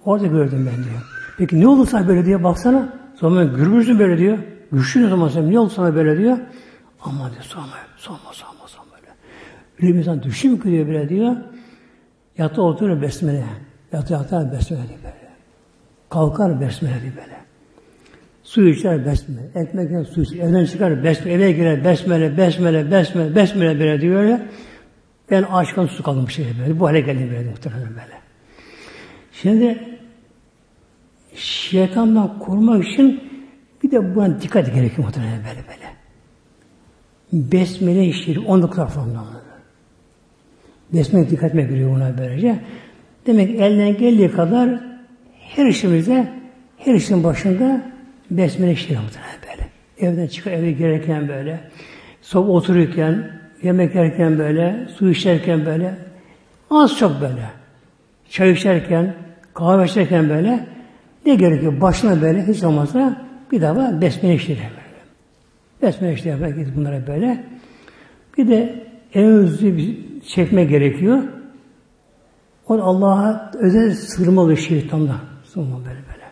orada 0.06 0.28
gördüm 0.28 0.70
ben 0.72 0.84
diyor. 0.84 1.17
Peki 1.38 1.60
ne 1.60 1.68
oldu 1.68 1.86
sana 1.86 2.08
böyle 2.08 2.26
diyor 2.26 2.44
baksana. 2.44 2.94
Sonra 3.16 3.44
gürbüzün 3.44 4.00
böyle 4.00 4.18
diyor. 4.18 4.38
Güçlü 4.72 5.06
ne 5.06 5.10
zaman 5.10 5.30
sen 5.30 5.52
ne 5.52 5.60
oldu 5.60 5.70
sana 5.70 5.96
böyle 5.96 6.18
diyor. 6.18 6.38
Ama 7.02 7.32
diyor 7.32 7.44
sorma, 7.44 7.68
sorma, 7.98 8.34
sorma, 8.34 8.68
sorma 8.68 8.92
böyle. 8.92 9.14
Öyle 9.82 9.94
bir 9.94 10.00
insan 10.00 10.24
düştü 10.24 10.50
mü 10.50 10.64
diyor 10.64 10.88
böyle 10.88 11.10
diyor. 11.10 11.36
Yatı 12.38 12.62
oturur 12.62 13.02
besmele. 13.02 13.44
Yatı 13.92 14.14
yatar 14.14 14.52
besmele 14.52 14.88
diyor 14.88 15.00
böyle. 15.04 15.28
Kalkar 16.10 16.62
besmele 16.62 17.02
diyor 17.02 17.14
böyle. 17.16 17.38
Su 18.44 18.68
içer 18.68 19.06
besmele. 19.06 19.42
Ekmek 19.56 19.92
yer 19.92 20.04
su 20.04 20.22
içer. 20.22 20.38
Evden 20.38 20.66
çıkar 20.66 21.04
besmele. 21.04 21.34
Eve 21.34 21.52
girer 21.52 21.86
besmele, 21.86 22.38
besmele, 22.38 22.92
besmele, 22.92 23.36
besmele 23.36 23.80
böyle 23.80 24.02
diyor 24.02 24.24
ya. 24.24 24.42
Ben 25.32 25.44
aşkın 25.44 25.88
su 25.88 26.04
kaldım 26.04 26.30
şey 26.30 26.46
böyle. 26.62 26.80
Bu 26.80 26.88
hale 26.88 27.00
geldim 27.00 27.30
böyle 27.32 27.50
muhtemelen 27.50 27.90
böyle. 27.90 28.18
Şimdi 29.32 29.97
şeytandan 31.38 32.40
korumak 32.40 32.88
için 32.88 33.22
bir 33.84 33.92
de 33.92 34.16
buna 34.16 34.42
dikkat 34.42 34.76
gerekiyor 34.76 35.08
muhtemelen 35.08 35.38
böyle 35.38 35.68
böyle. 35.68 35.88
Besmele 37.34 38.06
işleri 38.06 38.40
19 38.40 38.76
tarafından. 38.76 39.26
Besmele 40.94 41.30
dikkat 41.30 41.50
etmek 41.50 41.70
gerekiyor 41.70 41.96
buna 41.96 42.18
böylece. 42.18 42.60
Demek 43.28 43.50
elden 43.62 43.98
geldiği 43.98 44.32
kadar 44.32 44.80
her 45.40 45.66
işimizde 45.66 46.28
her 46.78 46.94
işin 46.94 47.24
başında 47.24 47.82
besmele 48.32 48.72
işleri 48.72 49.00
muhtemelen 49.00 49.38
böyle. 49.50 49.70
Evden 50.00 50.28
çıkıp 50.28 50.54
eve 50.54 50.72
girerken 50.72 51.28
böyle, 51.28 51.60
soba 52.22 52.52
otururken, 52.52 53.32
yemek 53.64 53.96
yerken 53.96 54.40
böyle, 54.40 54.88
su 54.98 55.10
içerken 55.10 55.66
böyle, 55.66 55.96
az 56.72 56.98
çok 56.98 57.22
böyle. 57.22 57.50
Çay 58.30 58.52
içerken, 58.52 59.14
kahve 59.54 59.86
içerken 59.86 60.30
böyle 60.30 60.77
ne 61.28 61.36
gerekiyor? 61.36 61.82
Başına 61.82 62.22
böyle 62.22 62.48
hiç 62.48 62.64
olmazsa 62.64 63.26
bir 63.52 63.62
daha 63.62 64.02
besmele 64.02 64.36
işleri 64.36 64.60
böyle. 64.60 64.88
Besmele 65.82 66.14
işleri 66.14 66.42
yapmak 66.42 66.76
bunlara 66.76 67.08
böyle. 67.08 67.44
Bir 68.38 68.48
de 68.48 68.88
en 69.14 69.28
hızlı 69.28 69.78
bir 69.78 69.98
çekme 70.22 70.64
gerekiyor. 70.64 71.24
O 72.68 72.74
Allah'a 72.74 73.52
özel 73.60 73.92
sığınmalı 73.92 74.58
şeytanla. 74.58 75.16
Sığınmalı 75.54 75.86
böyle 75.86 76.00
böyle. 76.14 76.28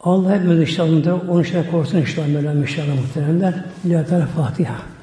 Allah 0.00 0.36
hepimiz 0.36 0.60
inşallah 0.60 1.30
onu 1.30 1.44
şey 1.44 1.70
korusun 1.70 1.98
inşallah 1.98 2.28
Mevlam 2.28 2.62
inşallah 2.62 2.94
muhteremler. 2.94 3.64
Lillahi 3.86 4.26
Fatiha. 4.26 4.93